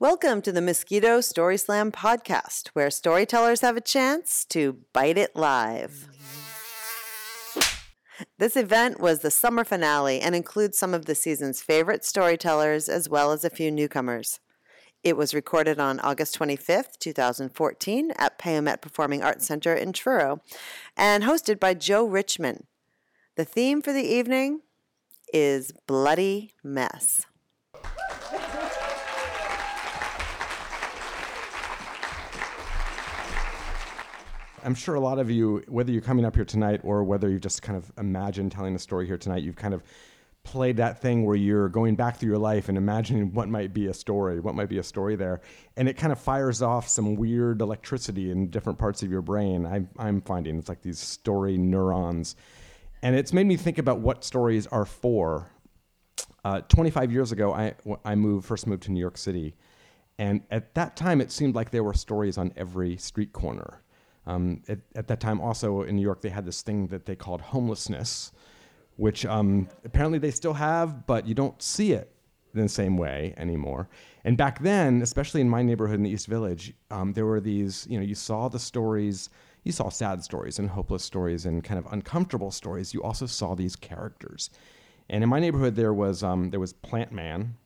[0.00, 5.36] Welcome to the Mosquito Story Slam podcast, where storytellers have a chance to bite it
[5.36, 6.08] live.
[8.36, 13.08] This event was the summer finale and includes some of the season's favorite storytellers as
[13.08, 14.40] well as a few newcomers.
[15.04, 20.40] It was recorded on August 25th, 2014, at Payomet Performing Arts Center in Truro
[20.96, 22.66] and hosted by Joe Richman.
[23.36, 24.62] The theme for the evening
[25.32, 27.26] is Bloody Mess.
[34.64, 37.38] I'm sure a lot of you, whether you're coming up here tonight or whether you
[37.38, 39.82] just kind of imagine telling a story here tonight, you've kind of
[40.42, 43.86] played that thing where you're going back through your life and imagining what might be
[43.88, 45.40] a story, what might be a story there.
[45.76, 49.66] And it kind of fires off some weird electricity in different parts of your brain.
[49.66, 52.36] I, I'm finding it's like these story neurons.
[53.02, 55.50] And it's made me think about what stories are for.
[56.44, 57.74] Uh, 25 years ago, I,
[58.04, 59.54] I moved, first moved to New York City.
[60.18, 63.80] And at that time, it seemed like there were stories on every street corner.
[64.26, 67.14] Um, at, at, that time, also in New York, they had this thing that they
[67.14, 68.32] called homelessness,
[68.96, 72.10] which um, apparently they still have, but you don't see it
[72.54, 73.88] in the same way anymore.
[74.24, 77.86] And back then, especially in my neighborhood in the East Village, um, there were these,
[77.90, 79.28] you know, you saw the stories,
[79.64, 82.94] you saw sad stories and hopeless stories and kind of uncomfortable stories.
[82.94, 84.50] You also saw these characters.
[85.10, 87.56] And in my neighborhood, there was, um, there was Plant Man,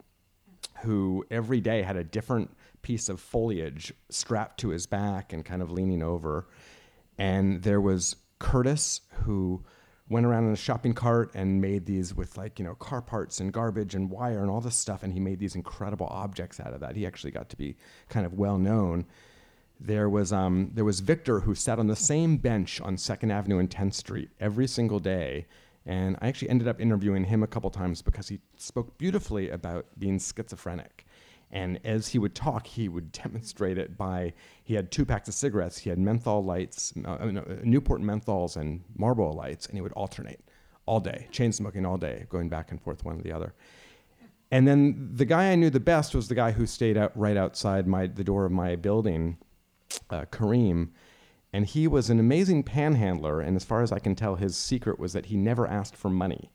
[0.81, 2.49] who every day had a different
[2.81, 6.47] piece of foliage strapped to his back and kind of leaning over.
[7.17, 9.63] And there was Curtis, who
[10.09, 13.39] went around in a shopping cart and made these with like you know car parts
[13.39, 15.03] and garbage and wire and all this stuff.
[15.03, 16.95] And he made these incredible objects out of that.
[16.95, 17.77] He actually got to be
[18.09, 19.05] kind of well known.
[19.79, 23.59] There was um, there was victor who sat on the same bench on second avenue
[23.59, 25.45] and 10th street every single day.
[25.85, 29.85] And i actually ended up interviewing him a couple times because he spoke beautifully about
[29.97, 31.05] being schizophrenic
[31.51, 34.33] and as he would talk, he would demonstrate it by
[34.63, 35.79] he had two packs of cigarettes.
[35.79, 37.31] He had menthol lights, uh,
[37.63, 40.41] Newport menthols, and Marlboro lights, and he would alternate
[40.85, 43.53] all day, chain smoking all day, going back and forth one or the other.
[44.51, 47.37] And then the guy I knew the best was the guy who stayed out right
[47.37, 49.37] outside my the door of my building,
[50.09, 50.89] uh, Kareem.
[51.53, 53.41] And he was an amazing panhandler.
[53.41, 56.09] And as far as I can tell, his secret was that he never asked for
[56.09, 56.51] money.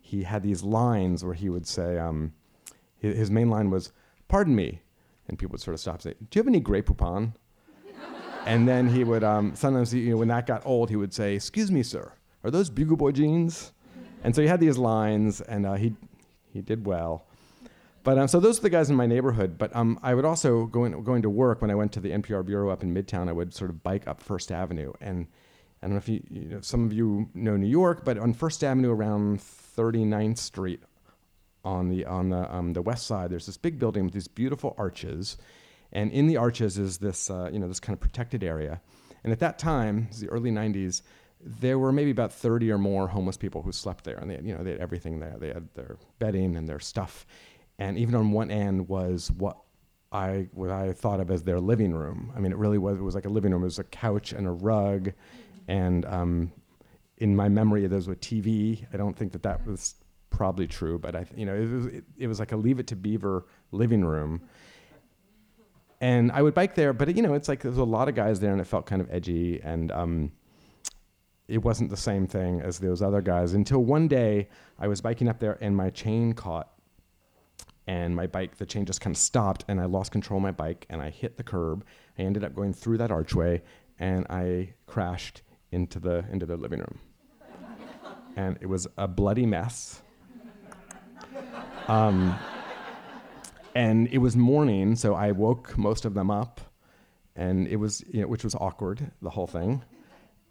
[0.00, 2.32] He had these lines where he would say, um,
[2.98, 3.92] his, his main line was,
[4.30, 4.80] pardon me.
[5.28, 7.34] And people would sort of stop and say, do you have any Grey Poupon?
[8.46, 11.12] and then he would, um, sometimes, he, you know, when that got old, he would
[11.12, 13.72] say, excuse me, sir, are those Bugle Boy jeans?
[14.24, 15.94] And so he had these lines, and uh, he,
[16.52, 17.26] he did well.
[18.02, 19.58] But um, so those are the guys in my neighborhood.
[19.58, 22.44] But um, I would also going going to work when I went to the NPR
[22.44, 23.28] bureau up in Midtown.
[23.28, 25.26] I would sort of bike up First Avenue, and
[25.82, 28.32] I don't know if you, you know, some of you know New York, but on
[28.32, 30.82] First Avenue around 39th Street,
[31.64, 33.30] on the on the um, the west side.
[33.30, 35.36] There's this big building with these beautiful arches,
[35.92, 38.80] and in the arches is this uh, you know this kind of protected area.
[39.22, 41.02] And at that time, the early '90s,
[41.40, 44.44] there were maybe about 30 or more homeless people who slept there, and they had,
[44.46, 45.36] you know they had everything there.
[45.38, 47.26] They had their bedding and their stuff,
[47.78, 49.58] and even on one end was what
[50.12, 52.32] I what I thought of as their living room.
[52.34, 52.98] I mean, it really was.
[52.98, 53.62] It was like a living room.
[53.62, 55.12] It was a couch and a rug,
[55.68, 56.52] and um,
[57.18, 58.86] in my memory, there was a TV.
[58.92, 59.94] I don't think that that was
[60.30, 62.86] probably true, but I, you know, it was, it, it was like a Leave It
[62.88, 64.40] to Beaver living room.
[66.00, 68.40] And I would bike there, but you know, it's like there's a lot of guys
[68.40, 70.32] there, and it felt kind of edgy, and um,
[71.46, 73.52] it wasn't the same thing as those other guys.
[73.52, 74.48] Until one day,
[74.78, 76.70] I was biking up there, and my chain caught,
[77.86, 80.52] and my bike, the chain just kind of stopped, and I lost control of my
[80.52, 81.84] bike, and I hit the curb.
[82.18, 83.62] I ended up going through that archway,
[83.98, 86.98] and I crashed into the into the living room,
[88.36, 90.00] and it was a bloody mess
[91.90, 92.38] um,
[93.74, 96.60] and it was morning, so I woke most of them up,
[97.34, 99.82] and it was, you know, which was awkward, the whole thing.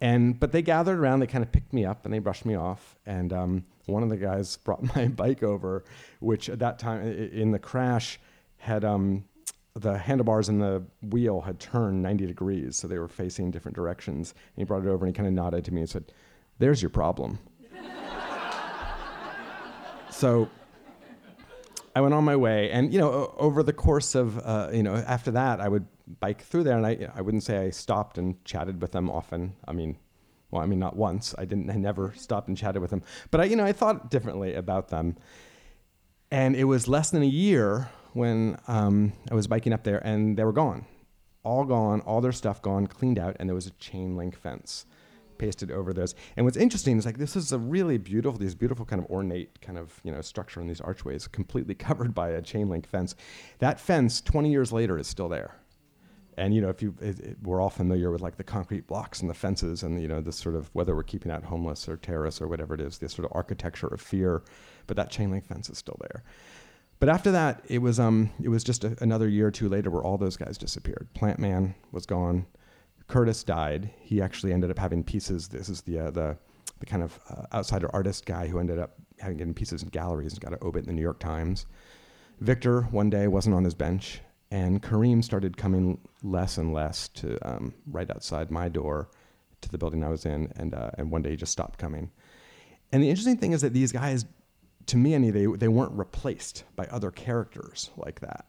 [0.02, 2.56] And but they gathered around, they kind of picked me up, and they brushed me
[2.56, 2.94] off.
[3.06, 5.82] And um, one of the guys brought my bike over,
[6.18, 8.20] which at that time in the crash
[8.58, 9.24] had um,
[9.72, 14.34] the handlebars and the wheel had turned 90 degrees, so they were facing different directions.
[14.54, 16.12] And he brought it over, and he kind of nodded to me and said,
[16.58, 17.38] "There's your problem."
[20.10, 20.50] so
[21.94, 24.94] I went on my way, and you know, over the course of uh, you know,
[24.94, 25.86] after that, I would
[26.20, 29.54] bike through there, and I I wouldn't say I stopped and chatted with them often.
[29.66, 29.98] I mean,
[30.50, 31.34] well, I mean not once.
[31.36, 31.70] I didn't.
[31.70, 34.88] I never stopped and chatted with them, but I you know I thought differently about
[34.88, 35.16] them.
[36.30, 40.36] And it was less than a year when um, I was biking up there, and
[40.36, 40.86] they were gone,
[41.42, 44.86] all gone, all their stuff gone, cleaned out, and there was a chain link fence
[45.40, 46.14] pasted over this.
[46.36, 49.60] And what's interesting is like this is a really beautiful, these beautiful kind of ornate
[49.60, 53.16] kind of you know structure in these archways, completely covered by a chain link fence.
[53.58, 55.56] That fence, 20 years later, is still there.
[56.36, 59.20] And you know, if you, it, it, we're all familiar with like the concrete blocks
[59.20, 61.96] and the fences, and you know, this sort of whether we're keeping out homeless or
[61.96, 64.42] terrorists or whatever it is, this sort of architecture of fear.
[64.86, 66.22] But that chain link fence is still there.
[66.98, 69.90] But after that, it was um, it was just a, another year or two later
[69.90, 71.08] where all those guys disappeared.
[71.14, 72.46] Plant Man was gone.
[73.10, 73.90] Curtis died.
[74.00, 75.48] He actually ended up having pieces.
[75.48, 76.36] This is the uh, the
[76.78, 80.32] the kind of uh, outsider artist guy who ended up having getting pieces in galleries
[80.32, 81.66] and got an obit in the New York Times.
[82.38, 84.20] Victor one day wasn't on his bench,
[84.52, 89.10] and Kareem started coming less and less to um, right outside my door
[89.60, 92.12] to the building I was in, and uh, and one day he just stopped coming.
[92.92, 94.24] And the interesting thing is that these guys,
[94.86, 98.46] to me, any they they weren't replaced by other characters like that.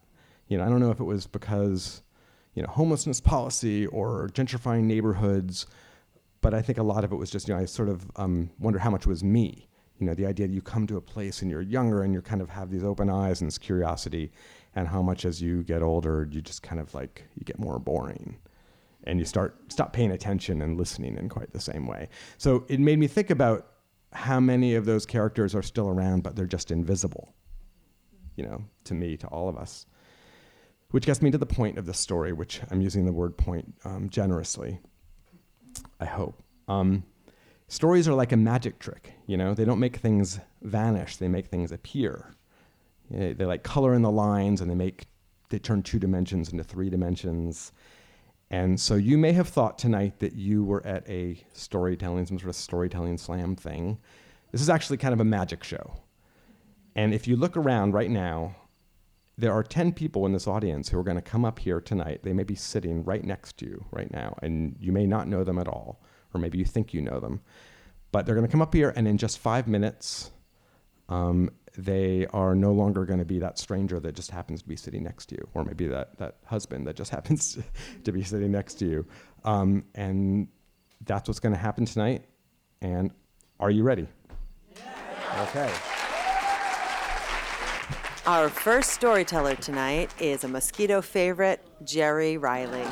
[0.50, 2.04] You know, I don't know if it was because
[2.54, 5.66] you know, homelessness policy or gentrifying neighborhoods.
[6.42, 8.50] But I think a lot of it was just, you know, I sort of um,
[8.60, 9.68] wonder how much was me.
[10.00, 12.22] You know, the idea that you come to a place and you're younger and you
[12.22, 14.32] kind of have these open eyes and this curiosity,
[14.76, 17.78] and how much as you get older, you just kind of like, you get more
[17.78, 18.38] boring
[19.04, 22.10] and you start stop paying attention and listening in quite the same way.
[22.38, 23.68] So it made me think about
[24.14, 27.34] how many of those characters are still around, but they're just invisible.
[28.36, 29.86] You know, to me, to all of us.
[30.92, 33.74] Which gets me to the point of the story, which I'm using the word point
[33.86, 34.80] um, generously.
[36.00, 36.44] I hope.
[36.68, 37.04] Um,
[37.68, 39.54] stories are like a magic trick, you know?
[39.54, 42.36] They don't make things vanish, they make things appear.
[43.10, 45.06] they like color in the lines and they make,
[45.50, 47.72] they turn two dimensions into three dimensions.
[48.50, 52.50] And so you may have thought tonight that you were at a storytelling, some sort
[52.50, 53.98] of storytelling slam thing.
[54.52, 55.94] This is actually kind of a magic show.
[56.96, 58.58] And if you look around right now,
[59.42, 62.22] there are 10 people in this audience who are going to come up here tonight.
[62.22, 65.44] They may be sitting right next to you right now, and you may not know
[65.44, 66.00] them at all,
[66.32, 67.42] or maybe you think you know them.
[68.12, 70.30] But they're going to come up here, and in just five minutes,
[71.10, 74.76] um, they are no longer going to be that stranger that just happens to be
[74.76, 77.58] sitting next to you, or maybe that, that husband that just happens
[78.04, 79.08] to be sitting next to you.
[79.44, 80.50] Um, and
[81.06, 82.26] that's what's going to happen tonight.
[82.84, 83.12] And
[83.60, 84.08] are you ready?
[84.76, 85.48] Yeah.
[85.50, 86.01] Okay.
[88.28, 92.86] Our first storyteller tonight is a mosquito favorite, Jerry Riley.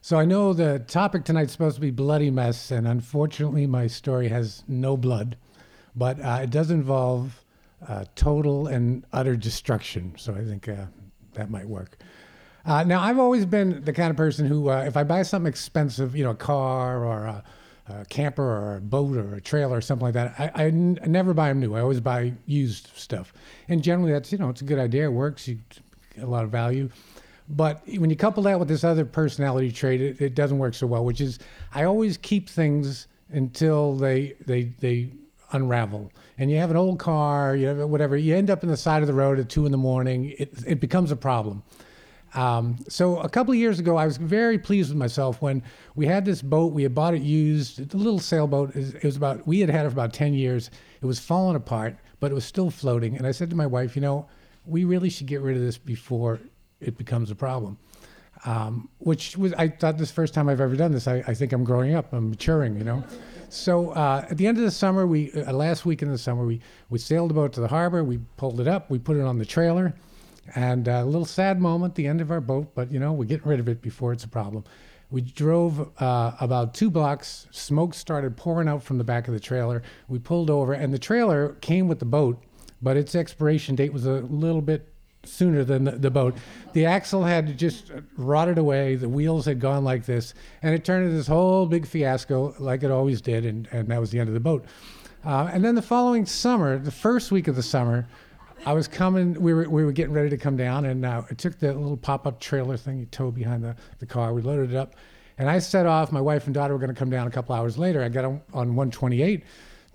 [0.00, 4.28] So I know the topic tonight's supposed to be bloody mess, and unfortunately, my story
[4.28, 5.36] has no blood,
[5.94, 7.44] but uh, it does involve
[7.86, 10.14] uh, total and utter destruction.
[10.16, 10.86] So I think uh,
[11.34, 11.98] that might work.
[12.66, 15.48] Uh, now, I've always been the kind of person who, uh, if I buy something
[15.48, 17.44] expensive, you know, a car or a,
[17.88, 20.98] a, camper or a boat or a trailer or something like that, I, I, n-
[21.02, 21.74] I never buy them new.
[21.74, 23.34] I always buy used stuff.
[23.68, 25.04] And generally, that's, you know, it's a good idea.
[25.04, 25.46] It works.
[25.46, 25.58] You
[26.14, 26.88] get a lot of value.
[27.50, 30.86] But when you couple that with this other personality trait, it, it doesn't work so
[30.86, 31.38] well, which is
[31.74, 35.10] I always keep things until they, they, they
[35.52, 36.10] unravel.
[36.38, 39.02] And you have an old car, you have whatever, you end up in the side
[39.02, 41.62] of the road at two in the morning, it, it becomes a problem.
[42.34, 45.62] Um, so a couple of years ago, I was very pleased with myself when
[45.94, 46.72] we had this boat.
[46.72, 48.74] We had bought it used, a little sailboat.
[48.74, 50.70] It was about we had had it for about ten years.
[51.00, 53.16] It was falling apart, but it was still floating.
[53.16, 54.26] And I said to my wife, you know,
[54.66, 56.40] we really should get rid of this before
[56.80, 57.78] it becomes a problem.
[58.46, 61.06] Um, which was I thought this first time I've ever done this.
[61.06, 62.12] I, I think I'm growing up.
[62.12, 63.04] I'm maturing, you know.
[63.48, 66.44] So uh, at the end of the summer, we uh, last week in the summer,
[66.44, 66.60] we
[66.90, 68.02] we sailed the boat to the harbor.
[68.02, 68.90] We pulled it up.
[68.90, 69.94] We put it on the trailer.
[70.54, 73.48] And a little sad moment, the end of our boat, but you know, we're getting
[73.48, 74.64] rid of it before it's a problem.
[75.10, 77.46] We drove uh, about two blocks.
[77.50, 79.82] Smoke started pouring out from the back of the trailer.
[80.08, 82.42] We pulled over, and the trailer came with the boat,
[82.82, 84.92] but its expiration date was a little bit
[85.24, 86.34] sooner than the, the, boat.
[86.72, 88.96] The axle had just rotted away.
[88.96, 92.82] The wheels had gone like this, and it turned into this whole big fiasco, like
[92.82, 93.46] it always did.
[93.46, 94.64] And, and that was the end of the boat.
[95.24, 98.06] Uh, and then the following summer, the first week of the summer,
[98.66, 99.40] I was coming.
[99.40, 101.96] We were we were getting ready to come down, and uh, I took the little
[101.96, 104.32] pop up trailer thing you tow behind the, the car.
[104.32, 104.94] We loaded it up,
[105.38, 106.12] and I set off.
[106.12, 108.02] My wife and daughter were going to come down a couple hours later.
[108.02, 109.44] I got on, on 128,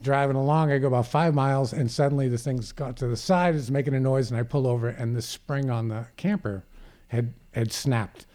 [0.03, 0.71] driving along.
[0.71, 3.55] I go about five miles, and suddenly the thing's got to the side.
[3.55, 6.63] It's making a noise, and I pull over, and the spring on the camper
[7.07, 8.27] had had snapped.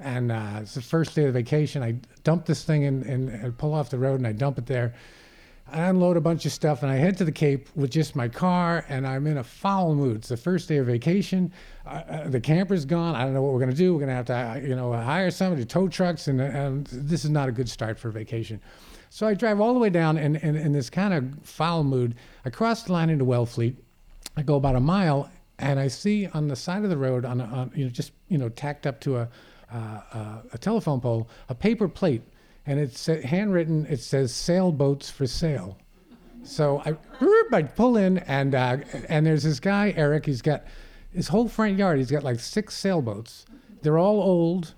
[0.00, 1.82] And uh, it's the first day of the vacation.
[1.82, 4.94] I dump this thing and, and pull off the road, and I dump it there
[5.66, 8.28] I unload a bunch of stuff and I head to the Cape with just my
[8.28, 10.16] car and I'm in a foul mood.
[10.16, 11.52] It's the first day of vacation.
[11.86, 13.14] Uh, the camper's gone.
[13.14, 13.92] I don't know what we're going to do.
[13.94, 16.86] We're going to have to, uh, you know, hire somebody to tow trucks and, and
[16.86, 18.60] this is not a good start for vacation.
[19.10, 22.14] So I drive all the way down and in, this kind of foul mood.
[22.44, 23.76] I cross the line into Wellfleet
[24.36, 27.40] I go about a mile, and I see on the side of the road, on,
[27.40, 29.28] on you know, just you know, tacked up to a
[29.72, 32.22] uh, uh, a telephone pole, a paper plate,
[32.66, 33.86] and it's handwritten.
[33.86, 35.78] It says "sailboats for sale."
[36.44, 36.96] So I,
[37.52, 38.78] I pull in, and uh,
[39.08, 40.26] and there's this guy Eric.
[40.26, 40.64] He's got
[41.12, 41.98] his whole front yard.
[41.98, 43.46] He's got like six sailboats.
[43.82, 44.74] They're all old,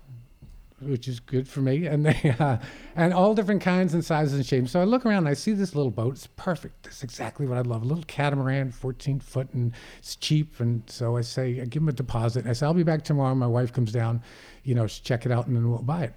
[0.81, 2.57] which is good for me, and they uh,
[2.95, 4.71] and all different kinds and sizes and shapes.
[4.71, 6.13] So I look around, and I see this little boat.
[6.15, 6.87] It's perfect.
[6.87, 7.81] It's exactly what I love.
[7.81, 10.59] A little catamaran, 14 foot, and it's cheap.
[10.59, 12.45] And so I say, I give him a deposit.
[12.47, 13.35] I say, I'll be back tomorrow.
[13.35, 14.21] My wife comes down,
[14.63, 16.13] you know, check it out, and then we'll buy it.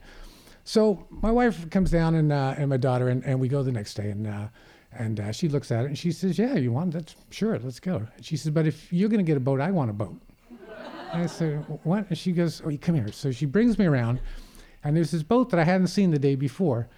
[0.64, 3.72] So my wife comes down, and uh, and my daughter, and, and we go the
[3.72, 4.26] next day, and.
[4.26, 4.48] Uh,
[4.92, 7.14] and uh, she looks at it and she says, "Yeah, you want that?
[7.30, 9.70] Sure, let's go." And she says, "But if you're going to get a boat, I
[9.70, 10.20] want a boat."
[11.12, 14.20] I said, "What?" And she goes, "Oh, come here." So she brings me around,
[14.82, 16.88] and there's this boat that I hadn't seen the day before,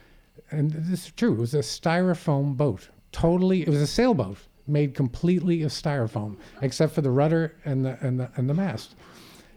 [0.51, 1.35] and this is true.
[1.35, 2.89] It was a styrofoam boat.
[3.13, 7.99] Totally, it was a sailboat made completely of styrofoam, except for the rudder and the
[8.01, 8.95] and the and the mast.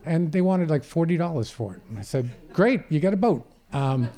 [0.05, 1.81] And they wanted like forty dollars for it.
[1.89, 4.09] And I said, "Great, you got a boat." Um,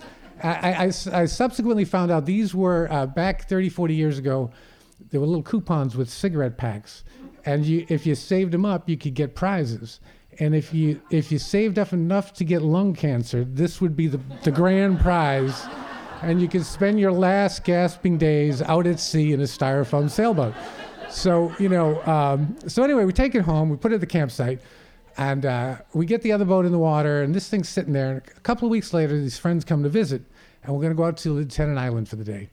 [0.43, 4.51] I, I, I, subsequently found out these were uh, back 30, 40 years ago.
[5.09, 7.03] There were little coupons with cigarette packs,
[7.43, 9.99] and you, if you saved them up, you could get prizes.
[10.39, 14.07] And if you if you saved up enough to get lung cancer, this would be
[14.07, 15.65] the, the grand prize,
[16.21, 20.53] and you could spend your last gasping days out at sea in a styrofoam sailboat.
[21.09, 22.03] So you know.
[22.05, 23.71] Um, so anyway, we take it home.
[23.71, 24.61] We put it at the campsite.
[25.17, 28.11] And uh, we get the other boat in the water, and this thing's sitting there.
[28.11, 30.21] And a couple of weeks later, these friends come to visit,
[30.63, 32.49] and we're going to go out to Lieutenant Island for the day.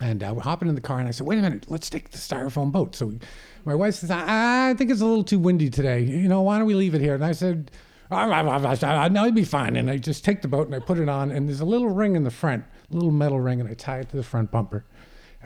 [0.00, 2.10] And uh, we're hopping in the car, and I said, "Wait a minute, let's take
[2.10, 3.20] the styrofoam boat." So we,
[3.64, 6.00] my wife says, I, "I think it's a little too windy today.
[6.00, 7.70] You know, why don't we leave it here?" And I said,
[8.10, 11.08] "I know it'd be fine." And I just take the boat and I put it
[11.08, 13.74] on, and there's a little ring in the front, a little metal ring, and I
[13.74, 14.84] tie it to the front bumper,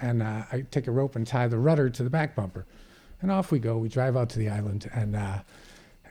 [0.00, 2.64] and uh, I take a rope and tie the rudder to the back bumper,
[3.20, 3.76] and off we go.
[3.76, 5.40] We drive out to the island, and uh,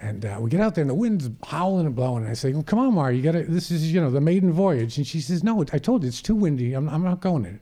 [0.01, 2.23] and uh, we get out there, and the wind's howling and blowing.
[2.23, 3.43] And I say, well, "Come on, Mar, you got to.
[3.43, 6.21] This is, you know, the maiden voyage." And she says, "No, I told you it's
[6.21, 6.73] too windy.
[6.73, 7.61] I'm, I'm not going in it."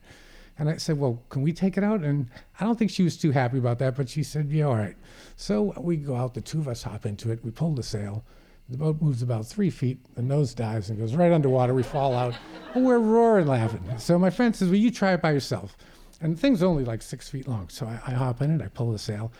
[0.57, 3.17] And I said, "Well, can we take it out?" And I don't think she was
[3.17, 4.95] too happy about that, but she said, "Yeah, all right."
[5.35, 6.33] So we go out.
[6.33, 7.43] The two of us hop into it.
[7.43, 8.23] We pull the sail.
[8.69, 9.99] The boat moves about three feet.
[10.15, 11.73] The nose dives and goes right underwater.
[11.73, 12.33] We fall out.
[12.73, 13.83] and we're roaring laughing.
[13.97, 15.77] So my friend says, "Well, you try it by yourself."
[16.21, 17.67] And the thing's only like six feet long.
[17.69, 18.63] So I, I hop in it.
[18.63, 19.31] I pull the sail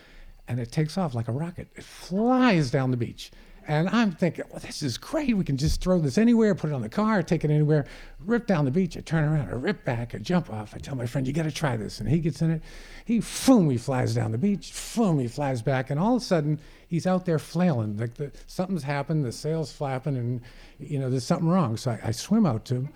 [0.47, 1.67] and it takes off like a rocket.
[1.75, 3.31] It flies down the beach.
[3.65, 5.37] And I'm thinking, well, this is great.
[5.37, 7.85] We can just throw this anywhere, put it on the car, take it anywhere,
[8.19, 8.97] rip down the beach.
[8.97, 10.73] I turn around, I rip back, I jump off.
[10.75, 12.01] I tell my friend, you got to try this.
[12.01, 12.61] And he gets in it.
[13.05, 14.73] He, boom, he flies down the beach.
[14.95, 15.89] Boom, he flies back.
[15.89, 16.59] And all of a sudden,
[16.89, 17.95] he's out there flailing.
[17.95, 20.41] Like the, something's happened, the sail's flapping, and,
[20.77, 21.77] you know, there's something wrong.
[21.77, 22.89] So I, I swim out to him.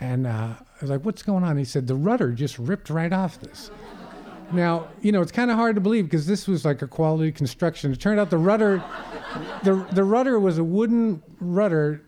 [0.00, 1.56] And uh, I was like, what's going on?
[1.56, 3.70] He said, the rudder just ripped right off this.
[4.52, 7.30] Now, you know, it's kind of hard to believe because this was like a quality
[7.32, 7.92] construction.
[7.92, 8.82] It turned out the rudder,
[9.62, 12.02] the, the rudder was a wooden rudder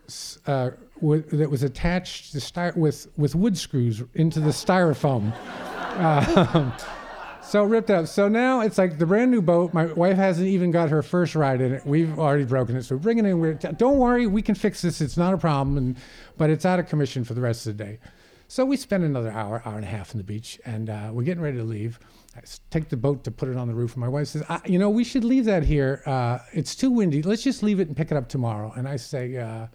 [0.45, 5.33] uh, with, that was attached to sty- with, with wood screws into the styrofoam.
[5.95, 6.77] Uh,
[7.41, 8.07] so ripped up.
[8.07, 9.73] So now it's like the brand new boat.
[9.73, 11.85] My wife hasn't even got her first ride in it.
[11.85, 12.83] We've already broken it.
[12.83, 13.39] So bring it in.
[13.39, 15.01] We're t- don't worry, we can fix this.
[15.01, 15.77] It's not a problem.
[15.77, 15.97] And,
[16.37, 17.99] but it's out of commission for the rest of the day.
[18.47, 21.23] So we spend another hour, hour and a half on the beach, and uh, we're
[21.23, 21.99] getting ready to leave.
[22.35, 23.93] I take the boat to put it on the roof.
[23.93, 26.01] And my wife says, you know, we should leave that here.
[26.05, 27.21] Uh, it's too windy.
[27.21, 28.73] Let's just leave it and pick it up tomorrow.
[28.75, 29.67] And I say, uh,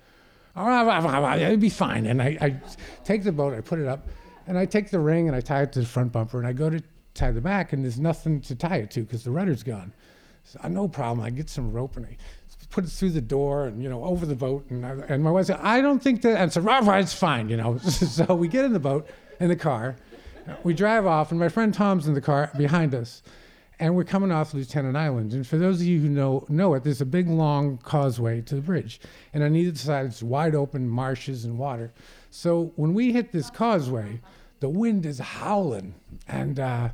[0.57, 2.07] it'll be fine.
[2.07, 2.61] And I, I,
[3.05, 4.09] take the boat, I put it up,
[4.49, 6.38] and I take the ring and I tie it to the front bumper.
[6.38, 6.83] And I go to
[7.15, 9.93] tie the back, and there's nothing to tie it to because the rudder's gone.
[10.43, 11.25] So, no problem.
[11.25, 12.17] I get some rope and I
[12.71, 14.69] put it through the door and you know over the boat.
[14.71, 16.38] And I, and my wife said, I don't think that.
[16.38, 17.49] And so, right, it's fine.
[17.49, 17.79] You know.
[17.79, 19.09] so we get in the boat
[19.41, 19.97] in the car
[20.62, 23.23] we drive off, and my friend Tom's in the car behind us,
[23.78, 25.33] and we're coming off Lieutenant Island.
[25.33, 28.55] And for those of you who know know it, there's a big long causeway to
[28.55, 29.00] the bridge,
[29.33, 31.93] and on either side it's wide open marshes and water.
[32.31, 34.21] So when we hit this causeway,
[34.61, 35.95] the wind is howling,
[36.26, 36.88] and uh,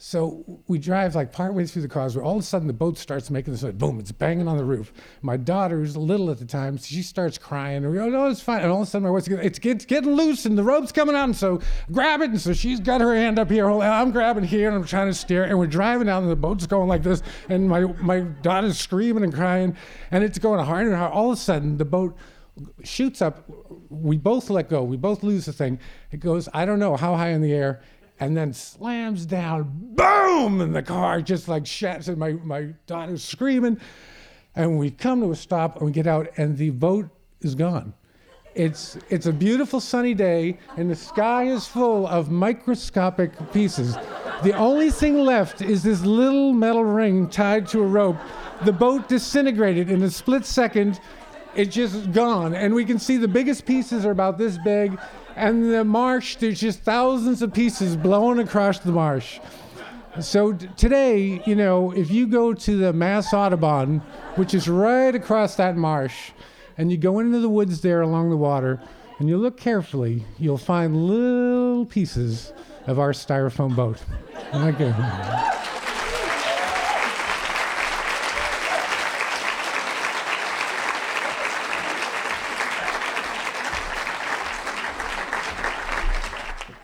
[0.00, 2.22] so we drive like partway through the causeway.
[2.22, 3.74] All of a sudden, the boat starts making this noise.
[3.74, 3.98] Boom!
[3.98, 4.92] It's banging on the roof.
[5.22, 7.78] My daughter, who's little at the time, she starts crying.
[7.78, 9.84] And we go, "No, it's fine." And all of a sudden, my wife's it's, it's
[9.84, 11.24] getting loose, and the rope's coming out.
[11.24, 12.30] And so grab it.
[12.30, 13.68] And so she's got her hand up here.
[13.68, 15.42] Uh, I'm grabbing here, and I'm trying to steer.
[15.42, 17.20] And we're driving down, and the boat's going like this.
[17.48, 19.76] And my my daughter's screaming and crying,
[20.12, 21.12] and it's going harder and harder.
[21.12, 22.16] All of a sudden, the boat
[22.84, 23.50] shoots up.
[23.90, 24.84] We both let go.
[24.84, 25.80] We both lose the thing.
[26.12, 27.82] It goes, I don't know how high in the air
[28.20, 32.08] and then slams down, boom, and the car just like shatters.
[32.08, 33.80] And my, my daughter's screaming.
[34.54, 37.08] And we come to a stop and we get out, and the boat
[37.42, 37.94] is gone.
[38.54, 43.96] It's, it's a beautiful sunny day, and the sky is full of microscopic pieces.
[44.42, 48.16] The only thing left is this little metal ring tied to a rope.
[48.64, 51.00] The boat disintegrated in a split second.
[51.54, 52.54] It's just gone.
[52.54, 54.98] And we can see the biggest pieces are about this big.
[55.38, 59.38] And the marsh, there's just thousands of pieces blowing across the marsh.
[60.20, 64.00] So t- today, you know, if you go to the Mass Audubon,
[64.34, 66.32] which is right across that marsh,
[66.76, 68.80] and you go into the woods there along the water,
[69.20, 72.52] and you look carefully, you'll find little pieces
[72.88, 74.02] of our styrofoam boat.
[74.52, 74.92] Okay.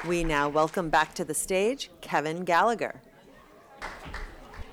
[0.06, 3.00] We now welcome back to the stage Kevin Gallagher.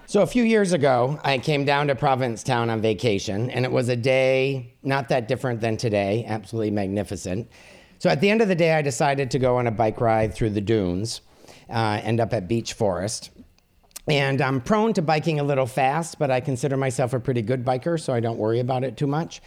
[0.05, 3.87] So a few years ago, I came down to Provincetown on vacation, and it was
[3.87, 7.49] a day not that different than today, absolutely magnificent.
[7.99, 10.33] So at the end of the day, I decided to go on a bike ride
[10.33, 11.21] through the dunes,
[11.69, 13.29] uh, end up at Beech Forest.
[14.09, 17.63] And I'm prone to biking a little fast, but I consider myself a pretty good
[17.63, 19.41] biker, so I don't worry about it too much.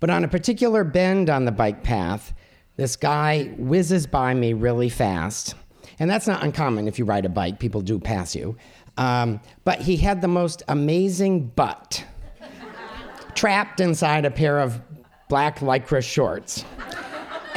[0.00, 2.32] But on a particular bend on the bike path,
[2.78, 5.56] this guy whizzes by me really fast.
[5.98, 8.56] And that's not uncommon if you ride a bike, people do pass you.
[8.96, 12.04] Um, but he had the most amazing butt
[13.34, 14.80] trapped inside a pair of
[15.28, 16.64] black lycra shorts.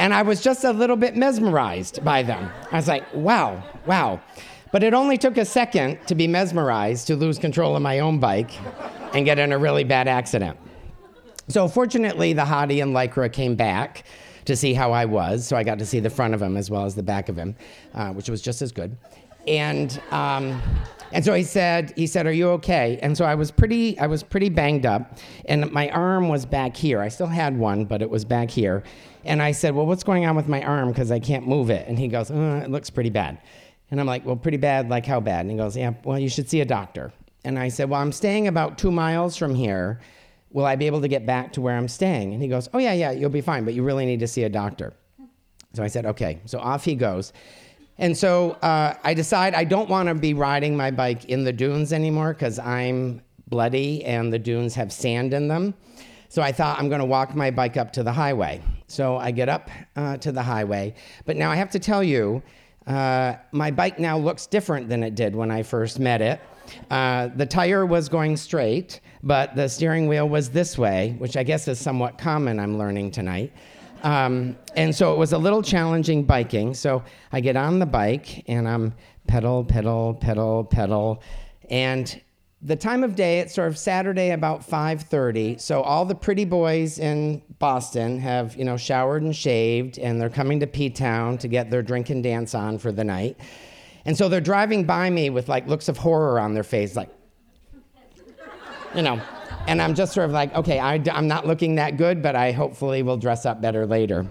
[0.00, 2.50] And I was just a little bit mesmerized by them.
[2.72, 4.20] I was like, wow, wow.
[4.72, 8.18] But it only took a second to be mesmerized to lose control of my own
[8.18, 8.50] bike
[9.14, 10.58] and get in a really bad accident.
[11.46, 14.04] So, fortunately, the hottie and Lycra came back
[14.44, 15.46] to see how I was.
[15.46, 17.36] So, I got to see the front of him as well as the back of
[17.36, 17.56] him,
[17.94, 18.96] uh, which was just as good.
[19.46, 20.62] And, um,
[21.12, 24.06] and so he said, he said, "Are you okay?" And so I was pretty, I
[24.06, 27.00] was pretty banged up, and my arm was back here.
[27.00, 28.82] I still had one, but it was back here.
[29.24, 30.88] And I said, "Well, what's going on with my arm?
[30.88, 33.38] Because I can't move it." And he goes, uh, "It looks pretty bad."
[33.90, 34.88] And I'm like, "Well, pretty bad.
[34.88, 37.12] Like how bad?" And he goes, "Yeah, well, you should see a doctor."
[37.44, 40.00] And I said, "Well, I'm staying about two miles from here.
[40.52, 42.78] Will I be able to get back to where I'm staying?" And he goes, "Oh
[42.78, 44.92] yeah, yeah, you'll be fine, but you really need to see a doctor."
[45.74, 47.32] So I said, "Okay." So off he goes.
[47.98, 51.52] And so uh, I decide I don't want to be riding my bike in the
[51.52, 55.74] dunes anymore because I'm bloody and the dunes have sand in them.
[56.28, 58.62] So I thought I'm going to walk my bike up to the highway.
[58.86, 60.94] So I get up uh, to the highway.
[61.26, 62.42] But now I have to tell you,
[62.86, 66.40] uh, my bike now looks different than it did when I first met it.
[66.90, 71.42] Uh, the tire was going straight, but the steering wheel was this way, which I
[71.42, 73.52] guess is somewhat common, I'm learning tonight.
[74.02, 76.74] Um, and so it was a little challenging biking.
[76.74, 78.94] So I get on the bike and I'm
[79.28, 81.22] pedal, pedal, pedal, pedal.
[81.70, 82.20] And
[82.62, 85.60] the time of day, it's sort of Saturday about 5:30.
[85.60, 90.30] So all the pretty boys in Boston have, you know, showered and shaved, and they're
[90.30, 93.36] coming to P Town to get their drink and dance on for the night.
[94.04, 97.08] And so they're driving by me with like looks of horror on their face, like,
[98.94, 99.20] you know.
[99.66, 102.50] And I'm just sort of like, okay, I, am not looking that good, but I
[102.50, 104.26] hopefully will dress up better later.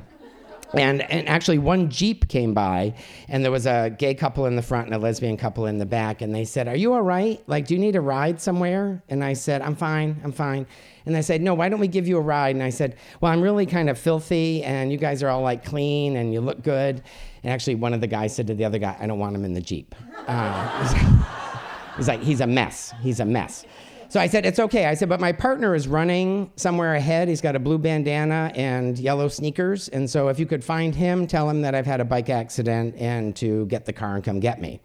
[0.74, 2.96] And, and actually, one Jeep came by,
[3.28, 5.86] and there was a gay couple in the front and a lesbian couple in the
[5.86, 6.22] back.
[6.22, 7.42] And they said, Are you all right?
[7.48, 9.04] Like, do you need a ride somewhere?
[9.10, 10.66] And I said, I'm fine, I'm fine.
[11.06, 12.56] And they said, No, why don't we give you a ride?
[12.56, 15.66] And I said, Well, I'm really kind of filthy, and you guys are all like
[15.66, 17.04] clean, and you look good.
[17.44, 19.44] And actually, one of the guys said to the other guy, I don't want him
[19.44, 19.94] in the Jeep.
[20.26, 21.26] Uh,
[21.98, 22.94] he's like, He's a mess.
[23.02, 23.66] He's a mess.
[24.12, 24.88] So I said, It's okay.
[24.88, 27.30] I said, But my partner is running somewhere ahead.
[27.30, 29.88] He's got a blue bandana and yellow sneakers.
[29.88, 32.96] And so if you could find him, tell him that I've had a bike accident
[32.98, 34.82] and to get the car and come get me.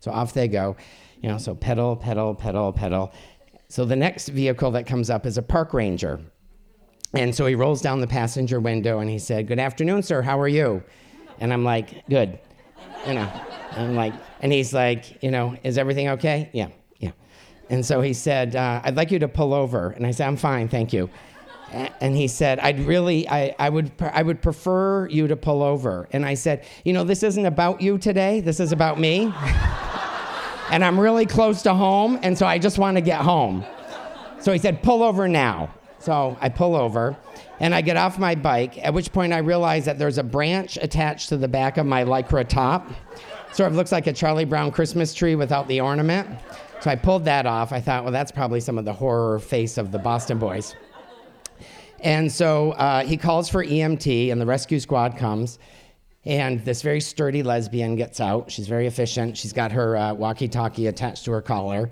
[0.00, 0.76] So off they go.
[1.22, 3.10] You know, so pedal, pedal, pedal, pedal.
[3.70, 6.20] So the next vehicle that comes up is a park ranger.
[7.14, 10.20] And so he rolls down the passenger window and he said, Good afternoon, sir.
[10.20, 10.82] How are you?
[11.40, 12.38] And I'm like, Good.
[13.06, 13.32] You know,
[13.70, 16.50] I'm like, and he's like, You know, is everything okay?
[16.52, 16.68] Yeah.
[17.70, 19.90] And so he said, uh, I'd like you to pull over.
[19.90, 21.10] And I said, I'm fine, thank you.
[21.70, 26.08] And he said, I'd really, I, I, would, I would prefer you to pull over.
[26.12, 29.24] And I said, You know, this isn't about you today, this is about me.
[30.70, 33.64] and I'm really close to home, and so I just want to get home.
[34.40, 35.74] So he said, Pull over now.
[35.98, 37.16] So I pull over
[37.60, 40.78] and I get off my bike, at which point I realize that there's a branch
[40.80, 42.88] attached to the back of my Lycra top.
[43.52, 46.28] Sort of looks like a Charlie Brown Christmas tree without the ornament.
[46.80, 47.72] So I pulled that off.
[47.72, 50.76] I thought, well, that's probably some of the horror face of the Boston boys.
[52.00, 55.58] And so uh, he calls for EMT, and the rescue squad comes.
[56.24, 58.50] And this very sturdy lesbian gets out.
[58.50, 59.36] She's very efficient.
[59.36, 61.90] She's got her uh, walkie talkie attached to her collar.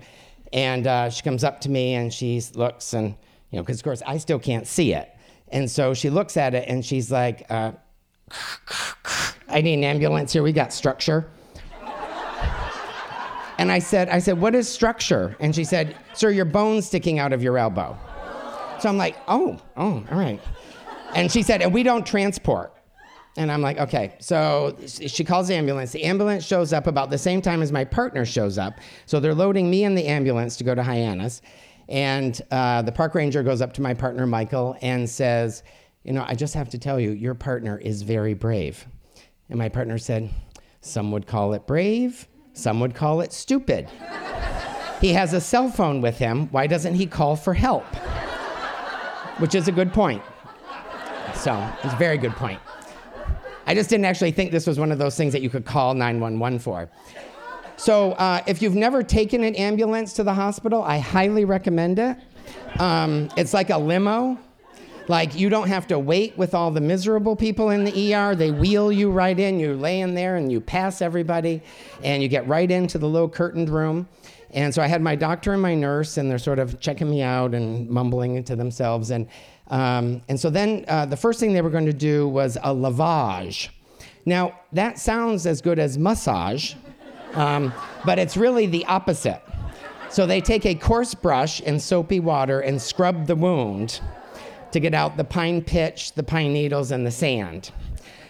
[0.53, 3.15] And uh, she comes up to me and she looks, and,
[3.51, 5.09] you know, because of course I still can't see it.
[5.49, 7.71] And so she looks at it and she's like, uh,
[9.49, 10.43] I need an ambulance here.
[10.43, 11.29] We got structure.
[13.57, 15.35] And I said, I said, what is structure?
[15.39, 17.97] And she said, sir, your bone's sticking out of your elbow.
[18.79, 20.39] So I'm like, oh, oh, all right.
[21.15, 22.73] And she said, and we don't transport.
[23.37, 24.15] And I'm like, okay.
[24.19, 25.91] So she calls the ambulance.
[25.91, 28.73] The ambulance shows up about the same time as my partner shows up.
[29.05, 31.41] So they're loading me in the ambulance to go to Hyannis.
[31.89, 35.63] And uh, the park ranger goes up to my partner, Michael, and says,
[36.03, 38.85] You know, I just have to tell you, your partner is very brave.
[39.49, 40.29] And my partner said,
[40.81, 43.87] Some would call it brave, some would call it stupid.
[45.01, 46.47] he has a cell phone with him.
[46.49, 47.85] Why doesn't he call for help?
[49.39, 50.21] Which is a good point.
[51.35, 52.59] So, it's a very good point.
[53.67, 55.93] I just didn't actually think this was one of those things that you could call
[55.93, 56.89] 911 for.
[57.75, 62.17] So, uh, if you've never taken an ambulance to the hospital, I highly recommend it.
[62.79, 64.39] Um, it's like a limo.
[65.07, 68.35] Like, you don't have to wait with all the miserable people in the ER.
[68.35, 69.59] They wheel you right in.
[69.59, 71.61] You lay in there and you pass everybody,
[72.03, 74.07] and you get right into the low curtained room.
[74.51, 77.21] And so I had my doctor and my nurse, and they're sort of checking me
[77.21, 79.11] out and mumbling to themselves.
[79.11, 79.27] And,
[79.67, 82.73] um, and so then uh, the first thing they were going to do was a
[82.73, 83.69] lavage.
[84.25, 86.73] Now, that sounds as good as massage,
[87.33, 87.73] um,
[88.05, 89.41] but it's really the opposite.
[90.09, 94.01] So they take a coarse brush and soapy water and scrub the wound
[94.71, 97.71] to get out the pine pitch, the pine needles, and the sand.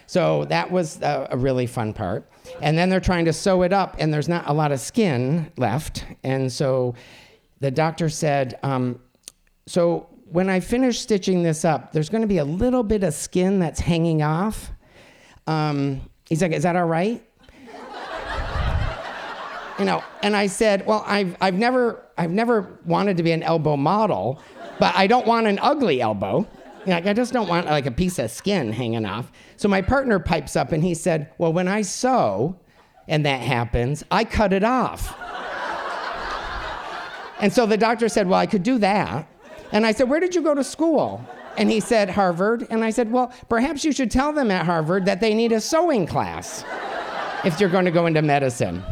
[0.08, 2.26] So that was a, a, really fun part.
[2.62, 5.52] And then they're trying to sew it up, and there's not a lot of skin
[5.58, 6.06] left.
[6.24, 6.94] And so
[7.60, 9.00] the doctor said, um,
[9.66, 13.12] So when I finish stitching this up, there's going to be a little bit of
[13.12, 14.70] skin that's hanging off.
[15.46, 17.22] Um, he's like, Is that all right?
[19.78, 23.42] you know, and I said, Well, I've, I've, never, I've never wanted to be an
[23.42, 24.40] elbow model,
[24.78, 26.46] but I don't want an ugly elbow.
[26.86, 29.30] Like, I just don't want like a piece of skin hanging off.
[29.56, 32.58] So my partner pipes up and he said, Well, when I sew
[33.06, 35.14] and that happens, I cut it off.
[37.40, 39.28] and so the doctor said, Well, I could do that.
[39.72, 41.22] And I said, Where did you go to school?
[41.58, 42.66] And he said, Harvard.
[42.70, 45.60] And I said, Well, perhaps you should tell them at Harvard that they need a
[45.60, 46.64] sewing class
[47.44, 48.82] if you're going to go into medicine.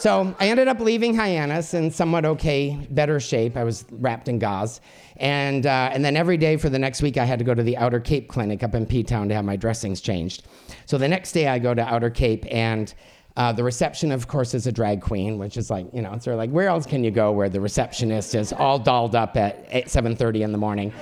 [0.00, 3.54] So I ended up leaving Hyannis in somewhat okay, better shape.
[3.54, 4.80] I was wrapped in gauze.
[5.18, 7.62] And, uh, and then every day for the next week, I had to go to
[7.62, 10.44] the Outer Cape Clinic up in P Town to have my dressings changed.
[10.86, 12.94] So the next day, I go to Outer Cape, and
[13.36, 16.24] uh, the reception, of course, is a drag queen, which is like, you know, it's
[16.24, 19.36] sort of like, where else can you go where the receptionist is all dolled up
[19.36, 20.94] at 7.30 in the morning?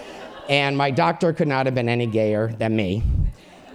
[0.48, 3.04] And my doctor could not have been any gayer than me.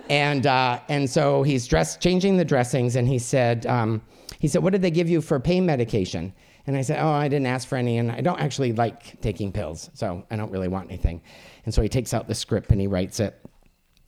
[0.10, 4.02] And, uh, and so he's dressed, changing the dressings, and he said, um,
[4.44, 6.34] he said, What did they give you for pain medication?
[6.68, 9.54] And I said, Oh, I didn't ask for any, and I don't actually like taking
[9.54, 11.22] pills, so I don't really want anything.
[11.64, 13.40] And so he takes out the script and he writes it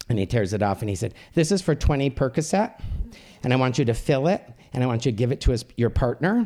[0.10, 2.82] and he tears it off and he said, This is for 20 Percocet,
[3.44, 4.44] and I want you to fill it
[4.74, 6.46] and I want you to give it to his, your partner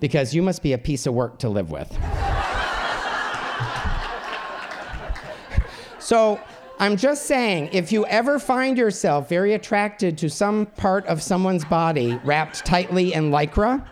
[0.00, 1.88] because you must be a piece of work to live with.
[5.98, 6.38] so
[6.78, 11.64] I'm just saying, if you ever find yourself very attracted to some part of someone's
[11.64, 13.86] body wrapped tightly in lycra,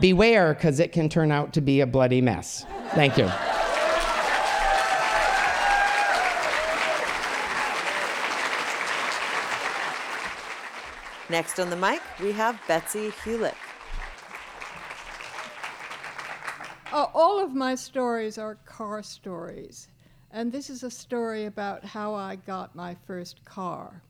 [0.00, 2.64] beware because it can turn out to be a bloody mess.
[2.94, 3.30] Thank you.
[11.28, 13.54] Next on the mic, we have Betsy Hewlett.
[16.92, 19.88] Uh, all of my stories are car stories.
[20.36, 24.02] And this is a story about how I got my first car.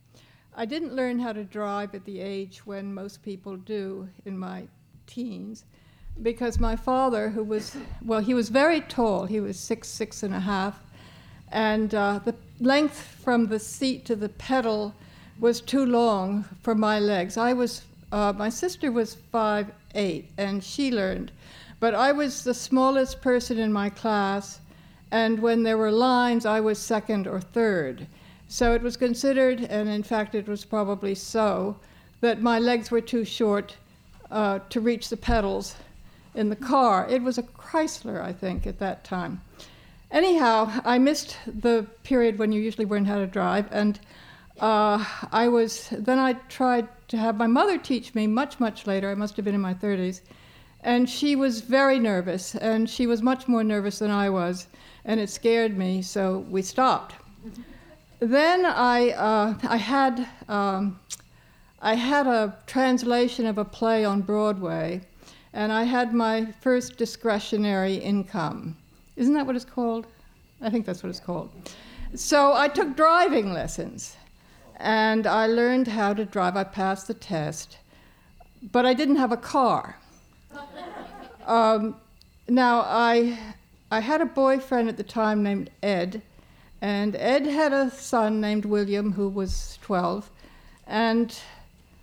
[0.56, 4.66] I didn't learn how to drive at the age when most people do in my
[5.06, 5.64] teens
[6.24, 10.34] because my father, who was, well, he was very tall, he was six, six and
[10.34, 10.82] a half,
[11.52, 14.92] and uh, the length from the seat to the pedal
[15.38, 17.36] was too long for my legs.
[17.36, 21.30] I was, uh, my sister was five, eight, and she learned,
[21.78, 24.58] but I was the smallest person in my class
[25.10, 28.06] and when there were lines, I was second or third.
[28.48, 31.76] So it was considered, and in fact it was probably so,
[32.20, 33.76] that my legs were too short
[34.30, 35.76] uh, to reach the pedals
[36.34, 37.06] in the car.
[37.08, 39.40] It was a Chrysler, I think, at that time.
[40.10, 43.98] Anyhow, I missed the period when you usually learn how to drive, and
[44.60, 49.10] uh, I was then I tried to have my mother teach me much, much later.
[49.10, 50.20] I must have been in my 30s,
[50.86, 54.66] and she was very nervous, and she was much more nervous than I was
[55.06, 57.14] and it scared me, so we stopped.
[58.18, 60.98] Then I, uh, I, had, um,
[61.80, 65.00] I had a translation of a play on Broadway,
[65.52, 68.76] and I had my first discretionary income.
[69.14, 70.06] Isn't that what it's called?
[70.60, 71.50] I think that's what it's called.
[72.14, 74.16] So I took driving lessons,
[74.78, 76.56] and I learned how to drive.
[76.56, 77.78] I passed the test,
[78.72, 79.98] but I didn't have a car.
[81.46, 81.94] Um,
[82.48, 83.38] now, I,
[83.92, 86.20] I had a boyfriend at the time named Ed,
[86.80, 90.28] and Ed had a son named William who was 12.
[90.88, 91.38] And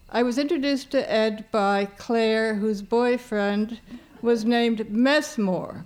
[0.10, 3.82] I was introduced to Ed by Claire, whose boyfriend
[4.22, 5.84] was named Mesmore.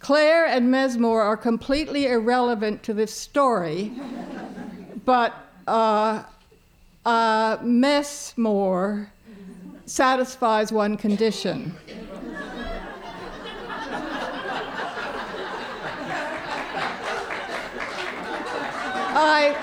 [0.00, 3.92] Claire and Mesmore are completely irrelevant to this story,
[5.04, 5.34] but
[5.68, 6.24] uh,
[7.04, 9.12] uh, Messmore
[9.90, 11.74] satisfies one condition.
[19.12, 19.56] I,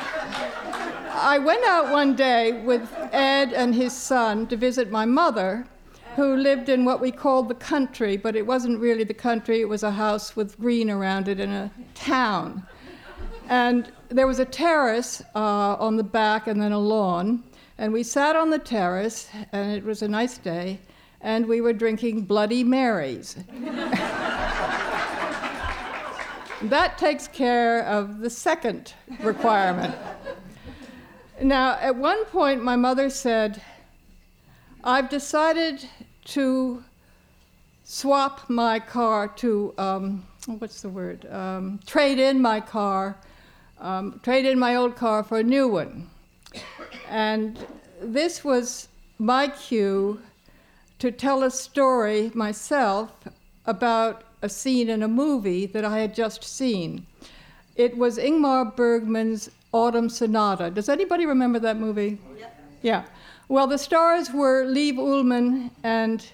[1.13, 5.65] I went out one day with Ed and his son to visit my mother,
[6.17, 9.69] who lived in what we called the country, but it wasn't really the country, it
[9.69, 12.67] was a house with green around it in a town.
[13.47, 17.43] And there was a terrace uh, on the back and then a lawn.
[17.79, 20.79] And we sat on the terrace, and it was a nice day,
[21.21, 23.35] and we were drinking Bloody Marys.
[26.63, 29.95] that takes care of the second requirement.
[31.39, 33.61] Now, at one point, my mother said,
[34.83, 35.87] I've decided
[36.25, 36.83] to
[37.83, 41.31] swap my car to, um, what's the word?
[41.31, 43.17] Um, trade in my car,
[43.79, 46.09] um, trade in my old car for a new one.
[47.09, 47.57] And
[48.01, 48.87] this was
[49.19, 50.19] my cue
[50.99, 53.11] to tell a story myself
[53.65, 57.05] about a scene in a movie that I had just seen.
[57.75, 60.71] It was Ingmar Bergman's Autumn Sonata.
[60.71, 62.17] Does anybody remember that movie?
[62.81, 63.03] Yeah.
[63.49, 66.25] Well, the stars were Liv Ullmann and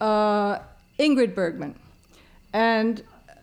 [0.00, 0.58] uh,
[0.98, 1.74] Ingrid Bergman.
[2.52, 3.02] And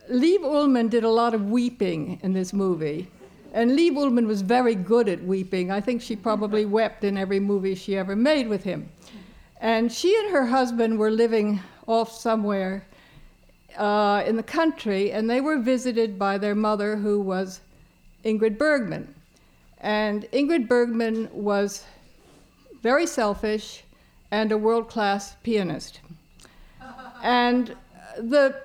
[0.10, 3.08] Liv Ullmann did a lot of weeping in this movie.
[3.56, 5.72] And Liv Ullmann was very good at weeping.
[5.72, 8.90] I think she probably wept in every movie she ever made with him.
[9.62, 12.86] And she and her husband were living off somewhere
[13.78, 17.62] uh, in the country, and they were visited by their mother, who was
[18.26, 19.16] Ingrid Bergman.
[19.80, 21.86] And Ingrid Bergman was
[22.82, 23.86] very selfish
[24.32, 26.02] and a world class pianist.
[27.24, 27.74] And
[28.18, 28.62] the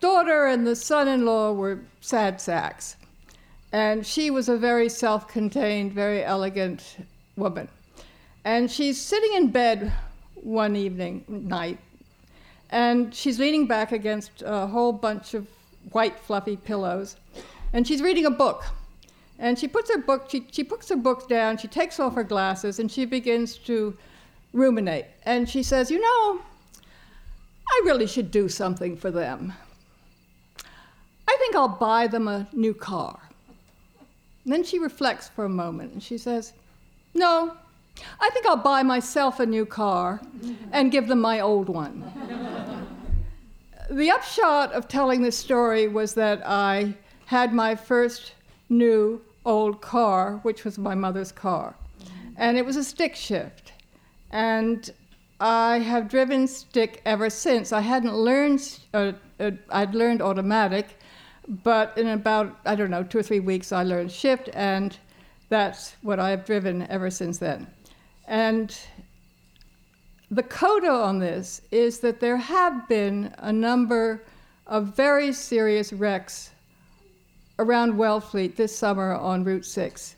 [0.00, 2.96] daughter and the son in law were sad sacks.
[3.76, 6.96] And she was a very self contained, very elegant
[7.36, 7.68] woman.
[8.42, 9.92] And she's sitting in bed
[10.34, 11.78] one evening, night,
[12.70, 15.46] and she's leaning back against a whole bunch of
[15.92, 17.16] white, fluffy pillows.
[17.74, 18.64] And she's reading a book.
[19.38, 22.24] And she puts her book, she, she puts her book down, she takes off her
[22.24, 23.94] glasses, and she begins to
[24.54, 25.04] ruminate.
[25.26, 26.40] And she says, You know,
[27.68, 29.52] I really should do something for them.
[31.28, 33.20] I think I'll buy them a new car.
[34.46, 36.52] Then she reflects for a moment and she says,
[37.14, 37.56] No,
[38.20, 40.20] I think I'll buy myself a new car
[40.72, 42.04] and give them my old one.
[43.90, 46.94] the upshot of telling this story was that I
[47.26, 48.34] had my first
[48.68, 51.74] new old car, which was my mother's car.
[52.36, 53.72] And it was a stick shift.
[54.30, 54.90] And
[55.40, 57.72] I have driven stick ever since.
[57.72, 60.98] I hadn't learned, uh, uh, I'd learned automatic,
[61.48, 64.96] but in about, I don't know, two or three weeks, I learned shift, and
[65.48, 67.66] that's what I've driven ever since then.
[68.26, 68.76] And
[70.30, 74.24] the coda on this is that there have been a number
[74.66, 76.50] of very serious wrecks
[77.58, 80.16] around Wellfleet this summer on Route 6.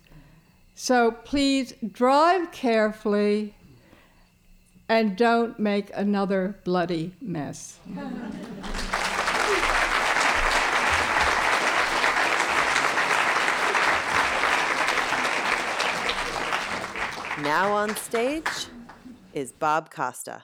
[0.74, 3.54] So please drive carefully
[4.88, 7.78] and don't make another bloody mess.
[17.42, 18.66] Now on stage
[19.32, 20.42] is Bob Costa.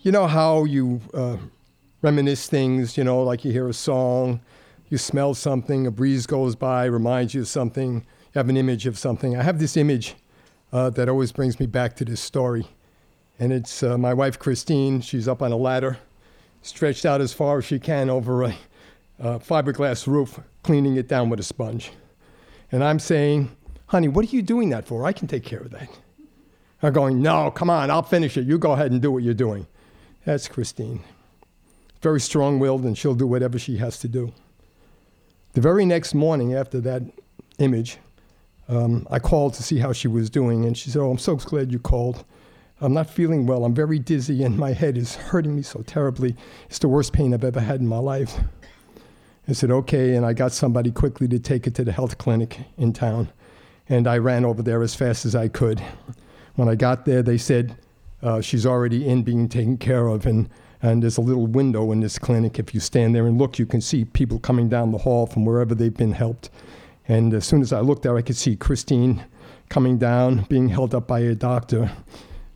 [0.00, 1.36] You know how you uh,
[2.00, 4.40] reminisce things, you know, like you hear a song,
[4.88, 8.02] you smell something, a breeze goes by, reminds you of something, you
[8.38, 9.36] have an image of something.
[9.36, 10.14] I have this image
[10.72, 12.66] uh, that always brings me back to this story.
[13.38, 15.02] And it's uh, my wife, Christine.
[15.02, 15.98] She's up on a ladder,
[16.62, 18.54] stretched out as far as she can over a
[19.20, 21.92] fiberglass roof, cleaning it down with a sponge.
[22.72, 23.54] And I'm saying,
[23.86, 25.04] honey, what are you doing that for?
[25.06, 25.88] I can take care of that.
[26.82, 28.46] I'm going, no, come on, I'll finish it.
[28.46, 29.66] You go ahead and do what you're doing.
[30.24, 31.00] That's Christine.
[32.02, 34.32] Very strong willed, and she'll do whatever she has to do.
[35.54, 37.02] The very next morning after that
[37.58, 37.98] image,
[38.68, 41.36] um, I called to see how she was doing, and she said, Oh, I'm so
[41.36, 42.24] glad you called.
[42.80, 43.64] I'm not feeling well.
[43.64, 46.36] I'm very dizzy, and my head is hurting me so terribly.
[46.68, 48.38] It's the worst pain I've ever had in my life.
[49.46, 52.60] I said, okay, and I got somebody quickly to take it to the health clinic
[52.78, 53.30] in town.
[53.88, 55.82] And I ran over there as fast as I could.
[56.54, 57.76] When I got there, they said
[58.22, 60.24] uh, she's already in being taken care of.
[60.24, 60.48] And,
[60.80, 62.58] and there's a little window in this clinic.
[62.58, 65.44] If you stand there and look, you can see people coming down the hall from
[65.44, 66.48] wherever they've been helped.
[67.06, 69.24] And as soon as I looked there, I could see Christine
[69.68, 71.92] coming down, being held up by a doctor,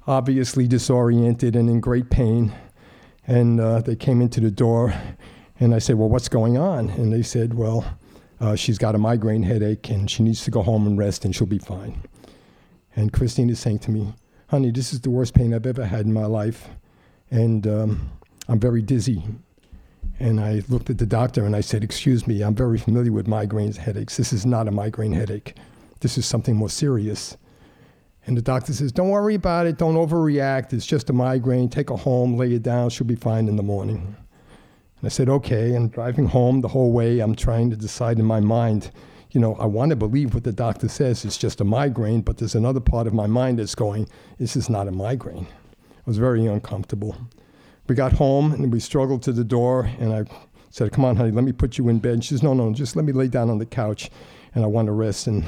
[0.06, 2.54] obviously disoriented and in great pain.
[3.26, 4.94] And uh, they came into the door,
[5.60, 6.90] and I said, Well, what's going on?
[6.90, 7.84] And they said, Well,
[8.40, 11.34] uh, she's got a migraine headache and she needs to go home and rest and
[11.34, 12.02] she'll be fine.
[12.94, 14.14] And Christine is saying to me,
[14.48, 16.68] Honey, this is the worst pain I've ever had in my life.
[17.30, 18.10] And um,
[18.48, 19.22] I'm very dizzy.
[20.20, 23.26] And I looked at the doctor and I said, Excuse me, I'm very familiar with
[23.26, 24.16] migraines, headaches.
[24.16, 25.56] This is not a migraine headache.
[26.00, 27.36] This is something more serious.
[28.26, 29.78] And the doctor says, Don't worry about it.
[29.78, 30.72] Don't overreact.
[30.72, 31.68] It's just a migraine.
[31.68, 32.90] Take her home, lay it down.
[32.90, 34.16] She'll be fine in the morning.
[35.00, 35.74] And I said, Okay.
[35.74, 38.90] And driving home the whole way, I'm trying to decide in my mind,
[39.30, 41.24] you know, I want to believe what the doctor says.
[41.24, 44.08] It's just a migraine, but there's another part of my mind that's going,
[44.38, 45.46] This is not a migraine.
[45.80, 47.16] I was very uncomfortable.
[47.86, 50.24] We got home and we struggled to the door, and I
[50.70, 52.14] said, Come on, honey, let me put you in bed.
[52.14, 54.10] And She says, No, no, just let me lay down on the couch,
[54.54, 55.26] and I want to rest.
[55.26, 55.44] And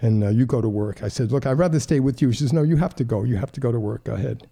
[0.00, 1.02] and uh, you go to work.
[1.02, 2.32] I said, Look, I'd rather stay with you.
[2.32, 3.24] She says, No, you have to go.
[3.24, 4.04] You have to go to work.
[4.04, 4.46] Go ahead.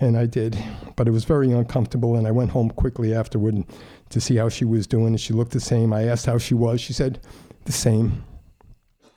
[0.00, 0.58] And I did.
[0.96, 2.16] But it was very uncomfortable.
[2.16, 3.64] And I went home quickly afterward
[4.10, 5.08] to see how she was doing.
[5.08, 5.92] And she looked the same.
[5.92, 6.80] I asked how she was.
[6.80, 7.20] She said,
[7.64, 8.24] The same.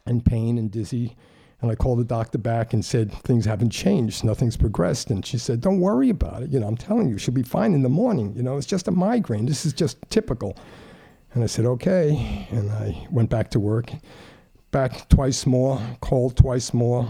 [0.06, 1.16] And pain and dizzy.
[1.62, 4.24] And I called the doctor back and said, Things haven't changed.
[4.24, 5.10] Nothing's progressed.
[5.10, 6.52] And she said, Don't worry about it.
[6.52, 8.34] You know, I'm telling you, she'll be fine in the morning.
[8.36, 9.46] You know, it's just a migraine.
[9.46, 10.58] This is just typical.
[11.34, 12.48] And I said, Okay.
[12.52, 13.92] And I went back to work
[14.76, 17.08] back twice more, called twice more.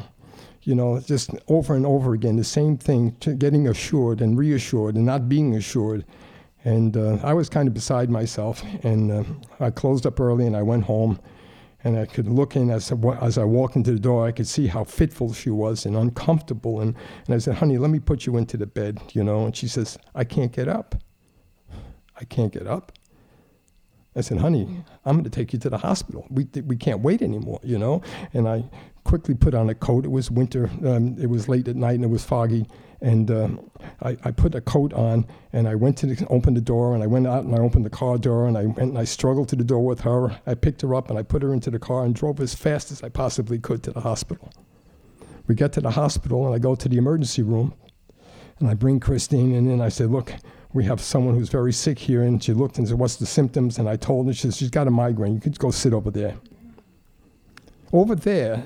[0.66, 5.06] You know, just over and over again, the same thing, getting assured and reassured and
[5.06, 6.06] not being assured.
[6.64, 8.64] And uh, I was kind of beside myself.
[8.84, 9.24] And uh,
[9.60, 11.20] I closed up early and I went home.
[11.84, 14.66] And I could look in as, as I walked into the door, I could see
[14.66, 16.82] how fitful she was and uncomfortable.
[16.82, 16.96] And,
[17.28, 19.46] and I said, honey, let me put you into the bed, you know.
[19.46, 20.96] And she says, I can't get up.
[22.20, 22.92] I can't get up.
[24.16, 26.26] I said, honey, I'm going to take you to the hospital.
[26.32, 28.02] We, we can't wait anymore, you know?
[28.34, 28.64] And I
[29.06, 30.04] quickly put on a coat.
[30.04, 30.70] It was winter.
[30.86, 32.66] Um, it was late at night and it was foggy.
[33.02, 36.96] And um, I, I, put a coat on and I went to open the door
[36.96, 39.04] and I went out and I opened the car door and I went and I
[39.04, 40.40] struggled to the door with her.
[40.48, 42.92] I picked her up and I put her into the car and drove as fast
[42.92, 44.52] as I possibly could to the hospital.
[45.48, 47.74] We get to the hospital and I go to the emergency room
[48.60, 50.34] and I bring Christine in and I said, look,
[50.76, 52.24] we have someone who's very sick here.
[52.24, 53.80] And she looked and said, What's the symptoms?
[53.80, 55.34] And I told her, she said, She's got a migraine.
[55.34, 56.36] You could go sit over there.
[57.94, 58.62] Over there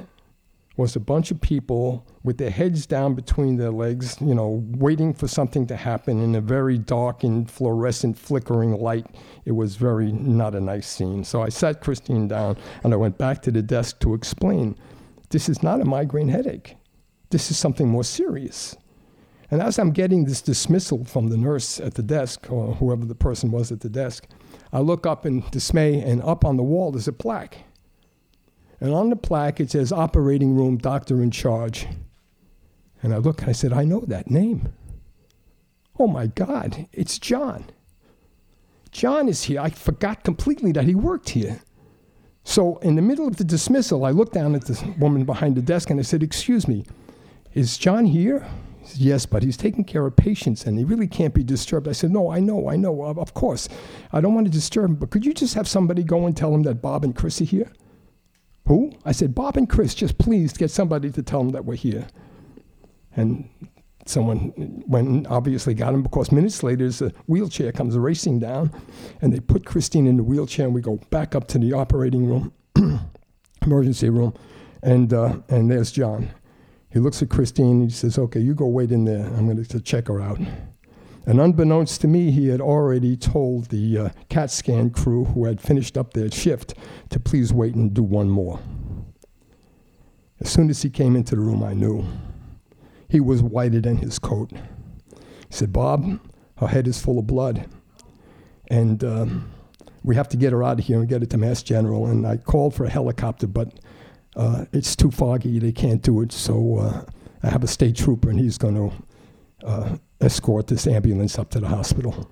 [0.79, 5.13] was a bunch of people with their heads down between their legs, you know, waiting
[5.13, 9.05] for something to happen in a very dark and fluorescent flickering light.
[9.43, 11.25] It was very not a nice scene.
[11.25, 14.77] So I sat Christine down and I went back to the desk to explain
[15.31, 16.77] this is not a migraine headache.
[17.29, 18.77] This is something more serious.
[19.51, 23.15] And as I'm getting this dismissal from the nurse at the desk, or whoever the
[23.15, 24.27] person was at the desk,
[24.71, 27.65] I look up in dismay, and up on the wall there's a plaque.
[28.81, 31.87] And on the plaque it says Operating Room Doctor in Charge.
[33.01, 34.73] And I look and I said, I know that name.
[35.97, 37.65] Oh my God, it's John.
[38.91, 39.59] John is here.
[39.59, 41.61] I forgot completely that he worked here.
[42.43, 45.61] So, in the middle of the dismissal, I looked down at the woman behind the
[45.61, 46.85] desk and I said, Excuse me,
[47.53, 48.47] is John here?
[48.81, 51.87] He said, yes, but he's taking care of patients and he really can't be disturbed.
[51.87, 53.67] I said, no, I know, I know, of, course.
[54.13, 56.53] I don't want to disturb him, but could you just have somebody go and tell
[56.53, 57.71] him that Bob and Chris are here?
[58.69, 58.91] Who?
[59.03, 62.05] I said, Bob and Chris, just please get somebody to tell them that we're here.
[63.15, 63.49] And
[64.05, 64.53] someone
[64.86, 68.71] went and obviously got him because minutes later, a wheelchair comes racing down
[69.21, 72.27] and they put Christine in the wheelchair and we go back up to the operating
[72.27, 72.53] room,
[73.63, 74.36] emergency room,
[74.84, 76.29] and, uh, and there's John.
[76.91, 79.25] He looks at Christine and he says, Okay, you go wait in there.
[79.25, 80.39] I'm going to check her out.
[81.29, 85.61] And unbeknownst to me, he had already told the uh, CAT scan crew who had
[85.61, 86.73] finished up their shift
[87.11, 88.59] to please wait and do one more.
[90.39, 92.03] As soon as he came into the room, I knew.
[93.07, 94.49] He was whiter than his coat.
[94.53, 96.19] He said, Bob,
[96.57, 97.69] her head is full of blood.
[98.71, 99.51] And um,
[100.04, 102.08] we have to get her out of here and get her to Mass General.
[102.08, 103.79] And I called for a helicopter, but
[104.35, 106.31] uh, it's too foggy, they can't do it.
[106.31, 107.06] So uh,
[107.43, 111.59] I have a state trooper, and he's going to uh, escort this ambulance up to
[111.59, 112.29] the hospital.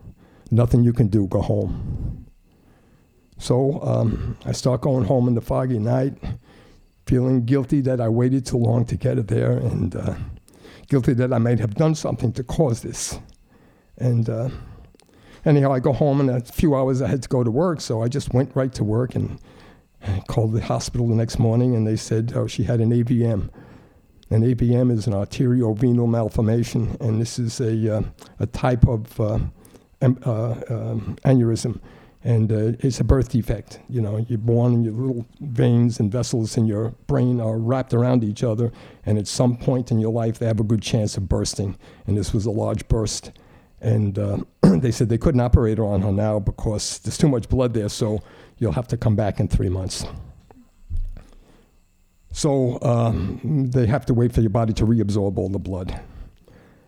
[0.52, 2.26] Nothing you can do, go home.
[3.38, 6.14] So um, I start going home in the foggy night,
[7.06, 10.16] feeling guilty that I waited too long to get it there, and uh,
[10.88, 13.20] guilty that I might have done something to cause this.
[13.98, 14.50] And uh,
[15.46, 18.02] anyhow, I go home, and a few hours I had to go to work, so
[18.02, 19.40] I just went right to work and
[20.28, 23.50] called the hospital the next morning and they said oh, she had an AVM.
[24.30, 28.02] An AVM is an arteriovenous malformation, and this is a, uh,
[28.40, 29.40] a type of uh,
[30.02, 31.80] uh, um, aneurysm.
[32.26, 33.80] And uh, it's a birth defect.
[33.88, 37.94] You know, you're born and your little veins and vessels in your brain are wrapped
[37.94, 38.74] around each other,
[39.06, 41.78] and at some point in your life, they have a good chance of bursting.
[42.06, 43.32] And this was a large burst.
[43.80, 47.74] And uh, they said they couldn't operate on her now because there's too much blood
[47.74, 48.22] there, so
[48.58, 50.06] you'll have to come back in three months.
[52.38, 56.00] So um, they have to wait for your body to reabsorb all the blood.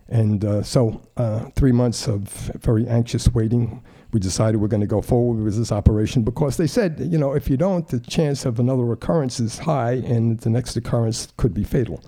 [0.08, 2.28] And uh, so, uh, three months of
[2.62, 6.68] very anxious waiting, we decided we're going to go forward with this operation because they
[6.68, 10.52] said, you know, if you don't, the chance of another recurrence is high, and the
[10.52, 12.04] next occurrence could be fatal.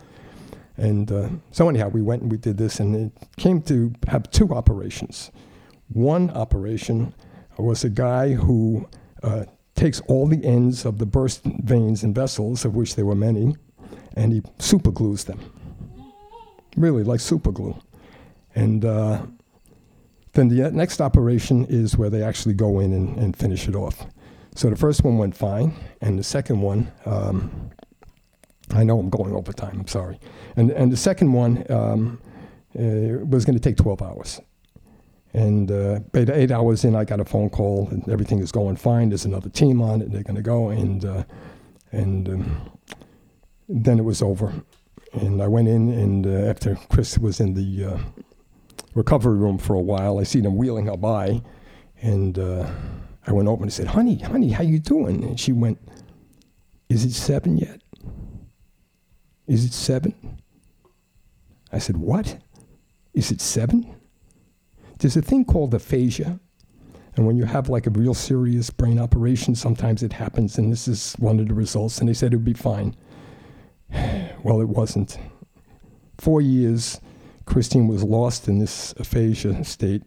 [0.77, 4.29] And uh, so, anyhow, we went and we did this, and it came to have
[4.29, 5.31] two operations.
[5.89, 7.15] One operation
[7.57, 8.87] was a guy who
[9.23, 9.45] uh,
[9.82, 13.55] takes all the ends of the burst veins and vessels, of which there were many,
[14.15, 15.39] and he superglues them.
[16.77, 17.82] Really, like superglue.
[18.53, 19.25] And uh,
[20.34, 24.05] then the next operation is where they actually go in and, and, finish it off.
[24.55, 27.71] So the first one went fine, and the second one, um,
[28.69, 30.19] I know I'm going over time, I'm sorry.
[30.57, 32.21] And, and the second one um,
[32.77, 34.41] uh, was going to take 12 hours.
[35.34, 38.75] And uh, eight, eight, hours in, I got a phone call, and everything is going
[38.75, 39.09] fine.
[39.09, 40.69] There's another team on it, they're going to go.
[40.69, 41.23] And, uh,
[41.91, 42.71] and um,
[43.69, 44.53] then it was over.
[45.13, 47.97] And I went in, and uh, after Chris was in the uh,
[48.93, 50.19] recovery room for a while.
[50.19, 51.41] I seen him wheeling her by,
[52.01, 52.69] and uh,
[53.25, 55.79] I went over and said, "Honey, honey, how you doing?" And she went,
[56.89, 57.82] "Is it seven yet?
[59.47, 60.41] Is it seven?
[61.71, 62.38] I said, "What?
[63.13, 63.95] Is it seven?
[65.02, 66.39] There's a thing called aphasia."
[67.18, 70.88] And when you have like a real serious brain operation, sometimes it happens, and this
[70.88, 71.99] is one of the results.
[71.99, 72.95] And they said it would be fine.
[74.43, 75.18] well, it wasn't.
[76.18, 77.02] Four years
[77.45, 80.04] Christine was lost in this aphasia state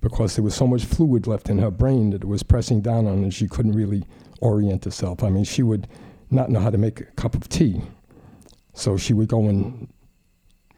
[0.00, 3.06] because there was so much fluid left in her brain that it was pressing down
[3.06, 4.04] on her and she couldn't really
[4.40, 5.22] orient herself.
[5.22, 5.88] I mean, she would
[6.30, 7.82] not know how to make a cup of tea.
[8.72, 9.88] So she would go and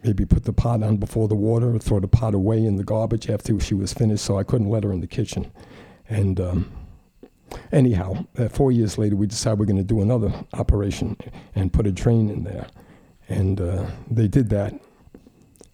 [0.03, 2.85] maybe put the pot on before the water or throw the pot away in the
[2.85, 5.51] garbage after she was finished, so I couldn't let her in the kitchen.
[6.09, 6.73] And um,
[7.73, 11.17] anyhow, uh, four years later, we decided we're going to do another operation
[11.55, 12.67] and put a drain in there.
[13.29, 14.75] And uh, they did that.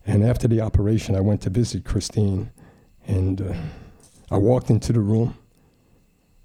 [0.06, 2.50] And after the operation, I went to visit Christine,
[3.06, 3.54] and uh,
[4.30, 5.36] I walked into the room,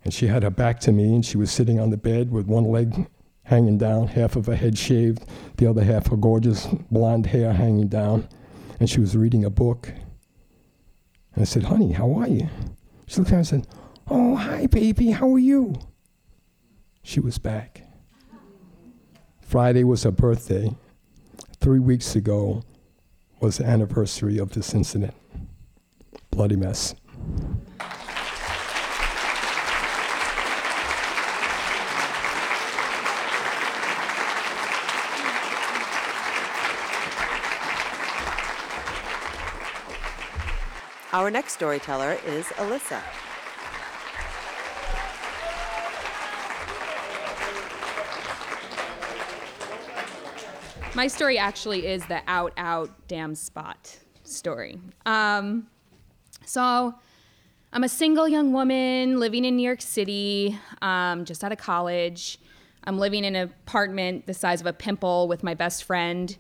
[0.04, 2.48] and she had her back to me, and she was sitting on the bed with
[2.48, 3.08] one leg
[3.44, 5.26] hanging down, half of her head shaved,
[5.58, 8.28] the other half her gorgeous blonde hair hanging down,
[8.80, 9.92] and she was reading a book.
[11.34, 12.50] And I said, Honey, how are you?
[13.08, 13.68] She looked at me and said,
[14.10, 15.76] Oh, hi, baby, how are you?
[17.04, 17.84] She was back.
[19.42, 20.76] Friday was her birthday.
[21.60, 22.64] Three weeks ago,
[23.42, 25.16] was the anniversary of this incident.
[26.30, 26.96] Bloody mess.
[41.14, 43.02] Our next storyteller is Alyssa.
[50.96, 54.80] My story actually is the out, out, damn spot story.
[55.06, 55.68] Um,
[56.46, 56.96] so,
[57.74, 62.40] I'm a single young woman living in New York City, um, just out of college.
[62.86, 66.38] I'm living in an apartment the size of a pimple with my best friend.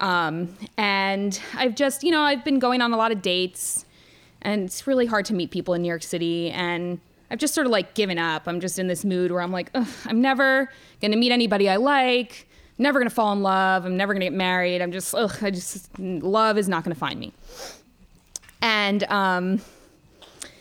[0.00, 3.84] Um, and I've just, you know, I've been going on a lot of dates,
[4.42, 6.50] and it's really hard to meet people in New York City.
[6.50, 8.46] And I've just sort of like given up.
[8.46, 9.70] I'm just in this mood where I'm like,
[10.06, 10.70] I'm never
[11.00, 13.84] gonna meet anybody I like never gonna fall in love.
[13.84, 14.80] I'm never gonna get married.
[14.80, 17.32] I'm just, ugh, I just, love is not gonna find me.
[18.62, 19.60] And um,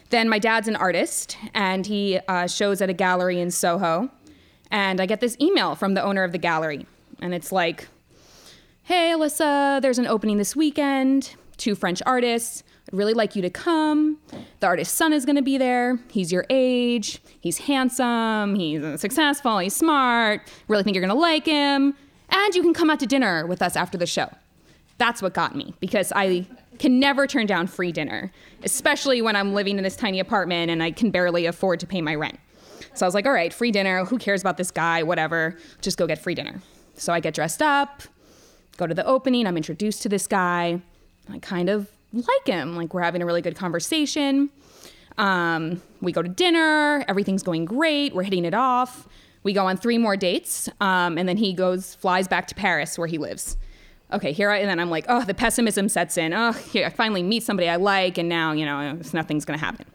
[0.10, 4.10] then my dad's an artist, and he uh, shows at a gallery in Soho.
[4.70, 6.86] And I get this email from the owner of the gallery,
[7.22, 7.88] and it's like,
[8.84, 11.36] "Hey, Alyssa, there's an opening this weekend.
[11.58, 12.64] Two French artists.
[12.88, 14.18] I'd really like you to come.
[14.60, 16.00] The artist's son is going to be there.
[16.10, 17.20] He's your age.
[17.42, 18.56] He's handsome.
[18.56, 19.58] He's successful.
[19.60, 20.42] He's smart.
[20.68, 21.96] Really think you're going to like him
[22.30, 24.30] and you can come out to dinner with us after the show.
[24.98, 26.48] That's what got me because I
[26.80, 28.32] can never turn down free dinner,
[28.64, 32.02] especially when I'm living in this tiny apartment and I can barely afford to pay
[32.02, 32.40] my rent.
[32.94, 34.06] So I was like, all right, free dinner.
[34.06, 35.04] Who cares about this guy?
[35.04, 35.58] Whatever.
[35.82, 36.62] Just go get free dinner.
[36.96, 38.02] So I get dressed up,
[38.78, 39.46] go to the opening.
[39.46, 40.82] I'm introduced to this guy.
[41.32, 42.76] I kind of like him.
[42.76, 44.50] Like we're having a really good conversation.
[45.18, 47.04] Um, we go to dinner.
[47.08, 48.14] Everything's going great.
[48.14, 49.08] We're hitting it off.
[49.44, 52.98] We go on three more dates, um, and then he goes, flies back to Paris
[52.98, 53.56] where he lives.
[54.12, 56.34] Okay, here I, and then I'm like, oh, the pessimism sets in.
[56.34, 59.86] Oh, here, I finally meet somebody I like, and now, you know, nothing's gonna happen.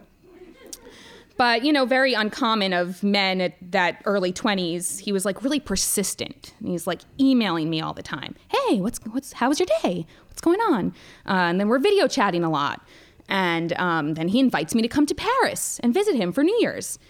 [1.42, 5.58] But, you know, very uncommon of men at that early 20s, he was like really
[5.58, 6.54] persistent.
[6.60, 8.36] And he's like emailing me all the time.
[8.46, 10.06] Hey, what's, what's, how was your day?
[10.28, 10.94] What's going on?
[11.26, 12.86] Uh, and then we're video chatting a lot.
[13.28, 16.56] And um, then he invites me to come to Paris and visit him for New
[16.60, 17.00] Year's.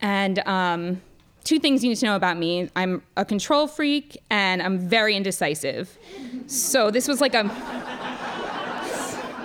[0.00, 1.02] And um,
[1.42, 5.16] two things you need to know about me I'm a control freak and I'm very
[5.16, 5.98] indecisive.
[6.46, 7.42] So this was like a.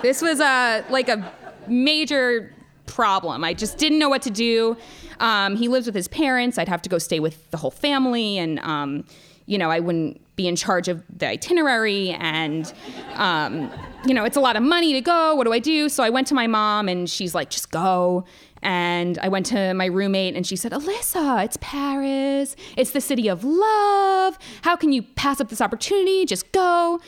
[0.00, 1.32] This was a like a
[1.66, 2.52] major
[2.92, 3.42] problem.
[3.42, 4.76] I just didn't know what to do.
[5.20, 6.58] Um, he lives with his parents.
[6.58, 9.04] I'd have to go stay with the whole family, and um,
[9.46, 12.10] you know, I wouldn't be in charge of the itinerary.
[12.10, 12.72] And
[13.14, 13.70] um,
[14.04, 15.34] you know, it's a lot of money to go.
[15.34, 15.88] What do I do?
[15.88, 18.24] So I went to my mom, and she's like, "Just go."
[18.64, 22.54] And I went to my roommate, and she said, "Alyssa, it's Paris.
[22.76, 24.38] It's the city of love.
[24.62, 26.26] How can you pass up this opportunity?
[26.26, 27.00] Just go."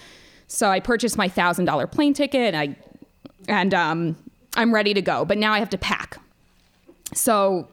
[0.47, 2.55] So I purchased my thousand dollar plane ticket.
[2.55, 2.77] And I
[3.49, 4.17] and um,
[4.57, 6.19] I'm ready to go, but now I have to pack.
[7.13, 7.69] So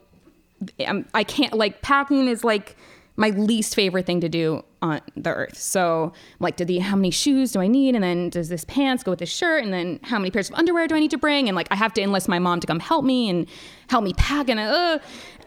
[0.86, 2.76] um, I can't, like, packing is like
[3.16, 5.58] my least favorite thing to do on the earth.
[5.58, 7.94] So I'm like, do the, how many shoes do I need?
[7.94, 9.62] And then does this pants go with this shirt?
[9.62, 11.48] And then how many pairs of underwear do I need to bring?
[11.48, 13.46] And like, I have to enlist my mom to come help me and
[13.88, 14.48] help me pack.
[14.48, 14.98] And, uh,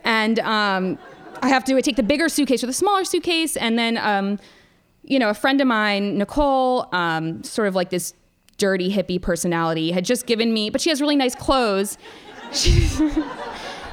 [0.03, 0.97] and um,
[1.41, 3.57] I have to I take the bigger suitcase or the smaller suitcase.
[3.57, 4.39] And then, um,
[5.03, 8.13] you know, a friend of mine, Nicole, um, sort of like this
[8.57, 11.97] dirty hippie personality, had just given me, but she has really nice clothes.
[12.51, 12.87] She,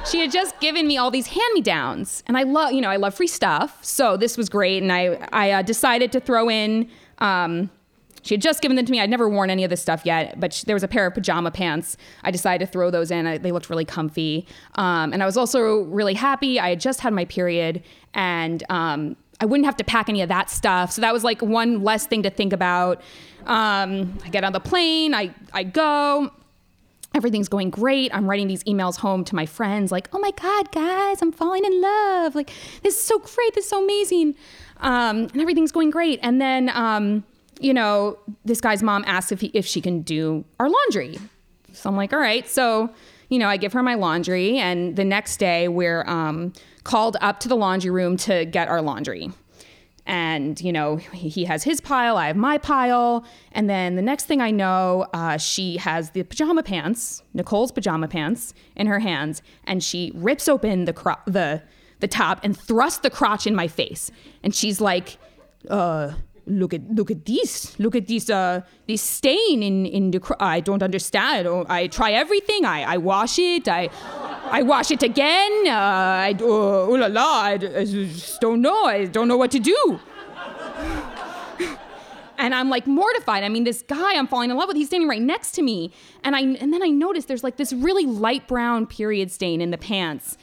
[0.09, 3.13] she had just given me all these hand-me-downs, and I love, you know, I love
[3.13, 3.83] free stuff.
[3.83, 6.89] So this was great, and I, I uh, decided to throw in.
[7.17, 7.69] Um,
[8.21, 9.01] she had just given them to me.
[9.01, 11.13] I'd never worn any of this stuff yet, but she, there was a pair of
[11.13, 11.97] pajama pants.
[12.23, 13.27] I decided to throw those in.
[13.27, 14.45] I, they looked really comfy,
[14.75, 16.59] um, and I was also really happy.
[16.59, 17.83] I had just had my period,
[18.13, 20.91] and um, I wouldn't have to pack any of that stuff.
[20.91, 23.01] So that was like one less thing to think about.
[23.45, 26.31] Um, I get on the plane, I, I go.
[27.15, 28.13] Everything's going great.
[28.13, 31.63] I'm writing these emails home to my friends, like, oh my God, guys, I'm falling
[31.63, 32.33] in love.
[32.33, 33.53] Like, this is so great.
[33.53, 34.35] This is so amazing.
[34.77, 36.19] Um, and everything's going great.
[36.23, 37.23] And then, um,
[37.59, 41.19] you know, this guy's mom asks if, he, if she can do our laundry.
[41.71, 42.49] So I'm like, all right.
[42.49, 42.89] So,
[43.29, 44.57] you know, I give her my laundry.
[44.57, 46.51] And the next day, we're um,
[46.83, 49.31] called up to the laundry room to get our laundry
[50.05, 53.25] and you know he has his pile i have my pile.
[53.53, 58.07] And then the next thing i know uh, she has the pajama pants nicole's pajama
[58.07, 61.61] pants in her hands and she rips open the cro- the
[62.03, 64.11] the top and thrusts the crotch in my face.
[64.43, 65.17] And she's like
[65.69, 66.11] uh,
[66.45, 70.33] look at look at this look at this uh this stain in in the cr-
[70.39, 73.89] i don't understand i try everything i i wash it i
[74.53, 75.51] I wash it again.
[75.65, 78.85] Uh, I, uh, oh la la, I, I just don't know.
[78.85, 79.99] I don't know what to do.
[82.37, 83.43] and I'm like mortified.
[83.43, 85.91] I mean, this guy I'm falling in love with, he's standing right next to me.
[86.23, 89.71] And I and then I notice there's like this really light brown period stain in
[89.71, 90.37] the pants.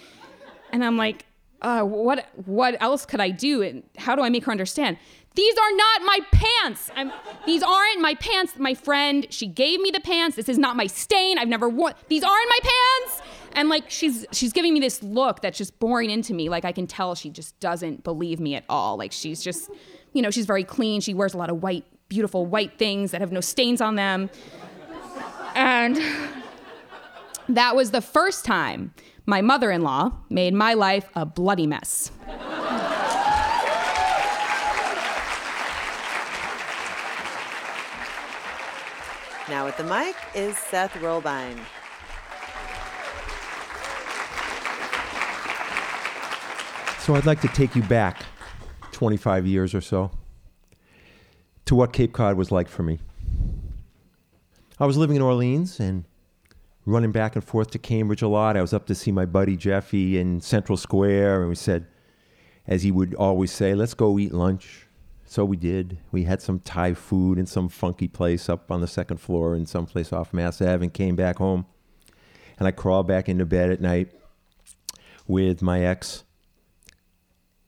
[0.72, 1.26] And I'm like,
[1.62, 3.62] uh, what what else could I do?
[3.62, 4.96] And how do I make her understand?
[5.35, 6.91] These are not my pants.
[6.97, 7.12] I'm,
[7.47, 8.55] these aren't my pants.
[8.59, 10.37] My friend, she gave me the pants.
[10.37, 11.39] This is not my stain.
[11.39, 11.95] I've never worn.
[12.09, 13.22] These aren't my pants
[13.53, 16.72] and like she's she's giving me this look that's just boring into me like i
[16.72, 19.70] can tell she just doesn't believe me at all like she's just
[20.12, 23.20] you know she's very clean she wears a lot of white beautiful white things that
[23.20, 24.31] have no stains on them
[25.55, 26.01] and
[27.49, 28.93] that was the first time
[29.26, 32.11] my mother-in-law made my life a bloody mess
[39.51, 41.59] Now at the mic is Seth Rolbein.
[47.01, 48.22] So I'd like to take you back
[48.92, 50.12] 25 years or so
[51.64, 53.01] to what Cape Cod was like for me.
[54.78, 56.05] I was living in Orleans and
[56.86, 58.57] running back and forth to Cambridge a lot.
[58.57, 61.88] I was up to see my buddy Jeffy in Central Square, and we said,
[62.68, 64.86] as he would always say, let's go eat lunch.
[65.31, 65.99] So we did.
[66.11, 69.64] We had some Thai food in some funky place up on the second floor in
[69.64, 71.66] some place off Mass Ave and came back home.
[72.59, 74.11] And I crawled back into bed at night
[75.28, 76.24] with my ex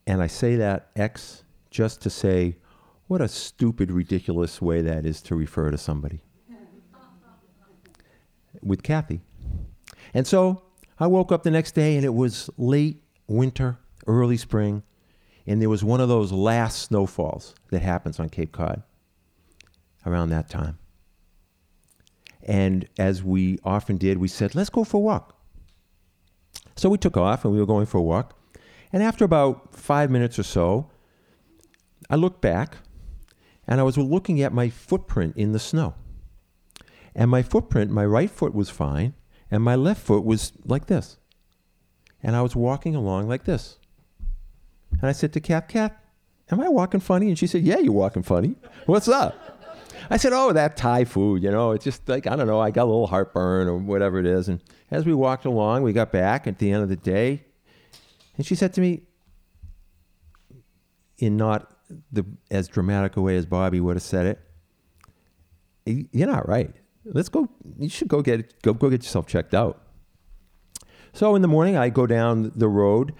[0.09, 2.57] and I say that ex just to say,
[3.07, 6.25] what a stupid, ridiculous way that is to refer to somebody.
[8.61, 9.21] With Kathy.
[10.13, 10.65] And so
[10.99, 14.83] I woke up the next day and it was late winter, early spring,
[15.47, 18.83] and there was one of those last snowfalls that happens on Cape Cod
[20.07, 20.79] around that time.
[22.45, 25.37] And as we often did, we said, let's go for a walk.
[26.77, 28.37] So we took off and we were going for a walk.
[28.93, 30.91] And after about five minutes or so,
[32.11, 32.77] I looked back
[33.67, 35.95] and I was looking at my footprint in the snow.
[37.15, 39.15] And my footprint, my right foot was fine,
[39.51, 41.19] and my left foot was like this.
[42.23, 43.79] And I was walking along like this.
[45.01, 46.05] And I said to Cap, Cap,
[46.51, 47.29] am I walking funny?
[47.29, 48.57] And she said, Yeah, you're walking funny.
[48.87, 49.37] What's up?
[50.11, 52.71] I said, Oh, that Thai food, you know, it's just like, I don't know, I
[52.71, 54.49] got a little heartburn or whatever it is.
[54.49, 57.45] And as we walked along, we got back at the end of the day.
[58.37, 59.03] And she said to me,
[61.19, 61.71] in not
[62.11, 64.27] the as dramatic a way as Bobby would have said
[65.87, 66.75] it, you're not right.
[67.05, 67.49] Let's go.
[67.79, 69.83] You should go get go go get yourself checked out.
[71.13, 73.13] So in the morning, I go down the road,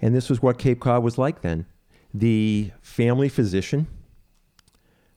[0.00, 1.66] and this was what Cape Cod was like then.
[2.12, 3.86] The family physician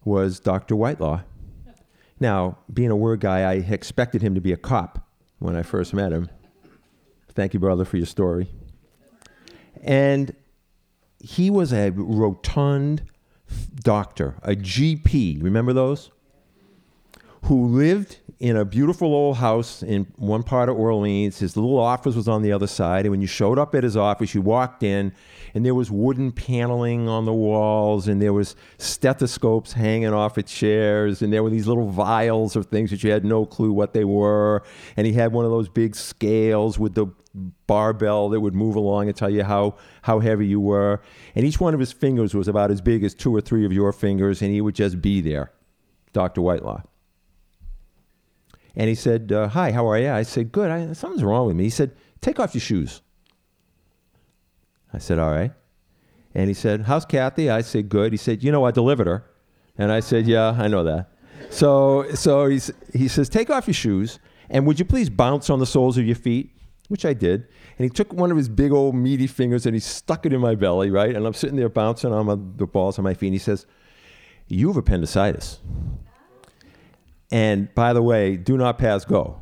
[0.06, 0.76] was Dr.
[0.76, 1.22] Whitelaw.
[2.20, 5.08] Now, being a word guy, I expected him to be a cop
[5.40, 6.30] when I first met him.
[7.30, 8.48] Thank you, brother, for your story.
[9.82, 10.36] And
[11.20, 13.04] he was a rotund
[13.76, 15.42] doctor, a GP.
[15.42, 16.12] Remember those?
[17.44, 21.40] Who lived in a beautiful old house in one part of Orleans.
[21.40, 23.06] His little office was on the other side.
[23.06, 25.14] And when you showed up at his office, you walked in,
[25.54, 30.46] and there was wooden paneling on the walls, and there was stethoscopes hanging off of
[30.46, 33.94] chairs, and there were these little vials of things that you had no clue what
[33.94, 34.64] they were.
[34.98, 37.08] And he had one of those big scales with the
[37.68, 41.02] barbell that would move along and tell you how, how heavy you were.
[41.36, 43.74] And each one of his fingers was about as big as two or three of
[43.74, 45.52] your fingers, and he would just be there,
[46.14, 46.42] Dr.
[46.42, 46.84] Whitelaw.
[48.76, 50.12] And he said, uh, Hi, how are you?
[50.12, 50.70] I said, Good.
[50.70, 51.64] I, something's wrong with me.
[51.64, 53.02] He said, Take off your shoes.
[54.94, 55.52] I said, All right.
[56.34, 57.50] And he said, How's Kathy?
[57.50, 58.14] I said, Good.
[58.14, 59.26] He said, You know, I delivered her.
[59.78, 61.10] And I said, Yeah, I know that.
[61.50, 64.20] So, so he's, he says, Take off your shoes.
[64.50, 66.52] And would you please bounce on the soles of your feet?
[66.90, 67.48] Which I did.
[67.78, 70.42] And he took one of his big old meaty fingers and he stuck it in
[70.42, 71.16] my belly, right?
[71.16, 73.28] And I'm sitting there bouncing on my, the balls on my feet.
[73.28, 73.66] And he says,
[74.48, 75.60] You have appendicitis.
[77.34, 79.42] And by the way, do not pass go.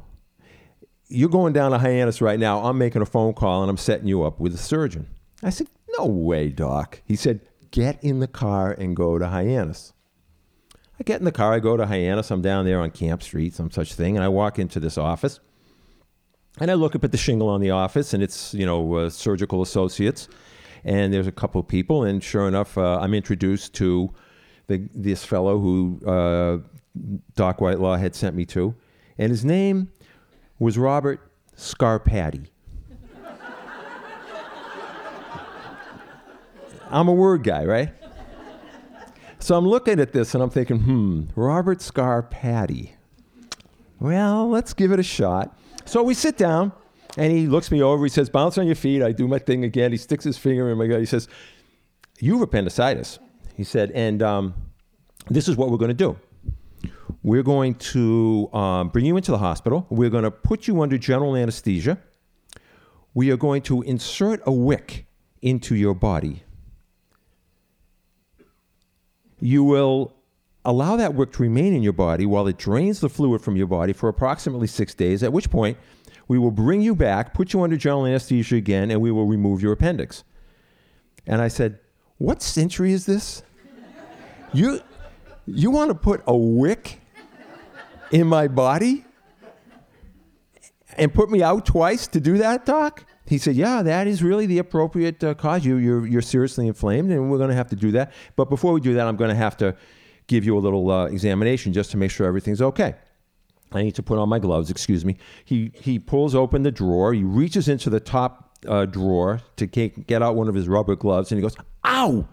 [1.09, 2.63] You're going down to Hyannis right now.
[2.63, 5.07] I'm making a phone call and I'm setting you up with a surgeon.
[5.43, 5.67] I said,
[5.97, 7.01] No way, doc.
[7.03, 9.91] He said, Get in the car and go to Hyannis.
[11.01, 12.31] I get in the car, I go to Hyannis.
[12.31, 15.41] I'm down there on Camp Street, some such thing, and I walk into this office.
[16.61, 19.09] And I look up at the shingle on the office, and it's, you know, uh,
[19.09, 20.29] surgical associates.
[20.85, 24.13] And there's a couple of people, and sure enough, uh, I'm introduced to
[24.71, 26.59] the, this fellow who uh,
[27.35, 28.73] Doc Whitelaw had sent me to,
[29.17, 29.91] and his name
[30.59, 31.19] was Robert
[31.57, 32.47] Scarpati.
[36.89, 37.93] I'm a word guy, right?
[39.39, 42.91] So I'm looking at this and I'm thinking, hmm, Robert Scarpati.
[43.99, 45.57] Well, let's give it a shot.
[45.85, 46.71] So we sit down
[47.17, 48.03] and he looks me over.
[48.03, 49.01] He says, bounce on your feet.
[49.01, 49.91] I do my thing again.
[49.91, 50.99] He sticks his finger in my gut.
[50.99, 51.27] He says,
[52.19, 53.19] you have appendicitis.
[53.61, 54.55] He said, and um,
[55.29, 56.17] this is what we're going to do.
[57.21, 59.85] We're going to um, bring you into the hospital.
[59.91, 61.99] We're going to put you under general anesthesia.
[63.13, 65.05] We are going to insert a wick
[65.43, 66.41] into your body.
[69.39, 70.15] You will
[70.65, 73.67] allow that wick to remain in your body while it drains the fluid from your
[73.67, 75.77] body for approximately six days, at which point
[76.27, 79.61] we will bring you back, put you under general anesthesia again, and we will remove
[79.61, 80.23] your appendix.
[81.27, 81.77] And I said,
[82.17, 83.43] What century is this?
[84.53, 84.81] You,
[85.45, 86.99] you want to put a wick
[88.11, 89.05] in my body
[90.97, 93.05] and put me out twice to do that, doc?
[93.25, 95.63] He said, "Yeah, that is really the appropriate uh, cause.
[95.63, 98.11] You, you're you're seriously inflamed, and we're going to have to do that.
[98.35, 99.73] But before we do that, I'm going to have to
[100.27, 102.95] give you a little uh, examination just to make sure everything's okay."
[103.73, 104.69] I need to put on my gloves.
[104.69, 105.15] Excuse me.
[105.45, 107.13] He he pulls open the drawer.
[107.13, 111.31] He reaches into the top uh, drawer to get out one of his rubber gloves,
[111.31, 112.27] and he goes, "Ow!"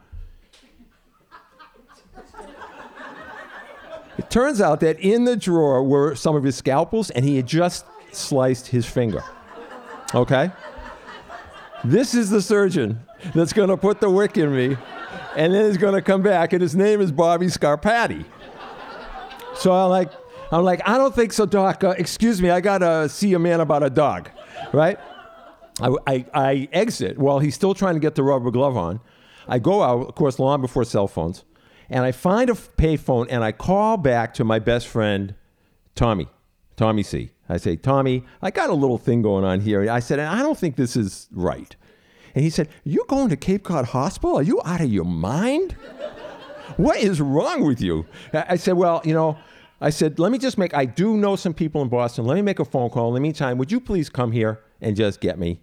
[4.18, 7.46] It turns out that in the drawer were some of his scalpels, and he had
[7.46, 9.22] just sliced his finger.
[10.12, 10.50] Okay?
[11.84, 13.00] This is the surgeon
[13.34, 14.76] that's going to put the wick in me,
[15.36, 18.24] and then he's going to come back, and his name is Bobby Scarpati.
[19.54, 20.10] So I'm like,
[20.50, 21.84] I'm like, I don't think so, doc.
[21.84, 24.30] Uh, excuse me, I got to see a man about a dog,
[24.72, 24.98] right?
[25.80, 29.00] I, I, I exit while he's still trying to get the rubber glove on.
[29.46, 31.44] I go out, of course, long before cell phones
[31.90, 35.34] and I find a payphone and I call back to my best friend,
[35.94, 36.28] Tommy,
[36.76, 37.30] Tommy C.
[37.48, 39.90] I say, Tommy, I got a little thing going on here.
[39.90, 41.74] I said, and I don't think this is right.
[42.34, 44.36] And he said, You're going to Cape Cod Hospital?
[44.38, 45.72] Are you out of your mind?
[46.76, 48.06] what is wrong with you?
[48.34, 49.38] I said, Well, you know,
[49.80, 52.26] I said, Let me just make, I do know some people in Boston.
[52.26, 53.08] Let me make a phone call.
[53.08, 55.60] In the meantime, would you please come here and just get me?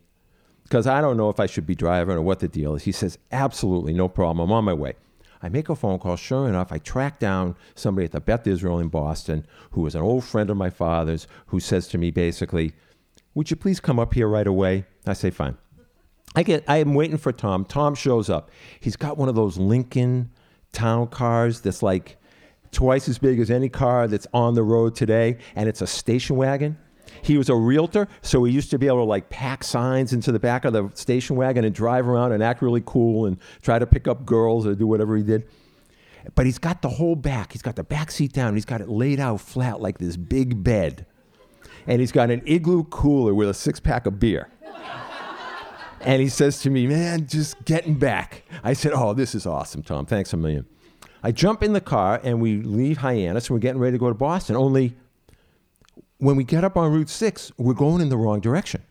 [0.65, 2.83] because I don't know if I should be driving or what the deal is.
[2.83, 4.49] He says, Absolutely, no problem.
[4.49, 4.95] I'm on my way.
[5.41, 6.15] I make a phone call.
[6.15, 10.01] Sure enough, I track down somebody at the Beth Israel in Boston who was an
[10.01, 12.73] old friend of my father's who says to me basically,
[13.33, 14.85] Would you please come up here right away?
[15.05, 15.57] I say, Fine.
[16.35, 17.65] I get I am waiting for Tom.
[17.65, 18.51] Tom shows up.
[18.79, 20.31] He's got one of those Lincoln
[20.73, 22.17] town cars that's like
[22.71, 26.35] twice as big as any car that's on the road today, and it's a station
[26.35, 26.77] wagon.
[27.25, 30.31] He was a realtor, so he used to be able to like pack signs into
[30.31, 33.79] the back of the station wagon and drive around and act really cool and try
[33.79, 35.47] to pick up girls or do whatever he did.
[36.35, 37.51] But he's got the whole back.
[37.51, 38.53] He's got the back seat down.
[38.53, 41.07] He's got it laid out flat like this big bed.
[41.87, 44.49] And he's got an igloo cooler with a six pack of beer.
[46.01, 48.43] And he says to me, Man, just getting back.
[48.63, 50.05] I said, Oh, this is awesome, Tom.
[50.05, 50.67] Thanks a million.
[51.23, 54.09] I jump in the car and we leave Hyannis and we're getting ready to go
[54.09, 54.55] to Boston.
[54.55, 54.95] Only
[56.17, 58.81] when we get up on Route 6, we're going in the wrong direction.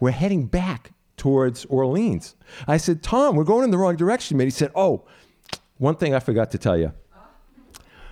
[0.00, 2.36] We're heading back towards Orleans.
[2.68, 4.46] I said, Tom, we're going in the wrong direction, man.
[4.46, 5.04] He said, Oh,
[5.78, 6.92] one thing I forgot to tell you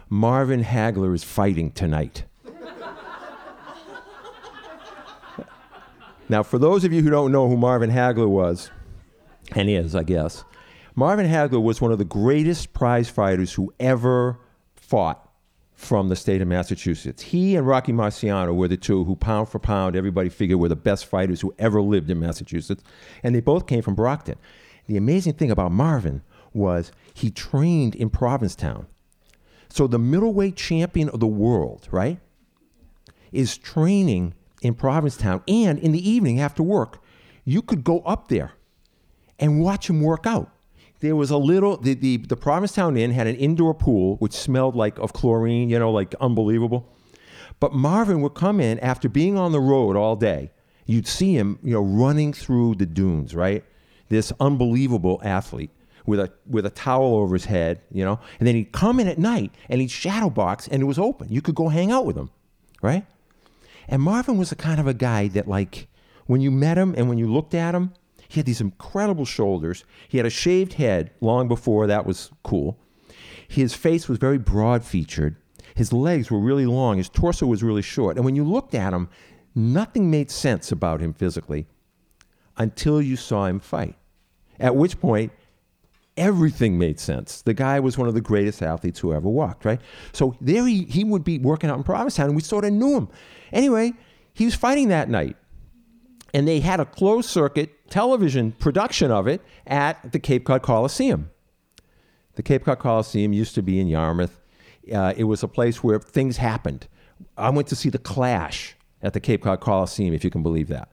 [0.09, 2.25] Marvin Hagler is fighting tonight.
[6.29, 8.71] Now, for those of you who don't know who Marvin Hagler was,
[9.53, 10.43] and is, I guess,
[10.95, 14.39] Marvin Hagler was one of the greatest prize fighters who ever
[14.75, 15.24] fought
[15.75, 17.23] from the state of Massachusetts.
[17.23, 20.77] He and Rocky Marciano were the two who, pound for pound, everybody figured were the
[20.77, 22.83] best fighters who ever lived in Massachusetts,
[23.23, 24.37] and they both came from Brockton.
[24.87, 26.23] The amazing thing about Marvin
[26.53, 28.87] was he trained in Provincetown.
[29.69, 32.19] So the middleweight champion of the world, right,
[33.33, 35.43] is training in Provincetown.
[35.49, 37.03] And in the evening after work,
[37.45, 38.53] you could go up there
[39.39, 40.54] and watch him work out.
[41.05, 44.75] There was a little, the, the, the Provincetown Inn had an indoor pool which smelled
[44.75, 46.89] like of chlorine, you know, like unbelievable.
[47.61, 50.51] But Marvin would come in after being on the road all day.
[50.87, 53.63] You'd see him, you know, running through the dunes, right?
[54.09, 55.73] This unbelievable athlete
[56.07, 58.19] with a with a towel over his head, you know.
[58.39, 61.29] And then he'd come in at night and he'd shadow box and it was open.
[61.29, 62.31] You could go hang out with him,
[62.81, 63.05] right?
[63.89, 65.87] And Marvin was the kind of a guy that, like,
[66.25, 67.93] when you met him and when you looked at him,
[68.35, 69.85] he had these incredible shoulders.
[70.09, 72.79] He had a shaved head long before that was cool.
[73.49, 75.37] His face was very broad featured.
[75.75, 76.99] His legs were really long.
[76.99, 78.17] His torso was really short.
[78.17, 79.09] And when you looked at him,
[79.55, 81.67] nothing made sense about him physically
[82.57, 83.97] until you saw him fight.
[84.59, 85.33] At which point,
[86.17, 87.43] everything made sense.
[87.43, 89.81] The guy was one of the greatest athletes who ever walked, right?
[90.13, 92.97] So there he, he would be working out in Provincetown, and we sort of knew
[92.97, 93.09] him.
[93.53, 93.93] Anyway,
[94.33, 95.37] he was fighting that night.
[96.35, 101.31] And they had a closed circuit television production of it at the Cape Cod Coliseum.
[102.35, 104.41] The Cape Cod Coliseum used to be in Yarmouth.
[104.93, 106.89] Uh, it was a place where things happened.
[107.39, 110.69] I went to see The Clash at the Cape Cod Coliseum, if you can believe
[110.69, 110.89] that.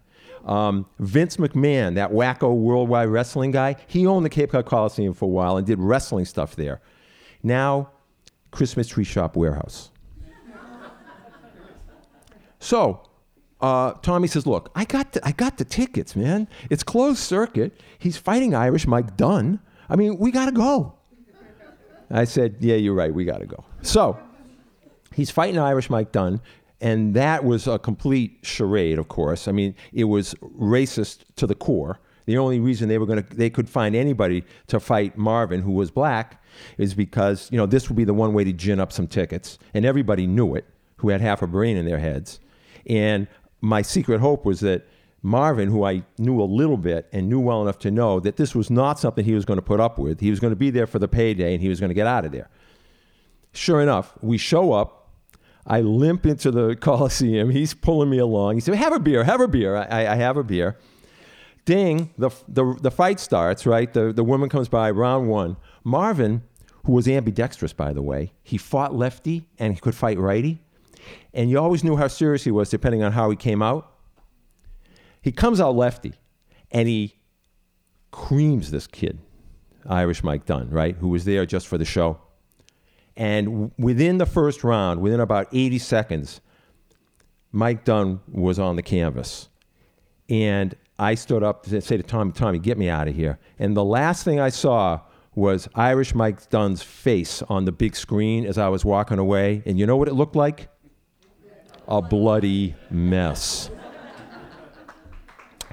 [0.45, 5.25] Um, Vince McMahon, that wacko worldwide wrestling guy, he owned the Cape Cod Coliseum for
[5.25, 6.81] a while and did wrestling stuff there.
[7.43, 7.89] Now,
[8.51, 9.89] Christmas Tree Shop Warehouse.
[12.59, 13.03] so,
[13.61, 16.47] uh, Tommy says, "Look, I got the, I got the tickets, man.
[16.69, 17.79] It's closed circuit.
[17.99, 19.59] He's fighting Irish Mike Dunn.
[19.89, 20.95] I mean, we got to go."
[22.09, 23.13] I said, "Yeah, you're right.
[23.13, 24.19] We got to go." So,
[25.13, 26.41] he's fighting Irish Mike Dunn
[26.81, 29.47] and that was a complete charade, of course.
[29.47, 31.99] I mean, it was racist to the core.
[32.25, 35.71] The only reason they were going to they could find anybody to fight Marvin, who
[35.71, 36.43] was black,
[36.77, 39.57] is because you know this would be the one way to gin up some tickets,
[39.73, 40.65] and everybody knew it,
[40.97, 42.39] who had half a brain in their heads.
[42.87, 43.27] And
[43.61, 44.87] my secret hope was that
[45.21, 48.55] Marvin, who I knew a little bit and knew well enough to know that this
[48.55, 50.19] was not something he was going to put up with.
[50.19, 52.07] He was going to be there for the payday, and he was going to get
[52.07, 52.49] out of there.
[53.53, 55.01] Sure enough, we show up
[55.65, 57.49] I limp into the Coliseum.
[57.49, 58.55] He's pulling me along.
[58.55, 59.75] He said, Have a beer, have a beer.
[59.75, 60.77] I, I have a beer.
[61.65, 63.93] Ding, the, the, the fight starts, right?
[63.93, 65.57] The, the woman comes by, round one.
[65.83, 66.41] Marvin,
[66.85, 70.59] who was ambidextrous, by the way, he fought lefty and he could fight righty.
[71.33, 73.91] And you always knew how serious he was depending on how he came out.
[75.21, 76.13] He comes out lefty
[76.71, 77.15] and he
[78.11, 79.19] creams this kid,
[79.87, 80.95] Irish Mike Dunn, right?
[80.97, 82.19] Who was there just for the show.
[83.15, 86.41] And within the first round, within about 80 seconds,
[87.51, 89.49] Mike Dunn was on the canvas.
[90.29, 93.39] And I stood up to say to Tommy, Tommy, get me out of here.
[93.59, 95.01] And the last thing I saw
[95.35, 99.63] was Irish Mike Dunn's face on the big screen as I was walking away.
[99.65, 100.69] And you know what it looked like?
[101.87, 103.69] A bloody mess.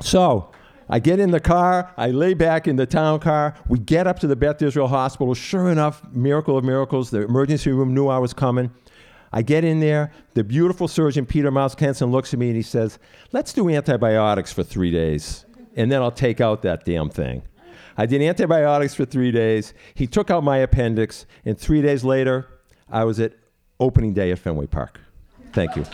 [0.01, 0.51] So
[0.89, 3.55] I get in the car, I lay back in the town car.
[3.69, 5.35] We get up to the Beth Israel Hospital.
[5.35, 8.73] Sure enough, miracle of miracles, the emergency room knew I was coming.
[9.33, 10.11] I get in there.
[10.35, 12.99] The beautiful surgeon, Peter Mouse Kenson, looks at me and he says,
[13.33, 15.45] Let's do antibiotics for three days.
[15.77, 17.43] and then I'll take out that damn thing.
[17.97, 19.75] I did antibiotics for three days.
[19.95, 22.47] He took out my appendix, and three days later,
[22.89, 23.33] I was at
[23.79, 25.01] opening day at Fenway Park.
[25.53, 25.85] Thank you.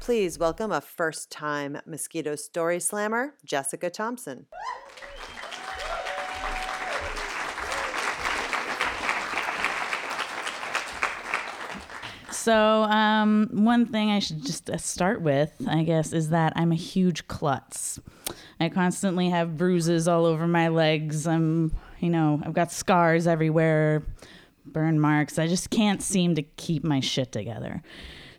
[0.00, 4.46] Please welcome a first time mosquito story slammer, Jessica Thompson.
[12.40, 16.72] So, um, one thing I should just uh, start with, I guess, is that I'm
[16.72, 18.00] a huge klutz.
[18.58, 21.26] I constantly have bruises all over my legs.
[21.26, 24.04] I'm, you know, I've got scars everywhere,
[24.64, 25.38] burn marks.
[25.38, 27.82] I just can't seem to keep my shit together.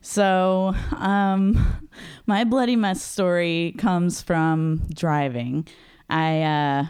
[0.01, 1.87] So, um,
[2.25, 5.67] my bloody mess story comes from driving.
[6.09, 6.85] I uh,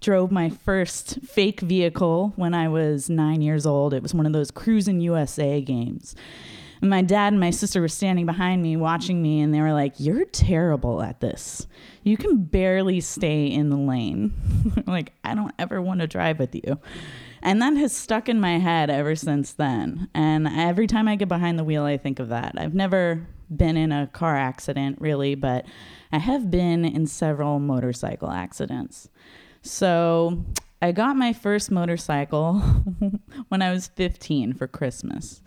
[0.00, 3.94] drove my first fake vehicle when I was nine years old.
[3.94, 6.14] It was one of those Cruis'n USA games.
[6.80, 9.74] And my dad and my sister were standing behind me watching me, and they were
[9.74, 11.66] like, You're terrible at this.
[12.02, 14.32] You can barely stay in the lane.
[14.86, 16.78] like, I don't ever want to drive with you.
[17.42, 20.08] And that has stuck in my head ever since then.
[20.14, 22.54] And every time I get behind the wheel, I think of that.
[22.56, 25.66] I've never been in a car accident, really, but
[26.12, 29.08] I have been in several motorcycle accidents.
[29.62, 30.44] So
[30.82, 32.58] I got my first motorcycle
[33.48, 35.42] when I was 15 for Christmas.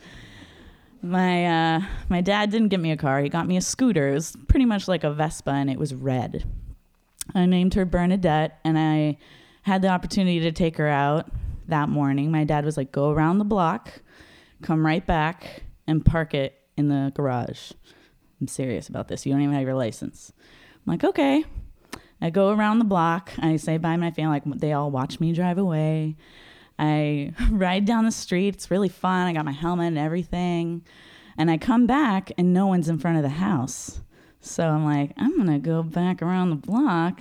[1.01, 1.45] My
[1.75, 3.19] uh, my dad didn't get me a car.
[3.21, 4.09] He got me a scooter.
[4.09, 6.45] It was pretty much like a Vespa, and it was red.
[7.35, 9.17] I named her Bernadette, and I
[9.63, 11.29] had the opportunity to take her out
[11.67, 12.31] that morning.
[12.31, 14.01] My dad was like, "Go around the block,
[14.61, 17.73] come right back, and park it in the garage."
[18.39, 19.25] I'm serious about this.
[19.25, 20.31] You don't even have your license.
[20.39, 21.43] I'm like, "Okay."
[22.23, 23.33] I go around the block.
[23.37, 24.39] I say bye to my family.
[24.39, 26.15] Like they all watch me drive away.
[26.79, 28.55] I ride down the street.
[28.55, 29.27] It's really fun.
[29.27, 30.85] I got my helmet and everything.
[31.37, 33.99] And I come back and no one's in front of the house.
[34.39, 37.19] So I'm like, I'm going to go back around the block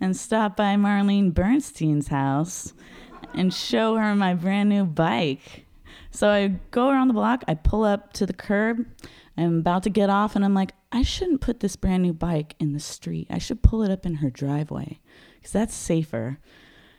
[0.00, 2.72] and stop by Marlene Bernstein's house
[3.34, 5.66] and show her my brand new bike.
[6.12, 8.86] So I go around the block, I pull up to the curb,
[9.36, 12.54] I'm about to get off, and I'm like, I shouldn't put this brand new bike
[12.58, 13.26] in the street.
[13.30, 15.00] I should pull it up in her driveway
[15.36, 16.38] because that's safer.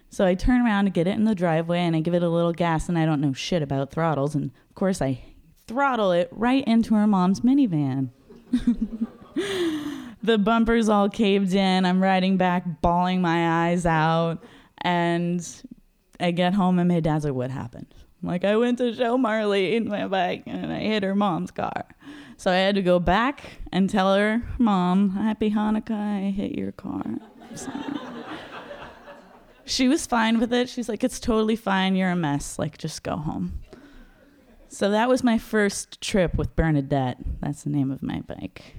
[0.09, 2.29] So I turn around to get it in the driveway and I give it a
[2.29, 4.35] little gas, and I don't know shit about throttles.
[4.35, 5.19] And of course, I
[5.65, 8.09] throttle it right into her mom's minivan.
[10.23, 11.85] the bumper's all caved in.
[11.85, 14.43] I'm riding back, bawling my eyes out.
[14.79, 15.45] And
[16.19, 17.93] I get home, and my dad's like, What happened?
[18.23, 21.85] Like, I went to show Marlene my bike and I hit her mom's car.
[22.37, 26.71] So I had to go back and tell her, Mom, happy Hanukkah, I hit your
[26.71, 27.03] car.
[29.65, 30.69] she was fine with it.
[30.69, 31.95] She's like, It's totally fine.
[31.95, 32.59] You're a mess.
[32.59, 33.59] Like, just go home.
[34.69, 37.17] So that was my first trip with Bernadette.
[37.41, 38.75] That's the name of my bike.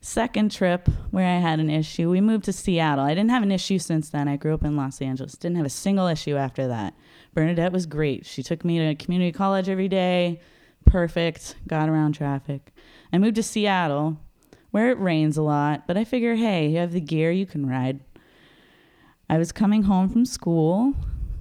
[0.00, 3.04] Second trip where I had an issue, we moved to Seattle.
[3.04, 4.28] I didn't have an issue since then.
[4.28, 5.34] I grew up in Los Angeles.
[5.34, 6.94] Didn't have a single issue after that.
[7.34, 8.24] Bernadette was great.
[8.24, 10.40] She took me to community college every day.
[10.86, 11.56] Perfect.
[11.68, 12.72] Got around traffic.
[13.12, 14.18] I moved to Seattle,
[14.70, 17.68] where it rains a lot, but I figure, hey, you have the gear, you can
[17.68, 18.00] ride.
[19.28, 20.94] I was coming home from school,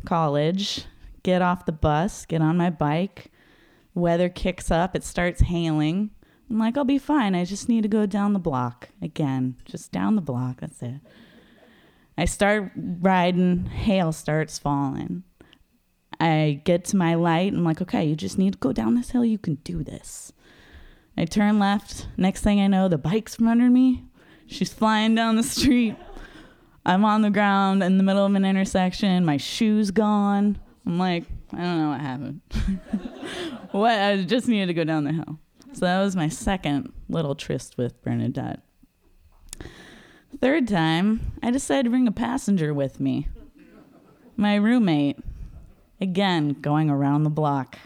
[0.06, 0.86] college,
[1.24, 3.32] get off the bus, get on my bike.
[3.94, 6.12] Weather kicks up, it starts hailing.
[6.50, 7.34] I'm like, I'll be fine.
[7.34, 10.62] I just need to go down the block again, just down the block.
[10.62, 11.02] That's it.
[12.18, 15.24] I start riding, hail starts falling.
[16.20, 17.54] I get to my light.
[17.54, 19.26] I'm like, okay, you just need to go down this hill.
[19.26, 20.32] You can do this.
[21.18, 22.08] I turn left.
[22.18, 24.06] Next thing I know, the bike's from under me.
[24.48, 25.96] She's flying down the street.
[26.86, 29.26] I'm on the ground in the middle of an intersection.
[29.26, 30.60] My shoe's gone.
[30.86, 32.42] I'm like, I don't know what happened.
[33.72, 34.00] what?
[34.00, 35.40] I just needed to go down the hill.
[35.74, 38.62] So that was my second little tryst with Bernadette.
[40.40, 43.30] Third time, I decided to bring a passenger with me.
[44.38, 45.18] My roommate.
[46.02, 47.78] Again, going around the block.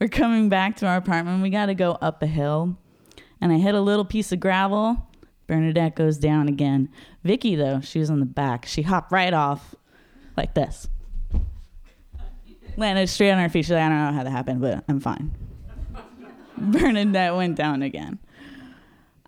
[0.00, 1.42] We're coming back to our apartment.
[1.42, 2.76] We got to go up a hill.
[3.40, 5.08] And I hit a little piece of gravel.
[5.46, 6.90] Bernadette goes down again.
[7.24, 8.66] Vicky, though, she was on the back.
[8.66, 9.74] She hopped right off
[10.36, 10.88] like this.
[12.76, 13.64] Landed straight on her feet.
[13.64, 15.34] She's like, I don't know how that happened, but I'm fine.
[16.58, 18.18] Bernadette went down again.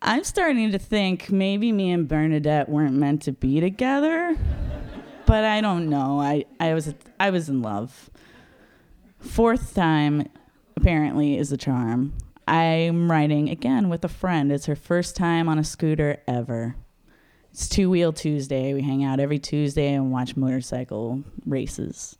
[0.00, 4.36] I'm starting to think maybe me and Bernadette weren't meant to be together,
[5.28, 6.18] but I don't know.
[6.18, 8.08] I, I was I was in love.
[9.20, 10.26] Fourth time,
[10.74, 12.14] apparently, is the charm.
[12.48, 14.50] I'm riding again with a friend.
[14.50, 16.76] It's her first time on a scooter ever.
[17.50, 18.72] It's Two Wheel Tuesday.
[18.72, 22.16] We hang out every Tuesday and watch motorcycle races.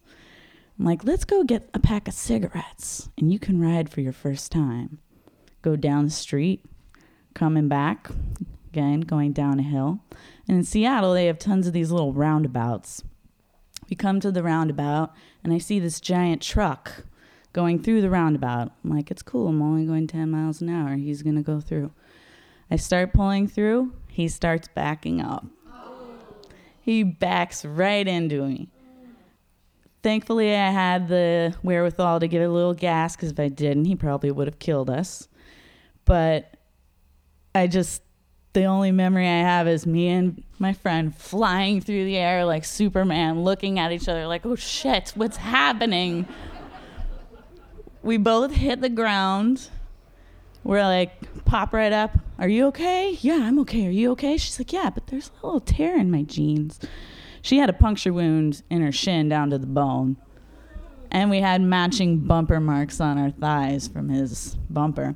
[0.77, 4.13] I'm like, let's go get a pack of cigarettes and you can ride for your
[4.13, 4.99] first time.
[5.63, 6.63] Go down the street,
[7.33, 8.11] coming back,
[8.69, 9.99] again, going down a hill.
[10.49, 13.03] And in Seattle, they have tons of these little roundabouts.
[13.87, 17.03] We come to the roundabout and I see this giant truck
[17.53, 18.71] going through the roundabout.
[18.83, 19.47] I'm like, it's cool.
[19.47, 20.95] I'm only going 10 miles an hour.
[20.95, 21.91] He's going to go through.
[22.71, 23.93] I start pulling through.
[24.07, 25.45] He starts backing up.
[26.81, 28.69] He backs right into me.
[30.01, 33.85] Thankfully, I had the wherewithal to give it a little gas because if I didn't,
[33.85, 35.27] he probably would have killed us.
[36.05, 36.57] But
[37.53, 38.01] I just,
[38.53, 42.65] the only memory I have is me and my friend flying through the air like
[42.65, 46.27] Superman, looking at each other like, oh shit, what's happening?
[48.01, 49.69] we both hit the ground.
[50.63, 52.17] We're like, pop right up.
[52.37, 53.17] Are you okay?
[53.21, 53.87] Yeah, I'm okay.
[53.87, 54.37] Are you okay?
[54.37, 56.79] She's like, yeah, but there's a little tear in my jeans.
[57.41, 60.17] She had a puncture wound in her shin down to the bone.
[61.11, 65.15] And we had matching bumper marks on our thighs from his bumper.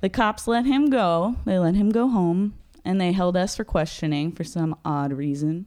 [0.00, 1.36] The cops let him go.
[1.44, 2.54] They let him go home.
[2.84, 5.66] And they held us for questioning for some odd reason.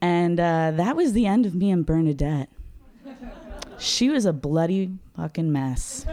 [0.00, 2.50] And uh, that was the end of me and Bernadette.
[3.78, 6.06] She was a bloody fucking mess.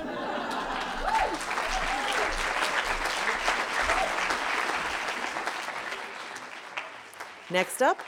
[7.49, 7.99] Next up,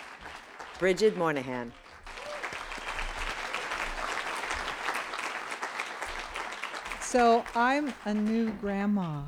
[0.80, 1.74] Bridget Moynihan.
[7.02, 9.24] So I'm a new grandma.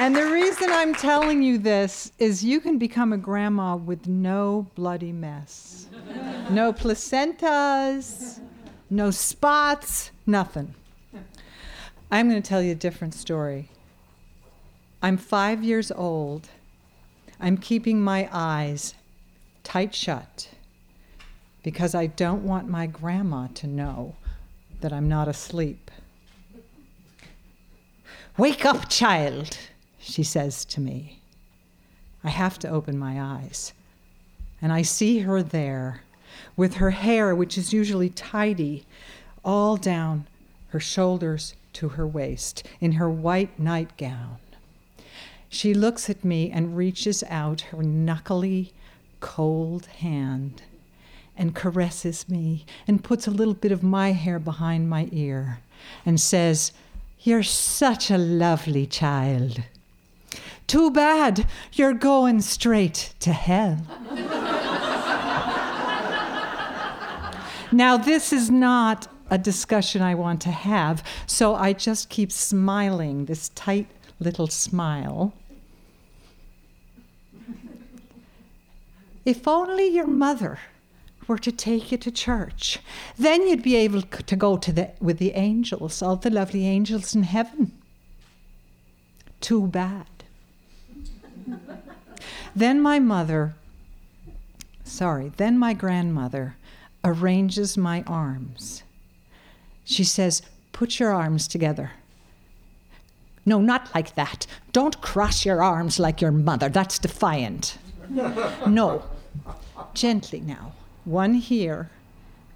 [0.00, 4.68] And the reason I'm telling you this is you can become a grandma with no
[4.76, 5.88] bloody mess.
[6.50, 8.38] No placentas,
[8.88, 10.74] no spots, nothing.
[12.12, 13.70] I'm going to tell you a different story.
[15.02, 16.48] I'm five years old.
[17.40, 18.94] I'm keeping my eyes
[19.64, 20.50] tight shut
[21.64, 24.14] because I don't want my grandma to know
[24.80, 25.90] that I'm not asleep.
[28.36, 29.58] Wake up, child,
[30.08, 31.20] she says to me.
[32.24, 33.72] I have to open my eyes.
[34.60, 36.02] And I see her there
[36.56, 38.84] with her hair, which is usually tidy,
[39.44, 40.26] all down
[40.68, 44.38] her shoulders to her waist, in her white nightgown.
[45.48, 48.72] She looks at me and reaches out her knuckly,
[49.20, 50.62] cold hand
[51.36, 55.60] and caresses me and puts a little bit of my hair behind my ear
[56.04, 56.72] and says,
[57.20, 59.62] You're such a lovely child.
[60.68, 63.78] Too bad you're going straight to hell.
[67.72, 73.24] now, this is not a discussion I want to have, so I just keep smiling,
[73.24, 73.88] this tight
[74.20, 75.32] little smile.
[79.24, 80.60] If only your mother
[81.28, 82.80] were to take you to church.
[83.16, 87.14] Then you'd be able to go to the, with the angels, all the lovely angels
[87.14, 87.72] in heaven.
[89.40, 90.17] Too bad.
[92.54, 93.54] Then my mother,
[94.84, 96.56] sorry, then my grandmother
[97.04, 98.82] arranges my arms.
[99.84, 100.42] She says,
[100.72, 101.92] Put your arms together.
[103.44, 104.46] No, not like that.
[104.72, 106.68] Don't cross your arms like your mother.
[106.68, 107.78] That's defiant.
[108.66, 109.02] no.
[109.94, 110.72] Gently now
[111.08, 111.90] one here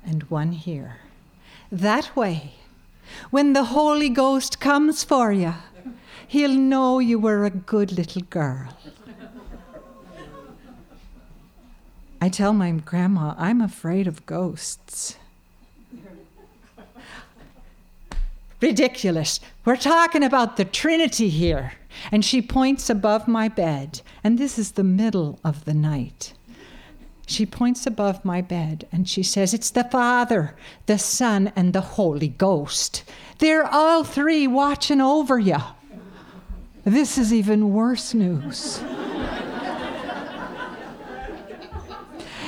[0.04, 0.98] and one here.
[1.70, 2.52] That way,
[3.30, 5.54] when the Holy Ghost comes for you,
[6.28, 8.76] he'll know you were a good little girl.
[12.20, 15.16] I tell my grandma, I'm afraid of ghosts.
[18.60, 19.40] Ridiculous.
[19.64, 21.72] We're talking about the Trinity here.
[22.10, 26.32] And she points above my bed, and this is the middle of the night.
[27.32, 30.54] She points above my bed and she says, It's the Father,
[30.84, 33.04] the Son, and the Holy Ghost.
[33.38, 35.56] They're all three watching over you.
[36.84, 38.82] This is even worse news.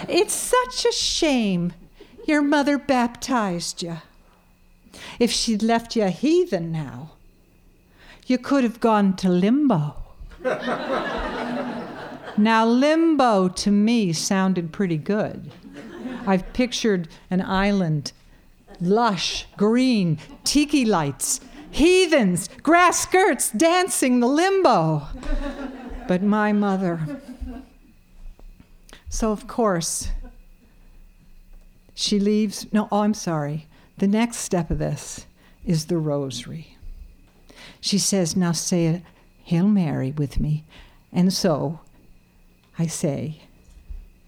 [0.07, 1.73] it's such a shame
[2.27, 4.03] your mother baptized you.
[5.19, 7.13] If she'd left you a heathen now,
[8.27, 9.97] you could have gone to limbo.
[12.37, 15.53] Now, limbo to me sounded pretty good.
[16.27, 18.13] I've pictured an island,
[18.81, 25.07] lush, green, tiki lights, heathens, grass skirts dancing the limbo.
[26.09, 27.21] But my mother.
[29.09, 30.09] So, of course,
[31.95, 32.67] she leaves.
[32.73, 33.69] No, oh, I'm sorry.
[33.99, 35.27] The next step of this
[35.65, 36.77] is the rosary.
[37.81, 39.03] She says, Now say a
[39.45, 40.65] Hail Mary with me.
[41.13, 41.81] And so
[42.79, 43.43] I say,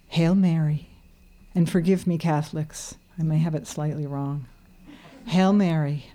[0.08, 0.88] Hail Mary,
[1.54, 4.46] And forgive me, Catholics, I may have it slightly wrong.
[5.26, 6.06] Hail Mary,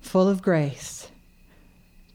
[0.00, 1.08] full of grace,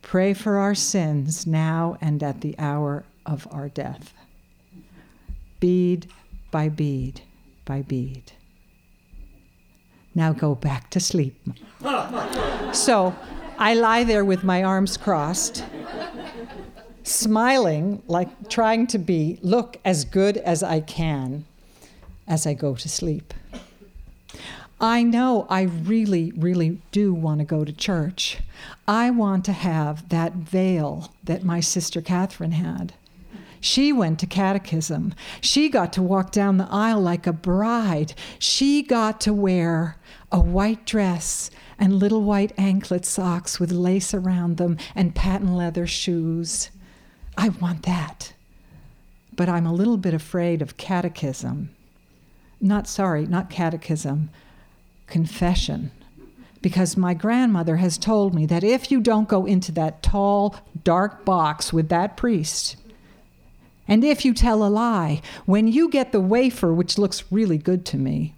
[0.02, 4.14] pray for our sins now and at the hour of our death.
[5.60, 6.10] Bead
[6.52, 7.22] by bead
[7.66, 8.34] by bead.
[10.16, 11.40] Now go back to sleep.
[12.74, 13.16] so
[13.58, 15.64] I lie there with my arms crossed,
[17.04, 21.46] smiling, like trying to be, look as good as I can
[22.28, 23.34] as I go to sleep.
[24.80, 28.40] I know I really, really do want to go to church.
[28.88, 32.94] I want to have that veil that my sister Catherine had.
[33.62, 35.14] She went to catechism.
[35.40, 38.14] She got to walk down the aisle like a bride.
[38.38, 39.96] She got to wear
[40.34, 41.50] a white dress
[41.80, 46.72] and little white anklet socks with lace around them and patent leather shoes.
[47.38, 48.34] I want that.
[49.36, 51.76] But I'm a little bit afraid of catechism.
[52.62, 54.30] Not sorry, not catechism,
[55.08, 55.92] confession.
[56.62, 61.26] Because my grandmother has told me that if you don't go into that tall, dark
[61.26, 62.78] box with that priest,
[63.88, 67.86] and if you tell a lie, when you get the wafer, which looks really good
[67.88, 68.34] to me,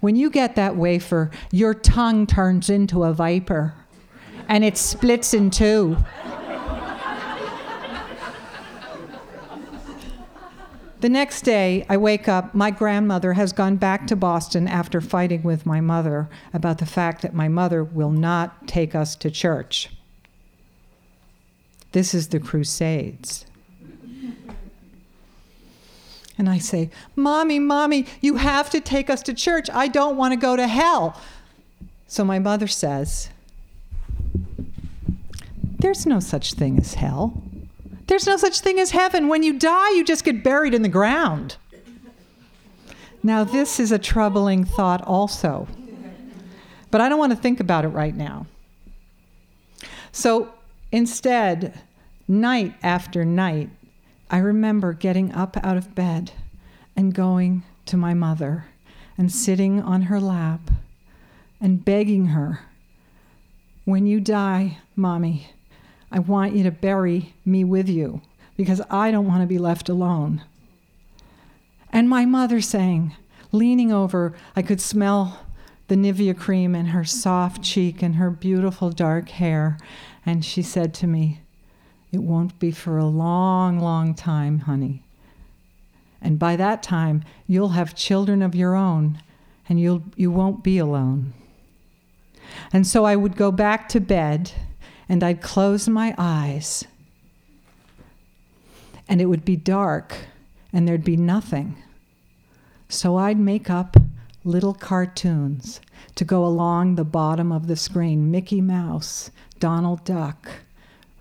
[0.00, 3.74] when you get that wafer, your tongue turns into a viper
[4.48, 5.96] and it splits in two.
[11.04, 12.54] The next day, I wake up.
[12.54, 17.20] My grandmother has gone back to Boston after fighting with my mother about the fact
[17.20, 19.90] that my mother will not take us to church.
[21.92, 23.44] This is the Crusades.
[26.38, 29.68] And I say, Mommy, Mommy, you have to take us to church.
[29.74, 31.20] I don't want to go to hell.
[32.06, 33.28] So my mother says,
[35.80, 37.42] There's no such thing as hell.
[38.06, 39.28] There's no such thing as heaven.
[39.28, 41.56] When you die, you just get buried in the ground.
[43.22, 45.66] Now, this is a troubling thought, also.
[46.90, 48.46] But I don't want to think about it right now.
[50.12, 50.52] So
[50.92, 51.80] instead,
[52.28, 53.70] night after night,
[54.30, 56.32] I remember getting up out of bed
[56.94, 58.66] and going to my mother
[59.16, 60.70] and sitting on her lap
[61.60, 62.60] and begging her,
[63.84, 65.48] When you die, Mommy,
[66.14, 68.22] I want you to bury me with you
[68.56, 70.44] because I don't want to be left alone.
[71.90, 73.16] And my mother saying,
[73.50, 75.40] leaning over, I could smell
[75.88, 79.76] the Nivea cream in her soft cheek and her beautiful dark hair.
[80.24, 81.40] And she said to me,
[82.12, 85.02] it won't be for a long, long time, honey.
[86.22, 89.20] And by that time, you'll have children of your own,
[89.68, 91.34] and you'll, you won't be alone.
[92.72, 94.52] And so I would go back to bed,
[95.08, 96.84] and I'd close my eyes,
[99.08, 100.14] and it would be dark,
[100.72, 101.76] and there'd be nothing.
[102.88, 103.96] So I'd make up
[104.44, 105.80] little cartoons
[106.14, 110.48] to go along the bottom of the screen Mickey Mouse, Donald Duck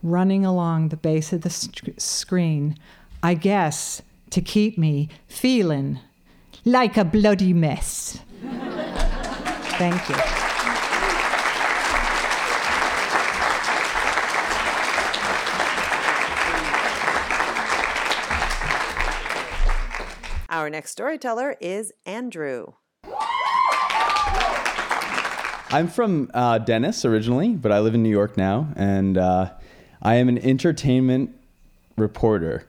[0.03, 2.77] running along the base of the sc- screen,
[3.23, 5.99] I guess to keep me feeling
[6.65, 8.19] like a bloody mess.
[9.77, 10.52] Thank you.
[20.63, 22.67] Our next storyteller is Andrew.
[25.69, 29.51] I'm from uh, Dennis originally, but I live in New York now, and uh,
[30.01, 31.35] I am an entertainment
[31.97, 32.65] reporter.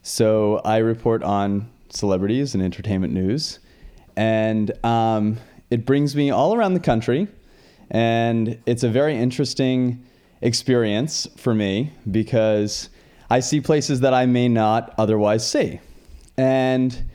[0.00, 3.58] So I report on celebrities and entertainment news.
[4.16, 5.36] And um,
[5.68, 7.28] it brings me all around the country.
[7.90, 10.02] And it's a very interesting
[10.40, 12.88] experience for me because
[13.28, 15.80] I see places that I may not otherwise see.
[16.38, 17.10] And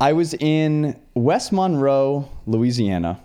[0.00, 3.20] I was in West Monroe, Louisiana,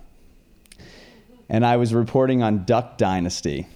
[1.48, 3.66] and I was reporting on Duck Dynasty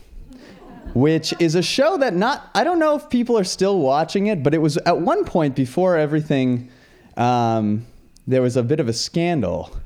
[0.97, 4.43] which is a show that not I don't know if people are still watching it,
[4.43, 6.71] but it was at one point before everything.
[7.19, 7.87] Um,
[8.27, 9.77] there was a bit of a scandal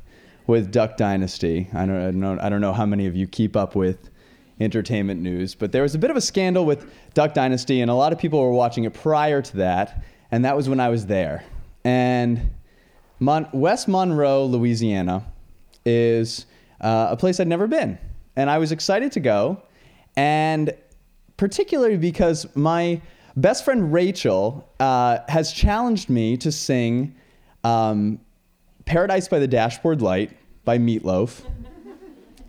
[0.47, 1.69] with Duck Dynasty.
[1.73, 2.39] I don't, I don't know.
[2.41, 4.11] I don't know how many of you keep up with
[4.61, 7.95] entertainment news, but there was a bit of a scandal with Duck Dynasty, and a
[7.95, 11.07] lot of people were watching it prior to that, and that was when I was
[11.07, 11.45] there.
[11.83, 12.51] And
[13.21, 15.25] Mon- West Monroe, Louisiana,
[15.85, 16.47] is
[16.81, 17.99] uh, a place I'd never been,
[18.35, 19.63] and I was excited to go.
[20.17, 20.73] And
[21.37, 23.01] particularly because my
[23.37, 27.15] best friend Rachel uh, has challenged me to sing
[27.63, 28.19] um,
[28.87, 31.43] Paradise by the Dashboard Light by Meatloaf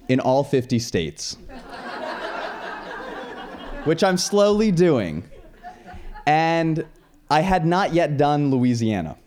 [0.07, 1.38] in all 50 states,
[3.84, 5.23] which I'm slowly doing.
[6.26, 6.85] And
[7.30, 9.18] I had not yet done Louisiana.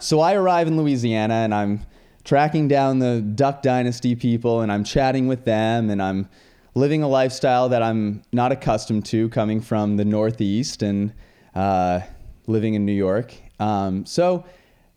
[0.00, 1.80] So I arrive in Louisiana and I'm
[2.24, 6.28] tracking down the Duck Dynasty people and I'm chatting with them and I'm
[6.74, 11.12] living a lifestyle that I'm not accustomed to coming from the Northeast and
[11.54, 12.00] uh,
[12.46, 13.34] living in New York.
[13.58, 14.44] Um, so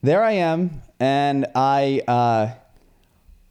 [0.03, 2.51] there I am and I, uh,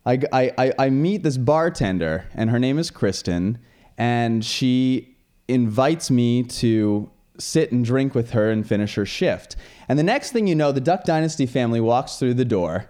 [0.06, 3.58] I, I, I- I meet this bartender and her name is Kristen
[3.98, 5.16] and she
[5.48, 7.10] invites me to
[7.40, 9.56] sit and drink with her and finish her shift.
[9.88, 12.88] And the next thing you know, the Duck Dynasty family walks through the door.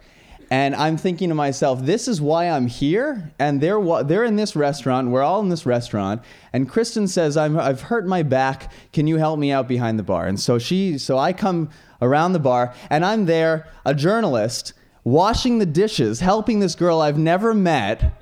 [0.52, 3.32] And I'm thinking to myself, this is why I'm here.
[3.38, 5.10] And they're they're in this restaurant.
[5.10, 6.22] We're all in this restaurant.
[6.52, 8.72] And Kristen says, I'm, I've hurt my back.
[8.92, 10.26] Can you help me out behind the bar?
[10.26, 11.70] And so she, so I come
[12.02, 14.72] around the bar, and I'm there, a journalist,
[15.04, 18.20] washing the dishes, helping this girl I've never met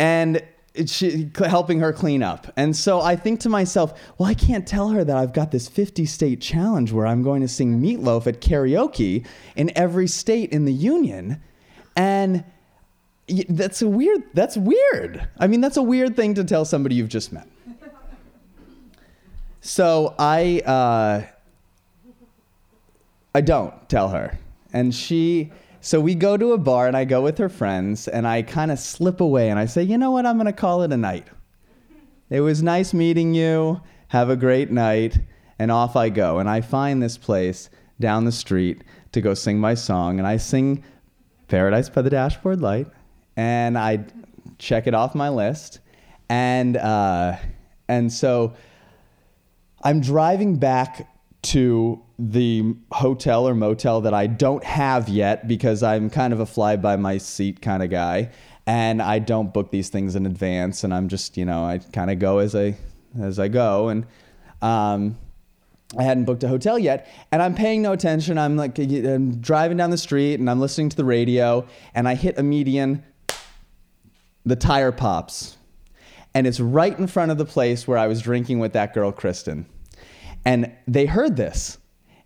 [0.00, 0.42] and
[0.86, 2.52] she helping her clean up.
[2.56, 5.68] And so I think to myself, well, I can't tell her that I've got this
[5.68, 9.26] 50 state challenge where I'm going to sing Meatloaf at karaoke
[9.56, 11.42] in every state in the union.
[11.96, 12.44] And
[13.48, 15.28] that's a weird that's weird.
[15.38, 17.48] I mean, that's a weird thing to tell somebody you've just met.
[19.62, 21.26] So I uh
[23.34, 24.38] I don't tell her.
[24.72, 28.26] And she, so we go to a bar and I go with her friends and
[28.26, 30.82] I kind of slip away and I say, you know what, I'm going to call
[30.82, 31.26] it a night.
[32.28, 33.80] It was nice meeting you.
[34.08, 35.18] Have a great night.
[35.58, 36.38] And off I go.
[36.38, 40.18] And I find this place down the street to go sing my song.
[40.18, 40.84] And I sing
[41.48, 42.86] Paradise by the Dashboard Light.
[43.36, 44.04] And I
[44.58, 45.80] check it off my list.
[46.28, 47.36] And, uh,
[47.88, 48.54] and so
[49.82, 51.08] I'm driving back
[51.42, 56.46] to the hotel or motel that I don't have yet because I'm kind of a
[56.46, 58.30] fly by my seat kind of guy
[58.66, 62.10] and I don't book these things in advance and I'm just, you know, I kind
[62.10, 62.76] of go as I
[63.20, 64.06] as I go and
[64.60, 65.16] um
[65.98, 68.38] I hadn't booked a hotel yet, and I'm paying no attention.
[68.38, 72.14] I'm like, I'm driving down the street, and I'm listening to the radio, and I
[72.14, 73.02] hit a median.
[74.46, 75.56] The tire pops,
[76.32, 79.10] and it's right in front of the place where I was drinking with that girl,
[79.10, 79.66] Kristen.
[80.50, 81.78] And they heard this,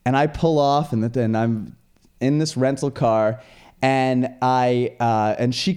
[0.07, 1.77] and I pull off, and then I'm
[2.21, 3.43] in this rental car,
[3.83, 5.77] and I uh, and she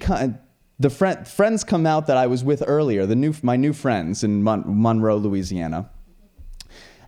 [0.79, 4.23] the friend friends come out that I was with earlier, the new my new friends
[4.23, 5.89] in Mon- Monroe, Louisiana.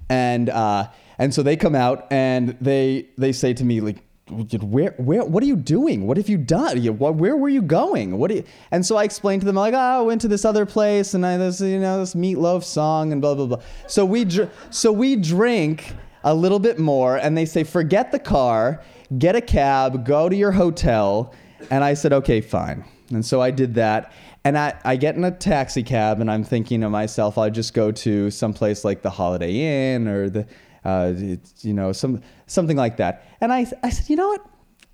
[0.10, 4.92] And uh, and so they come out and they they say to me like where
[4.98, 6.08] where what are you doing?
[6.08, 6.82] What have you done?
[6.82, 8.18] You, what, where were you going?
[8.18, 10.66] What you, and so I explained to them like oh I went to this other
[10.66, 13.62] place and I this you know this meatloaf song and blah blah blah.
[13.88, 15.94] So we dr- so we drink
[16.24, 18.82] a little bit more and they say forget the car
[19.18, 21.34] get a cab go to your hotel.
[21.72, 22.86] And I said okay fine.
[23.10, 24.12] And so I did that.
[24.46, 27.74] And I, I get in a taxi cab and I'm thinking to myself, I'll just
[27.74, 30.48] go to some place like the Holiday Inn or the,
[30.90, 31.14] uh,
[31.62, 33.26] you know, some something like that.
[33.42, 34.46] And I, I said, you know what?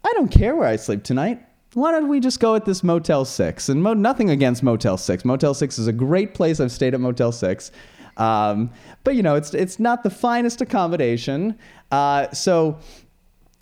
[0.03, 1.41] I don't care where I sleep tonight.
[1.73, 3.69] Why don't we just go at this Motel 6?
[3.69, 5.25] And mo- nothing against Motel 6.
[5.25, 6.59] Motel 6 is a great place.
[6.59, 7.71] I've stayed at Motel 6.
[8.17, 8.71] Um,
[9.03, 11.57] but, you know, it's, it's not the finest accommodation.
[11.91, 12.79] Uh, so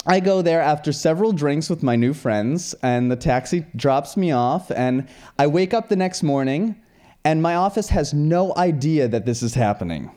[0.06, 4.32] I go there after several drinks with my new friends, and the taxi drops me
[4.32, 4.70] off.
[4.70, 5.08] And
[5.40, 6.76] I wake up the next morning,
[7.26, 10.12] and my office has no idea that this is happening.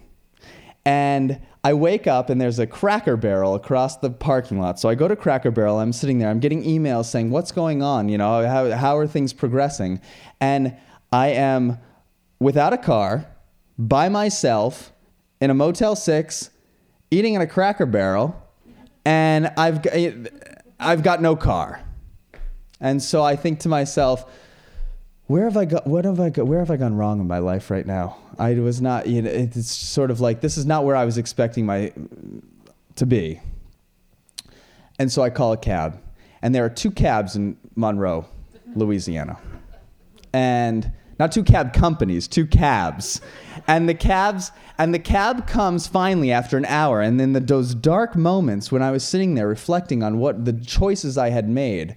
[0.86, 4.80] And I wake up, and there's a cracker barrel across the parking lot.
[4.80, 5.80] So I go to Cracker Barrel.
[5.80, 6.30] I'm sitting there.
[6.30, 8.08] I'm getting emails saying, What's going on?
[8.08, 10.00] You know, how, how are things progressing?
[10.40, 10.74] And
[11.12, 11.78] I am
[12.38, 13.26] without a car,
[13.78, 14.92] by myself,
[15.40, 16.50] in a Motel 6,
[17.10, 18.42] eating in a Cracker Barrel
[19.06, 19.86] and I've
[20.80, 21.80] I've got no car,
[22.80, 24.30] and so I think to myself,
[25.26, 25.86] where have I got?
[25.86, 26.46] What have I got?
[26.46, 28.16] Where have I gone wrong in my life right now?
[28.38, 29.06] I was not.
[29.08, 31.92] You know, it's sort of like this is not where I was expecting my
[32.94, 33.40] to be,
[34.98, 36.00] and so I call a cab,
[36.42, 38.26] and there are two cabs in Monroe,
[38.76, 39.38] Louisiana,
[40.32, 43.20] and not two cab companies, two cabs,
[43.66, 47.74] and the cabs and the cab comes finally after an hour, and then the, those
[47.74, 51.96] dark moments when I was sitting there reflecting on what the choices I had made.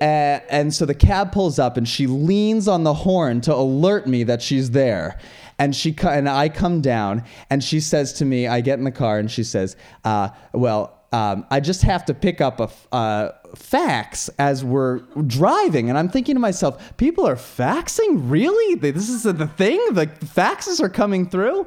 [0.00, 4.06] Uh, and so the cab pulls up, and she leans on the horn to alert
[4.06, 5.18] me that she's there.
[5.58, 8.92] And she and I come down, and she says to me, I get in the
[8.92, 13.32] car, and she says, uh, "Well, um, I just have to pick up a uh,
[13.56, 18.76] fax as we're driving." And I'm thinking to myself, "People are faxing, really?
[18.76, 19.80] This is the thing.
[19.94, 21.66] The faxes are coming through."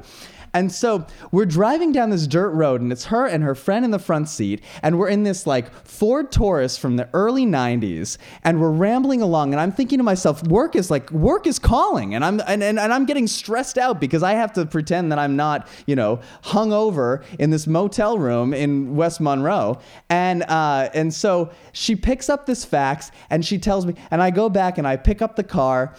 [0.54, 3.90] And so we're driving down this dirt road, and it's her and her friend in
[3.90, 8.60] the front seat, and we're in this like Ford Taurus from the early '90s, and
[8.60, 12.24] we're rambling along, and I'm thinking to myself, work is like work is calling, and
[12.24, 15.36] I'm and, and, and I'm getting stressed out because I have to pretend that I'm
[15.36, 19.78] not, you know, hungover in this motel room in West Monroe,
[20.10, 24.30] and uh, and so she picks up this fax and she tells me, and I
[24.30, 25.94] go back and I pick up the car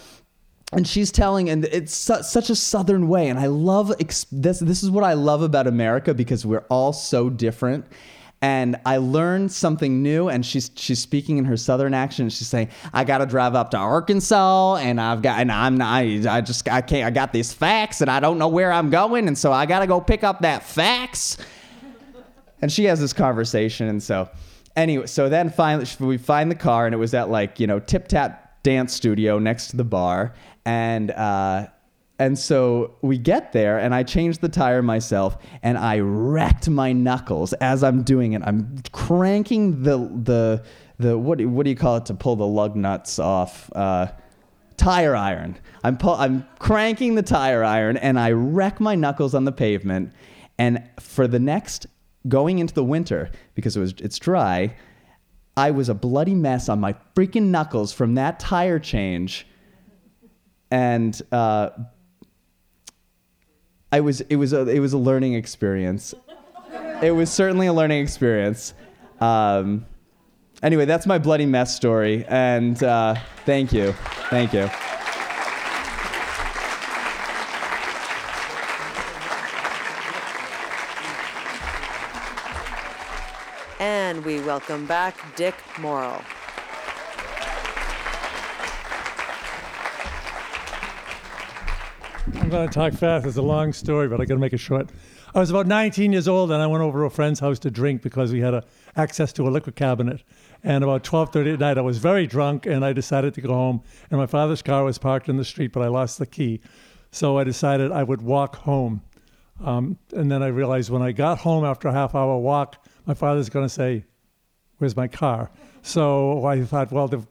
[0.74, 4.58] and she's telling and it's su- such a southern way and i love ex- this
[4.58, 7.84] this is what i love about america because we're all so different
[8.44, 12.30] and I learned something new, and she's she's speaking in her southern accent.
[12.30, 16.22] She's saying, "I got to drive up to Arkansas, and I've got, and I'm, I,
[16.28, 19.28] I just, I can't, I got these facts, and I don't know where I'm going,
[19.28, 21.38] and so I got to go pick up that fax."
[22.60, 24.28] And she has this conversation, and so,
[24.76, 27.80] anyway, so then finally we find the car, and it was at like you know
[27.80, 30.34] Tip Tap Dance Studio next to the bar,
[30.64, 31.66] and uh,
[32.18, 36.92] and so we get there, and I change the tire myself, and I wrecked my
[36.92, 38.42] knuckles as I'm doing it.
[38.44, 40.64] I'm cranking the the
[40.98, 43.70] the what do, what do you call it to pull the lug nuts off?
[43.74, 44.06] Uh,
[44.76, 45.56] tire iron.
[45.82, 50.12] I'm pull, I'm cranking the tire iron, and I wreck my knuckles on the pavement.
[50.56, 51.86] And for the next
[52.28, 54.76] going into the winter because it was it's dry,
[55.56, 59.46] I was a bloody mess on my freaking knuckles from that tire change
[60.74, 61.70] and uh,
[63.92, 66.12] I was it was a it was a learning experience.
[67.00, 68.74] it was certainly a learning experience.
[69.20, 69.86] Um,
[70.64, 73.14] anyway, that's my bloody mess story, and uh,
[73.46, 73.92] thank you,
[74.30, 74.68] thank you.
[83.78, 86.22] And we welcome back Dick Morrill.
[92.54, 93.26] Going to talk fast.
[93.26, 94.88] It's a long story, but I got to make it short.
[95.34, 97.70] I was about 19 years old, and I went over to a friend's house to
[97.70, 98.62] drink because we had a,
[98.94, 100.22] access to a liquor cabinet.
[100.62, 103.82] And about 12:30 at night, I was very drunk, and I decided to go home.
[104.08, 106.60] And my father's car was parked in the street, but I lost the key,
[107.10, 109.02] so I decided I would walk home.
[109.60, 113.14] Um, and then I realized when I got home after a half hour walk, my
[113.14, 114.04] father's going to say,
[114.78, 115.50] "Where's my car?"
[115.82, 117.26] So I thought, well, the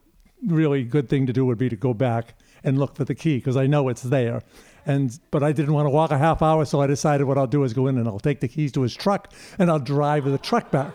[0.45, 3.37] really good thing to do would be to go back and look for the key
[3.37, 4.41] because I know it's there.
[4.85, 7.47] And but I didn't want to walk a half hour, so I decided what I'll
[7.47, 10.25] do is go in and I'll take the keys to his truck and I'll drive
[10.25, 10.93] the truck back.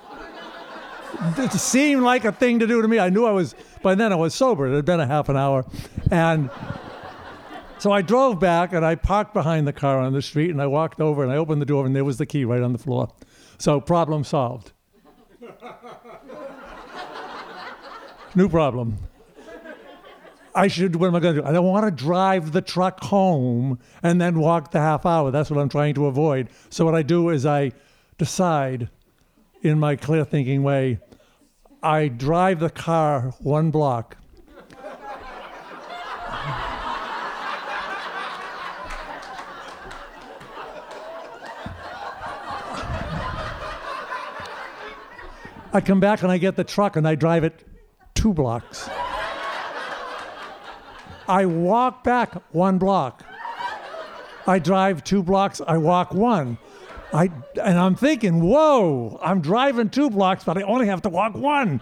[1.39, 2.99] it seemed like a thing to do to me.
[2.99, 4.67] I knew I was by then I was sober.
[4.69, 5.65] It had been a half an hour,
[6.11, 6.51] and
[7.79, 10.67] so I drove back and I parked behind the car on the street and I
[10.67, 12.79] walked over and I opened the door and there was the key right on the
[12.79, 13.09] floor.
[13.59, 14.73] So problem solved.
[18.35, 18.99] New problem.
[20.59, 21.47] I should, what am I going to do?
[21.47, 25.31] I don't want to drive the truck home and then walk the half hour.
[25.31, 26.49] That's what I'm trying to avoid.
[26.69, 27.71] So, what I do is I
[28.19, 28.89] decide
[29.63, 30.99] in my clear thinking way,
[31.81, 34.17] I drive the car one block.
[45.73, 47.65] I come back and I get the truck and I drive it
[48.17, 48.91] two blocks.
[51.29, 53.23] I walk back one block.
[54.47, 56.57] I drive two blocks, I walk one.
[57.13, 57.31] I,
[57.63, 61.81] and I'm thinking, whoa, I'm driving two blocks, but I only have to walk one.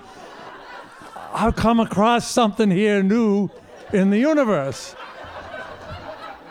[1.33, 3.51] I've come across something here new
[3.93, 4.97] in the universe.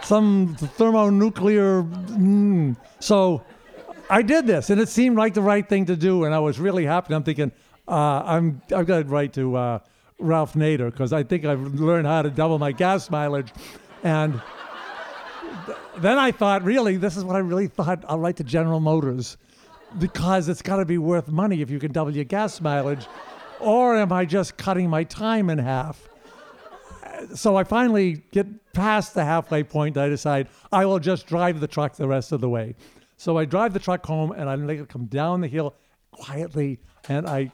[0.03, 1.83] Some thermonuclear.
[1.83, 2.77] Mm.
[2.99, 3.43] So
[4.09, 6.59] I did this, and it seemed like the right thing to do, and I was
[6.59, 7.13] really happy.
[7.13, 7.51] I'm thinking,
[7.87, 9.79] uh, I'm, I've got a right to uh,
[10.19, 13.51] Ralph Nader because I think I've learned how to double my gas mileage.
[14.03, 14.41] And
[15.65, 18.03] th- then I thought, really, this is what I really thought.
[18.07, 19.37] I'll write to General Motors
[19.99, 23.07] because it's got to be worth money if you can double your gas mileage.
[23.59, 26.09] Or am I just cutting my time in half?
[27.33, 29.97] So I finally get past the halfway point.
[29.97, 32.75] I decide I will just drive the truck the rest of the way.
[33.17, 35.73] So I drive the truck home and I let it come down the hill
[36.11, 37.51] quietly and I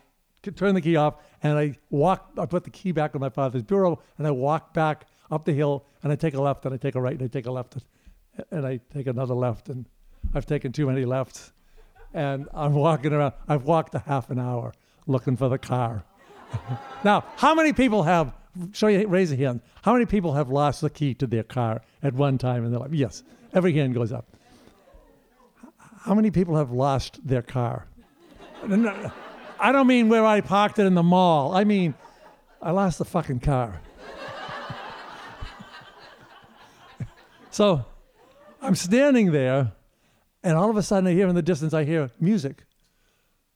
[0.56, 3.64] turn the key off and I walk, I put the key back on my father's
[3.64, 6.78] bureau and I walk back up the hill and I take a left and I
[6.78, 7.78] take a right and I take a left
[8.52, 9.86] and I take another left and
[10.34, 11.52] I've taken too many lefts
[12.14, 13.34] and I'm walking around.
[13.48, 14.74] I've walked a half an hour
[15.08, 16.04] looking for the car.
[17.04, 18.34] now, how many people have,
[18.74, 21.82] show you, raise a hand, how many people have lost the key to their car
[22.04, 22.94] at one time in their life?
[22.94, 23.24] Yes,
[23.54, 24.26] every hand goes up.
[26.02, 27.88] How many people have lost their car?
[29.62, 31.54] I don't mean where I parked it in the mall.
[31.54, 31.94] I mean,
[32.62, 33.80] I lost the fucking car.
[37.52, 37.86] so
[38.62, 39.72] I'm standing there
[40.44, 42.64] And all of a sudden, I hear in the distance, I hear music.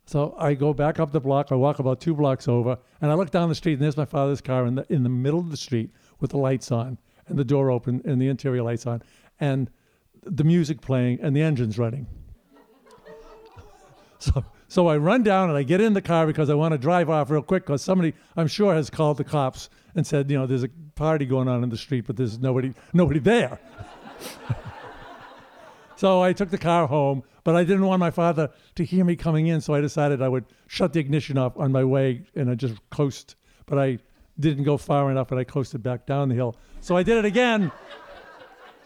[0.06, 1.52] So I go back up the block.
[1.52, 4.06] I walk about two blocks over, and I look down the street, and there's my
[4.06, 7.40] father's car in the in the middle of the street with the lights on, and
[7.40, 9.02] the door open, and the interior lights on,
[9.40, 9.72] and
[10.22, 12.06] the music playing, and the engine's running.
[14.20, 16.78] so so I run down and I get in the car because I want to
[16.78, 20.38] drive off real quick because somebody I'm sure has called the cops and said, you
[20.38, 23.60] know, there's a party going on in the street, but there's nobody nobody there.
[25.96, 29.16] so I took the car home, but I didn't want my father to hear me
[29.16, 32.50] coming in, so I decided I would shut the ignition off on my way and
[32.50, 33.36] I just coast.
[33.68, 34.00] But I
[34.40, 36.56] didn't go far enough and I coasted back down the hill.
[36.82, 37.72] So I did it again.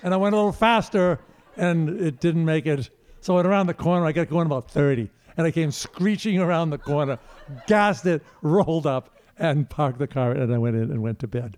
[0.01, 1.19] And I went a little faster
[1.57, 2.89] and it didn't make it.
[3.19, 5.09] So went around the corner, I got going about 30
[5.39, 7.17] and I came screeching around the corner,
[7.65, 11.29] gassed it, rolled up, and parked the car, and I went in and went to
[11.29, 11.57] bed.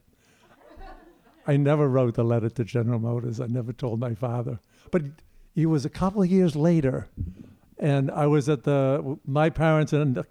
[1.48, 3.42] I never wrote the letter to General Motors.
[3.42, 4.60] I never told my father.
[4.92, 5.02] But
[5.56, 7.08] it was a couple of years later,
[7.80, 10.28] and I was at the my parents and the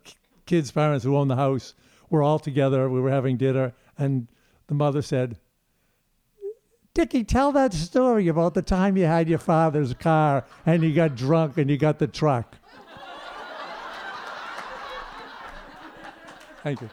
[0.47, 1.75] kids' parents who owned the house
[2.09, 2.89] were all together.
[2.89, 4.29] We were having dinner, and
[4.69, 5.39] the mother said,
[6.95, 11.17] Dickie, tell that story about the time you had your father's car and you got
[11.17, 12.60] drunk and you got the truck.
[16.63, 16.91] Thank you.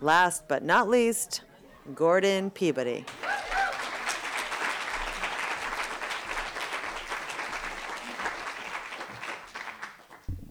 [0.00, 1.42] Last but not least,
[1.94, 3.04] Gordon Peabody.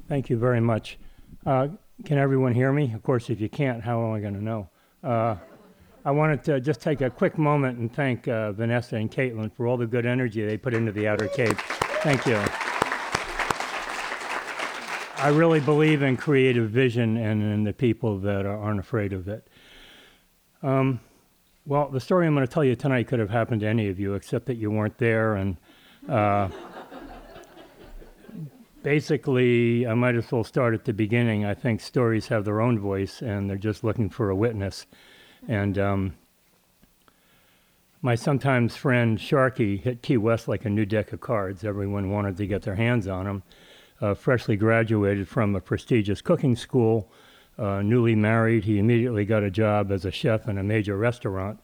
[0.09, 0.97] Thank you very much.
[1.45, 1.67] Uh,
[2.05, 2.93] can everyone hear me?
[2.93, 4.69] Of course, if you can't, how am I going to know?
[5.03, 5.35] Uh,
[6.07, 9.67] I wanted to just take a quick moment and thank uh, Vanessa and Caitlin for
[9.67, 11.57] all the good energy they put into the Outer Cape.
[12.01, 12.37] Thank you.
[15.17, 19.49] I really believe in creative vision and in the people that aren't afraid of it.
[20.63, 21.01] Um,
[21.65, 23.99] well, the story I'm going to tell you tonight could have happened to any of
[23.99, 25.35] you, except that you weren't there.
[25.35, 25.57] And
[26.07, 26.47] uh,
[28.81, 31.43] basically, I might as well start at the beginning.
[31.43, 34.85] I think stories have their own voice, and they're just looking for a witness.
[35.47, 36.13] And um,
[38.01, 41.63] my sometimes friend Sharky hit Key West like a new deck of cards.
[41.63, 43.43] Everyone wanted to get their hands on him
[44.01, 47.11] uh, freshly graduated from a prestigious cooking school,
[47.57, 48.65] uh, newly married.
[48.65, 51.59] He immediately got a job as a chef in a major restaurant.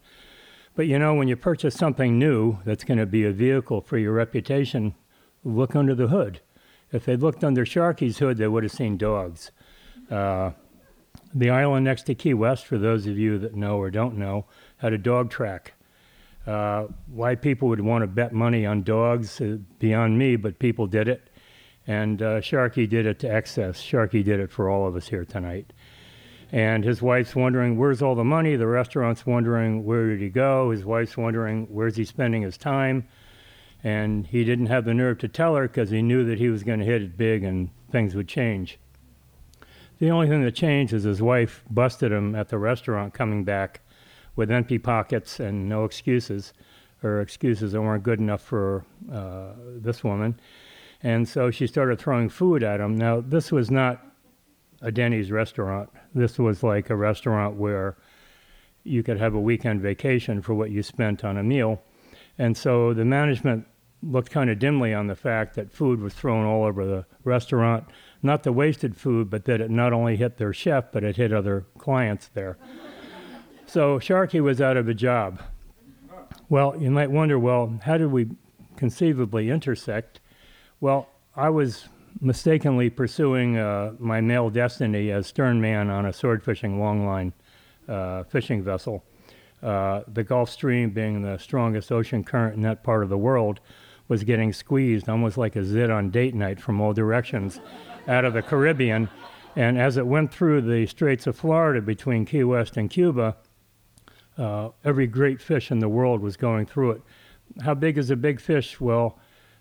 [0.76, 3.98] But you know, when you purchase something new that's going to be a vehicle for
[3.98, 4.96] your reputation,
[5.44, 6.40] look under the hood.
[6.92, 9.52] If they'd looked under Sharky's hood, they would have seen dogs.
[10.10, 10.52] Uh,
[11.34, 14.46] the island next to Key West, for those of you that know or don't know,
[14.78, 15.74] had a dog track.
[16.46, 20.88] Uh, why people would want to bet money on dogs uh, beyond me, but people
[20.88, 21.30] did it.
[21.88, 23.82] And uh, Sharky did it to excess.
[23.82, 25.72] Sharky did it for all of us here tonight.
[26.52, 28.56] And his wife's wondering, where's all the money?
[28.56, 30.72] The restaurant's wondering, where did he go?
[30.72, 33.08] His wife's wondering, where's he spending his time?
[33.84, 36.64] And he didn't have the nerve to tell her because he knew that he was
[36.64, 38.80] going to hit it big and things would change.
[40.04, 43.80] The only thing that changed is his wife busted him at the restaurant coming back
[44.36, 46.52] with empty pockets and no excuses,
[47.04, 50.38] or excuses that weren't good enough for uh, this woman.
[51.04, 52.98] And so she started throwing food at him.
[52.98, 54.06] Now, this was not
[54.82, 55.90] a Denny's restaurant.
[56.14, 57.96] This was like a restaurant where
[58.84, 61.82] you could have a weekend vacation for what you spent on a meal.
[62.38, 63.66] And so the management
[64.02, 67.86] looked kind of dimly on the fact that food was thrown all over the restaurant.
[68.26, 71.34] Not the wasted food, but that it not only hit their chef, but it hit
[71.34, 72.58] other clients there.
[73.68, 75.42] so Sharky was out of a job.
[76.48, 78.30] Well, you might wonder well, how did we
[78.78, 80.22] conceivably intersect?
[80.80, 81.90] Well, I was
[82.22, 87.34] mistakenly pursuing uh, my male destiny as stern man on a sword fishing longline
[87.90, 89.04] uh, fishing vessel.
[89.62, 93.60] Uh, the Gulf Stream, being the strongest ocean current in that part of the world,
[94.08, 97.60] was getting squeezed almost like a zit on date night from all directions
[98.08, 99.10] out of the Caribbean.
[99.56, 103.38] And as it went through the Straits of Florida between Key West and Cuba,
[104.38, 107.02] uh, every great fish in the world was going through it.
[107.62, 108.80] How big is a big fish?
[108.80, 109.20] Well,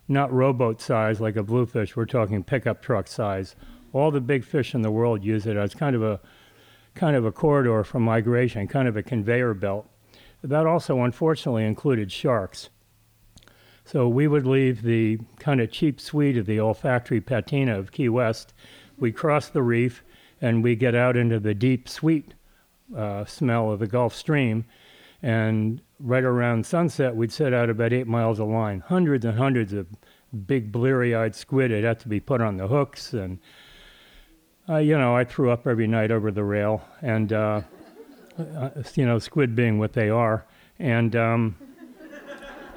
[0.09, 1.95] not rowboat size like a bluefish.
[1.95, 3.55] We're talking pickup truck size.
[3.93, 6.21] All the big fish in the world use it as kind of a
[6.95, 9.89] kind of a corridor for migration, kind of a conveyor belt.
[10.43, 12.71] That also unfortunately included sharks.
[13.93, 18.09] So we would leave the kind of cheap suite of the olfactory patina of Key
[18.09, 18.55] West.
[18.97, 20.03] We cross the reef
[20.41, 22.33] and we get out into the deep, sweet
[22.97, 24.65] uh, smell of the Gulf Stream.
[25.23, 28.81] And right around sunset, we'd set out about eight miles of line.
[28.81, 29.87] Hundreds and hundreds of
[30.47, 33.13] big, bleary eyed squid had had to be put on the hooks.
[33.13, 33.41] And
[34.71, 37.61] uh, you know, I threw up every night over the rail, and uh,
[38.39, 40.47] uh, you know, squid being what they are,
[40.79, 41.57] and um,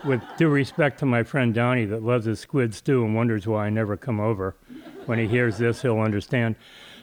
[0.05, 3.65] with due respect to my friend Donnie that loves his squid stew and wonders why
[3.65, 4.55] I never come over.
[5.05, 6.55] When he hears this, he'll understand.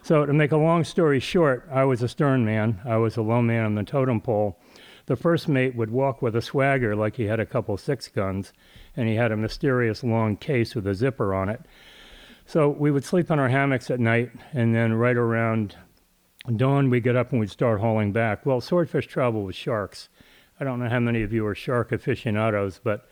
[0.02, 2.80] So, to make a long story short, I was a stern man.
[2.84, 4.58] I was a low man on the totem pole.
[5.06, 8.52] The first mate would walk with a swagger like he had a couple six guns,
[8.96, 11.60] and he had a mysterious long case with a zipper on it.
[12.46, 15.76] So we would sleep on our hammocks at night, and then right around
[16.56, 18.44] dawn, we'd get up and we'd start hauling back.
[18.44, 20.08] Well, swordfish travel with sharks.
[20.62, 23.08] I don't know how many of you are shark aficionados, but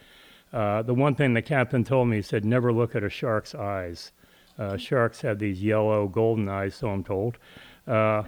[0.52, 3.56] uh, the one thing the captain told me, he said, never look at a shark's
[3.56, 4.12] eyes.
[4.56, 7.38] Uh, sharks have these yellow, golden eyes, so I'm told.
[7.88, 8.22] Uh,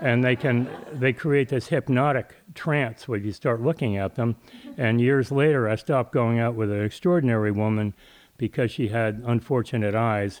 [0.00, 4.36] and they can they create this hypnotic trance when you start looking at them.
[4.78, 7.92] And years later, I stopped going out with an extraordinary woman
[8.38, 10.40] because she had unfortunate eyes.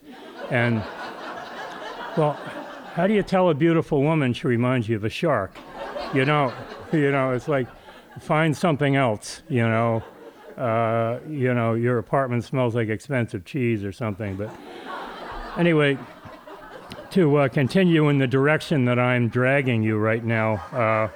[0.50, 0.76] And
[2.16, 2.32] well,
[2.94, 5.54] how do you tell a beautiful woman she reminds you of a shark?
[6.14, 6.50] You know,
[6.94, 7.68] you know, it's like
[8.20, 9.42] find something else.
[9.48, 10.02] You know,
[10.56, 14.36] uh, you know, your apartment smells like expensive cheese or something.
[14.36, 14.54] But
[15.56, 15.98] anyway,
[17.10, 21.08] to uh, continue in the direction that I'm dragging you right now, uh,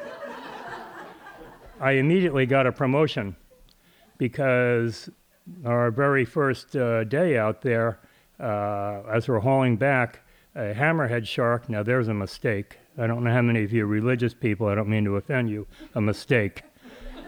[1.81, 3.37] I immediately got a promotion
[4.19, 5.11] because
[5.65, 8.01] our very first uh, day out there,
[8.41, 10.21] uh, as we're hauling back,
[10.55, 11.69] a hammerhead shark.
[11.69, 12.79] Now, there's a mistake.
[12.99, 15.67] I don't know how many of you religious people, I don't mean to offend you,
[15.95, 16.63] a mistake.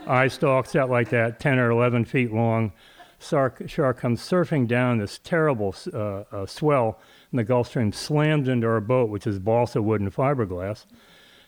[0.09, 2.73] Eye stalks out like that, 10 or 11 feet long.
[3.21, 8.49] Shark, shark comes surfing down this terrible uh, uh, swell and the Gulf Stream, slams
[8.49, 10.87] into our boat, which is balsa wood and fiberglass.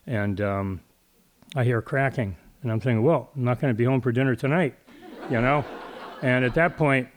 [0.06, 0.80] And um,
[1.54, 2.36] I hear cracking.
[2.62, 4.74] And I'm thinking, well, I'm not going to be home for dinner tonight,
[5.30, 5.64] you know?
[6.22, 7.08] and at that point,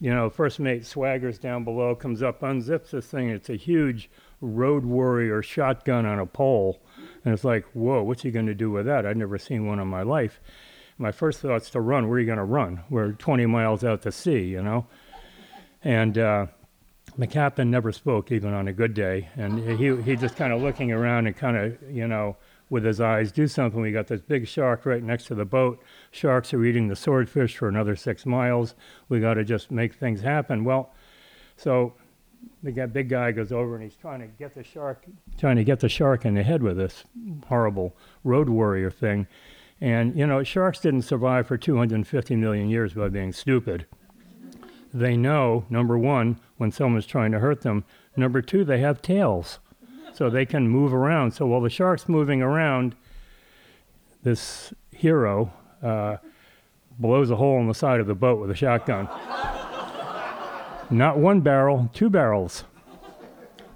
[0.00, 3.30] you know, first mate swaggers down below, comes up, unzips this thing.
[3.30, 4.10] It's a huge
[4.40, 6.82] road warrior shotgun on a pole.
[7.24, 9.06] And it's like, whoa, what's he going to do with that?
[9.06, 10.40] I'd never seen one in my life.
[10.98, 12.08] My first thought's to run.
[12.08, 12.82] Where are you going to run?
[12.88, 14.86] We're 20 miles out to sea, you know?
[15.82, 16.46] And uh,
[17.18, 19.28] the captain never spoke, even on a good day.
[19.36, 22.36] And he, he just kind of looking around and kind of, you know,
[22.70, 23.80] with his eyes, do something.
[23.80, 25.82] We got this big shark right next to the boat.
[26.10, 28.74] Sharks are eating the swordfish for another six miles.
[29.08, 30.64] We got to just make things happen.
[30.64, 30.92] Well,
[31.56, 31.94] so
[32.62, 35.04] the big guy goes over and he's trying to get the shark,
[35.38, 37.04] trying to get the shark in the head with this
[37.46, 39.26] horrible road warrior thing.
[39.80, 43.86] And you know, sharks didn't survive for 250 million years by being stupid.
[44.92, 47.84] They know, number one, when someone's trying to hurt them.
[48.16, 49.58] Number two, they have tails
[50.12, 51.32] so they can move around.
[51.32, 52.94] So while the shark's moving around,
[54.22, 55.52] this hero
[55.82, 56.18] uh,
[56.98, 59.08] blows a hole in the side of the boat with a shotgun.
[60.90, 62.64] Not one barrel, two barrels.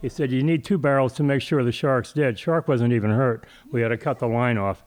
[0.01, 2.39] He said, You need two barrels to make sure the shark's dead.
[2.39, 3.45] Shark wasn't even hurt.
[3.73, 4.85] We had to cut the line off.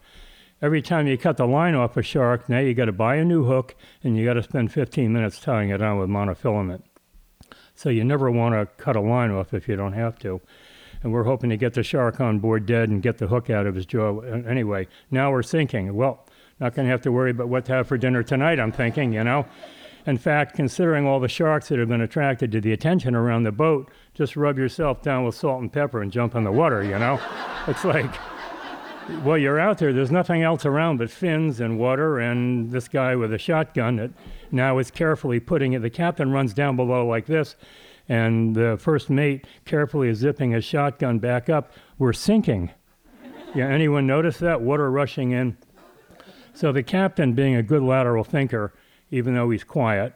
[0.62, 3.26] Every time you cut the line off a shark, now you got to buy a
[3.26, 6.84] new hook and you got to spend 15 minutes tying it on with monofilament.
[7.74, 10.42] So you never want to cut a line off if you don't have to
[11.04, 13.66] and we're hoping to get the shark on board dead and get the hook out
[13.66, 14.20] of his jaw.
[14.20, 16.26] Anyway, now we're thinking, Well,
[16.60, 19.14] not going to have to worry about what to have for dinner tonight, I'm thinking,
[19.14, 19.46] you know.
[20.06, 23.52] In fact, considering all the sharks that have been attracted to the attention around the
[23.52, 26.98] boat, just rub yourself down with salt and pepper and jump in the water, you
[26.98, 27.20] know?
[27.68, 28.12] it's like,
[29.24, 33.16] well, you're out there, there's nothing else around but fins and water, and this guy
[33.16, 34.12] with a shotgun that
[34.52, 35.82] now is carefully putting it.
[35.82, 37.56] The captain runs down below like this
[38.12, 41.72] and the first mate carefully is zipping his shotgun back up.
[41.98, 42.72] We're sinking.
[43.56, 44.60] yeah, anyone notice that?
[44.60, 45.56] Water rushing in.
[46.54, 48.74] So the captain, being a good lateral thinker,
[49.12, 50.14] even though he's quiet,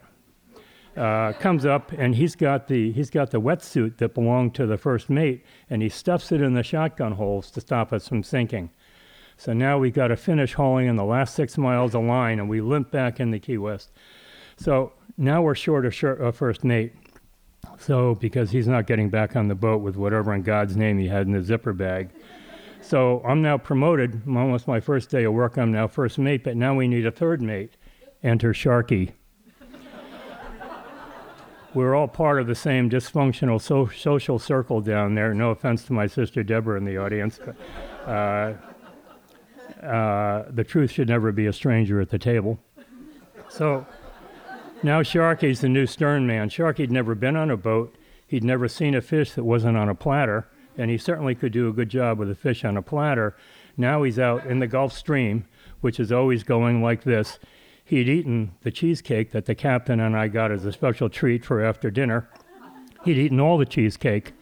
[0.97, 4.77] uh, comes up and he's got the he's got the wetsuit that belonged to the
[4.77, 8.69] first mate, and he stuffs it in the shotgun holes to stop us from sinking.
[9.37, 12.49] So now we've got to finish hauling in the last six miles of line, and
[12.49, 13.91] we limp back into Key West.
[14.57, 16.93] So now we're short of first mate.
[17.79, 21.07] So, because he's not getting back on the boat with whatever in God's name he
[21.07, 22.09] had in the zipper bag.
[22.79, 24.21] So, I'm now promoted.
[24.27, 27.11] Almost my first day of work, I'm now first mate, but now we need a
[27.11, 27.71] third mate.
[28.23, 29.13] Enter Sharky.
[31.73, 35.33] We're all part of the same dysfunctional so- social circle down there.
[35.33, 38.53] No offense to my sister Deborah in the audience, but uh,
[39.85, 42.59] uh, the truth should never be a stranger at the table.
[43.49, 43.85] So,
[44.83, 46.49] now Sharky's the new stern man.
[46.49, 47.95] Sharky'd never been on a boat.
[48.27, 50.47] He'd never seen a fish that wasn't on a platter,
[50.77, 53.35] and he certainly could do a good job with a fish on a platter.
[53.77, 55.45] Now he's out in the Gulf Stream,
[55.81, 57.39] which is always going like this.
[57.83, 61.63] He'd eaten the cheesecake that the captain and I got as a special treat for
[61.63, 62.27] after dinner.
[63.03, 64.33] He'd eaten all the cheesecake.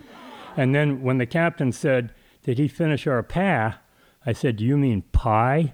[0.56, 2.14] And then when the captain said,
[2.44, 3.80] Did he finish our pa?
[4.26, 5.74] I said, Do you mean pie?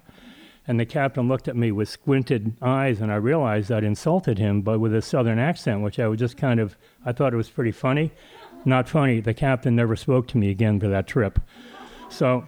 [0.67, 4.61] And the captain looked at me with squinted eyes, and I realized I'd insulted him,
[4.61, 7.49] but with a southern accent, which I was just kind of, I thought it was
[7.49, 8.11] pretty funny.
[8.65, 9.19] Not funny.
[9.19, 11.39] The captain never spoke to me again for that trip.
[12.09, 12.45] So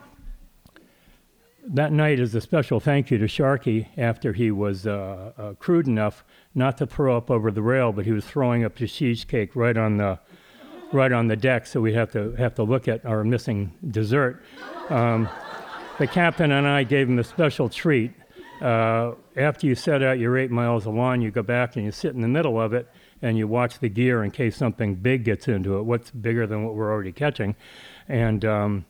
[1.68, 5.88] that night is a special thank you to Sharky after he was uh, uh, crude
[5.88, 6.23] enough
[6.53, 9.78] not to throw up over the rail, but he was throwing up the cheesecake right
[9.78, 10.19] on the
[10.91, 14.44] right on the deck, so we have to have to look at our missing dessert.
[14.90, 15.30] Um,
[16.02, 18.11] the captain and I gave him a special treat.
[18.60, 21.91] Uh, after you set out your eight miles of line, you go back and you
[21.91, 22.90] sit in the middle of it
[23.22, 25.84] and you watch the gear in case something big gets into it.
[25.84, 27.56] What's bigger than what we're already catching?
[28.07, 28.86] And um,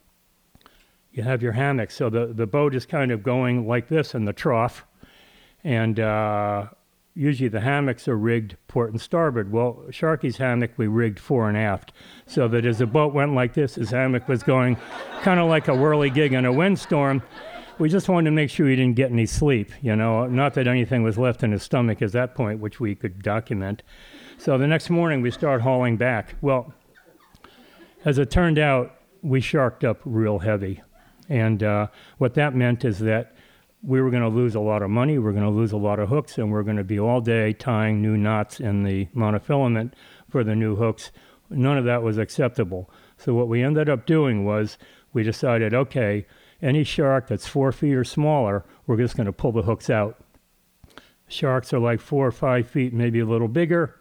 [1.12, 1.90] you have your hammock.
[1.90, 4.86] So the, the boat is kind of going like this in the trough.
[5.62, 6.68] And uh,
[7.14, 9.52] usually the hammocks are rigged port and starboard.
[9.52, 11.92] Well, Sharky's hammock we rigged fore and aft,
[12.26, 14.76] so that as the boat went like this, his hammock was going
[15.22, 17.22] kind of like a whirligig in a windstorm.
[17.78, 20.66] We just wanted to make sure he didn't get any sleep, you know, not that
[20.66, 23.82] anything was left in his stomach at that point, which we could document.
[24.38, 26.34] So the next morning we start hauling back.
[26.40, 26.72] Well,
[28.04, 30.82] as it turned out, we sharked up real heavy.
[31.28, 31.86] And uh,
[32.18, 33.31] what that meant is that
[33.82, 35.76] we were going to lose a lot of money, we are going to lose a
[35.76, 39.06] lot of hooks, and we're going to be all day tying new knots in the
[39.06, 39.92] monofilament
[40.28, 41.10] for the new hooks.
[41.50, 42.88] None of that was acceptable.
[43.18, 44.78] So what we ended up doing was
[45.12, 46.26] we decided, okay,
[46.62, 50.22] any shark that's four feet or smaller, we're just going to pull the hooks out.
[51.26, 53.98] Sharks are like four or five feet, maybe a little bigger.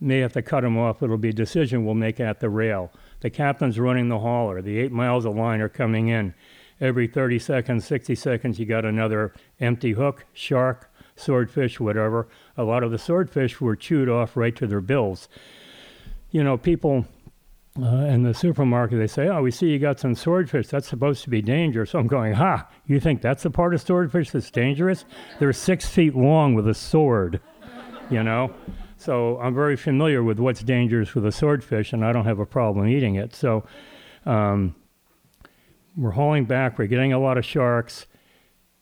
[0.00, 1.00] May have to cut them off.
[1.00, 2.90] It'll be a decision we'll make at the rail.
[3.20, 4.60] The captain's running the hauler.
[4.60, 6.34] The eight miles of line are coming in
[6.82, 12.28] every 30 seconds, 60 seconds, you got another empty hook, shark, swordfish, whatever.
[12.56, 15.28] A lot of the swordfish were chewed off right to their bills.
[16.30, 17.06] You know, people
[17.80, 20.66] uh, in the supermarket, they say, Oh, we see you got some swordfish.
[20.68, 21.90] That's supposed to be dangerous.
[21.90, 25.04] So I'm going, Ha, you think that's the part of swordfish that's dangerous?
[25.38, 27.40] They're six feet long with a sword,
[28.10, 28.52] you know?
[28.98, 32.46] So I'm very familiar with what's dangerous with a swordfish, and I don't have a
[32.46, 33.34] problem eating it.
[33.34, 33.64] So,
[34.26, 34.74] um,
[35.96, 38.06] we're hauling back, we're getting a lot of sharks.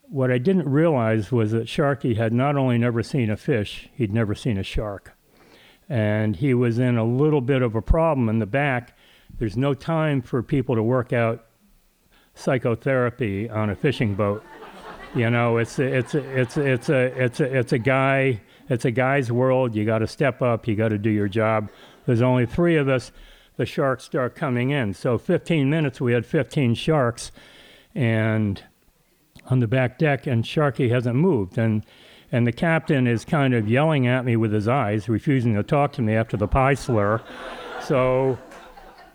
[0.03, 4.12] What I didn't realize was that Sharky had not only never seen a fish, he'd
[4.12, 5.16] never seen a shark.
[5.89, 8.97] And he was in a little bit of a problem in the back.
[9.39, 11.47] There's no time for people to work out
[12.35, 14.45] psychotherapy on a fishing boat.
[15.15, 19.32] You know, it's it's it's it's a it's a it's a guy it's a guy's
[19.32, 19.74] world.
[19.74, 20.69] You got to step up.
[20.69, 21.70] You got to do your job.
[22.07, 23.11] There's only three of us
[23.61, 24.95] the sharks start coming in.
[24.95, 27.31] So 15 minutes, we had 15 sharks,
[27.95, 28.65] and
[29.51, 31.59] on the back deck, and Sharky hasn't moved.
[31.59, 31.85] And
[32.32, 35.93] and the captain is kind of yelling at me with his eyes, refusing to talk
[35.95, 37.20] to me after the pie slur.
[37.82, 38.39] So,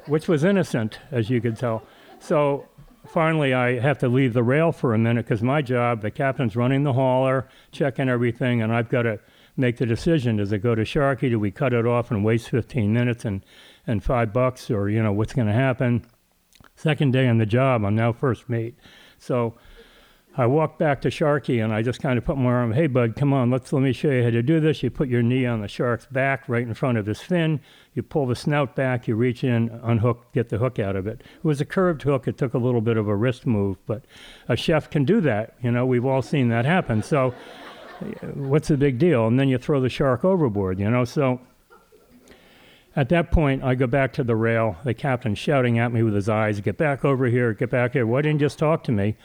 [0.06, 1.82] which was innocent, as you could tell.
[2.20, 2.68] So
[3.08, 6.56] finally, I have to leave the rail for a minute because my job, the captain's
[6.56, 9.20] running the hauler, checking everything, and I've got to
[9.58, 11.32] make the decision: does it go to Sharky?
[11.32, 13.44] Do we cut it off and waste 15 minutes and
[13.88, 16.06] and five bucks or, you know, what's going to happen.
[16.76, 18.76] Second day on the job, I'm now first mate.
[19.18, 19.56] So
[20.38, 23.16] I walked back to Sharky and I just kind of put my arm, hey, bud,
[23.16, 24.84] come on, let's let me show you how to do this.
[24.84, 27.62] You put your knee on the shark's back right in front of his fin.
[27.94, 31.22] You pull the snout back, you reach in, unhook, get the hook out of it.
[31.22, 32.28] It was a curved hook.
[32.28, 34.04] It took a little bit of a wrist move, but
[34.50, 35.56] a chef can do that.
[35.62, 37.02] You know, we've all seen that happen.
[37.02, 37.34] So
[38.34, 39.28] what's the big deal?
[39.28, 41.06] And then you throw the shark overboard, you know?
[41.06, 41.40] So
[42.96, 46.14] at that point, I go back to the rail, the captain shouting at me with
[46.14, 48.08] his eyes, Get back over here, get back here.
[48.08, 49.16] Why didn't you just talk to me?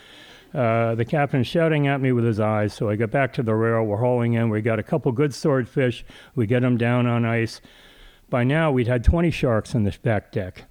[0.52, 2.74] Uh, the captain shouting at me with his eyes.
[2.74, 3.84] So I get back to the rail.
[3.84, 4.50] We're hauling in.
[4.50, 6.04] We got a couple good swordfish.
[6.34, 7.60] We get them down on ice.
[8.28, 10.64] By now, we'd had 20 sharks in the back deck.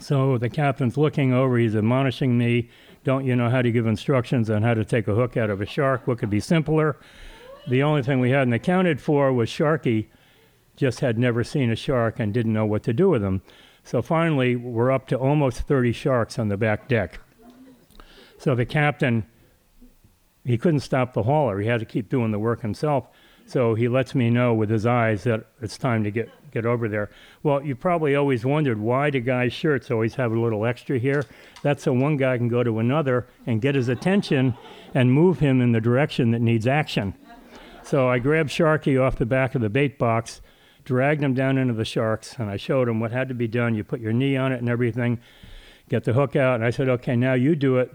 [0.00, 1.58] So the captain's looking over.
[1.58, 2.70] He's admonishing me.
[3.04, 5.60] Don't you know how to give instructions on how to take a hook out of
[5.60, 6.06] a shark?
[6.06, 6.96] What could be simpler?
[7.68, 10.06] The only thing we hadn't accounted for was Sharky
[10.76, 13.42] just had never seen a shark and didn't know what to do with them.
[13.84, 17.20] So finally, we're up to almost 30 sharks on the back deck.
[18.38, 19.26] So the captain,
[20.44, 21.60] he couldn't stop the hauler.
[21.60, 23.08] He had to keep doing the work himself.
[23.46, 26.88] So he lets me know with his eyes that it's time to get, get over
[26.88, 27.10] there.
[27.42, 31.24] Well, you probably always wondered why do guys' shirts always have a little extra here?
[31.62, 34.56] That's so one guy can go to another and get his attention
[34.94, 37.14] and move him in the direction that needs action.
[37.82, 40.40] So I grabbed Sharky off the back of the bait box
[40.84, 43.74] dragged him down into the sharks, and I showed him what had to be done.
[43.74, 45.20] You put your knee on it and everything,
[45.88, 47.94] get the hook out, and I said, okay, now you do it.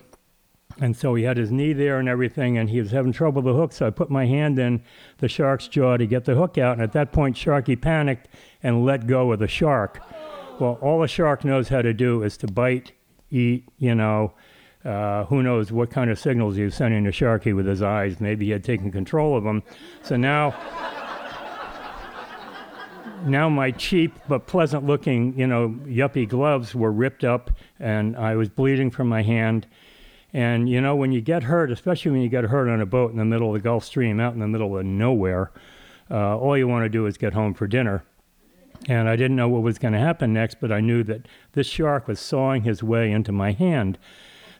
[0.79, 3.53] And so he had his knee there and everything, and he was having trouble with
[3.53, 3.73] the hook.
[3.73, 4.83] So I put my hand in
[5.17, 6.73] the shark's jaw to get the hook out.
[6.73, 8.27] And at that point, Sharky panicked
[8.63, 9.99] and let go of the shark.
[10.59, 12.93] Well, all a shark knows how to do is to bite,
[13.29, 14.33] eat, you know.
[14.85, 18.21] Uh, who knows what kind of signals he was sending to Sharky with his eyes?
[18.21, 19.61] Maybe he had taken control of them.
[20.03, 20.55] So now,
[23.25, 28.35] now my cheap but pleasant looking, you know, yuppie gloves were ripped up and I
[28.35, 29.67] was bleeding from my hand.
[30.31, 33.11] And, you know, when you get hurt, especially when you get hurt on a boat
[33.11, 35.51] in the middle of the Gulf Stream, out in the middle of nowhere,
[36.11, 38.03] uh, all you want to do is get home for dinner.
[38.87, 41.67] And I didn't know what was going to happen next, but I knew that this
[41.67, 43.97] shark was sawing his way into my hand.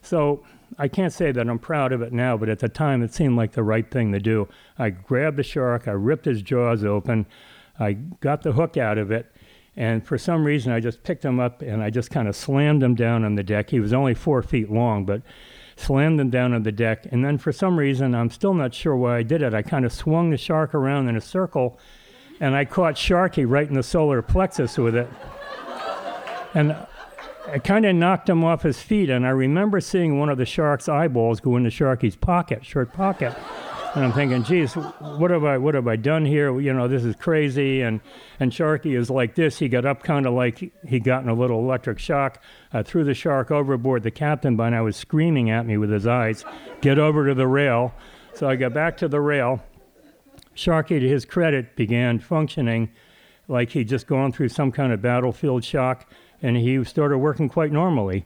[0.02, 0.44] So
[0.77, 3.38] I can't say that I'm proud of it now, but at the time it seemed
[3.38, 4.48] like the right thing to do.
[4.77, 7.26] I grabbed the shark, I ripped his jaws open,
[7.80, 9.32] I got the hook out of it,
[9.76, 12.84] and for some reason I just picked him up and I just kind of slammed
[12.84, 13.70] him down on the deck.
[13.70, 15.22] He was only four feet long, but
[15.78, 17.08] slammed him down on the deck.
[17.12, 19.86] And then for some reason, I'm still not sure why I did it, I kind
[19.86, 21.80] of swung the shark around in a circle
[22.40, 25.08] and I caught Sharky right in the solar plexus with it.
[26.54, 26.76] And
[27.54, 29.10] it kind of knocked him off his feet.
[29.10, 33.36] And I remember seeing one of the shark's eyeballs go into Sharky's pocket, shirt pocket.
[33.95, 36.60] And I'm thinking, geez, what have I, what have I done here?
[36.60, 37.82] You know, this is crazy.
[37.82, 38.02] And,
[38.40, 39.57] and Sharky is like this.
[39.57, 42.41] He got up kind of like he got in a little electric shock.
[42.72, 44.03] I threw the shark overboard.
[44.03, 46.45] The captain by now was screaming at me with his eyes,
[46.82, 47.94] get over to the rail.
[48.36, 49.64] So I got back to the rail.
[50.56, 52.91] Sharky, to his credit, began functioning
[53.48, 56.11] like he'd just gone through some kind of battlefield shock
[56.41, 58.26] and he started working quite normally.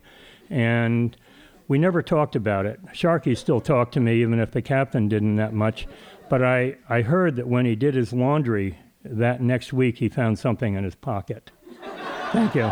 [0.49, 1.15] And
[1.73, 2.79] we never talked about it.
[2.93, 5.87] Sharky still talked to me, even if the captain didn't that much.
[6.29, 10.37] But I, I heard that when he did his laundry that next week, he found
[10.37, 11.49] something in his pocket.
[12.31, 12.71] Thank you.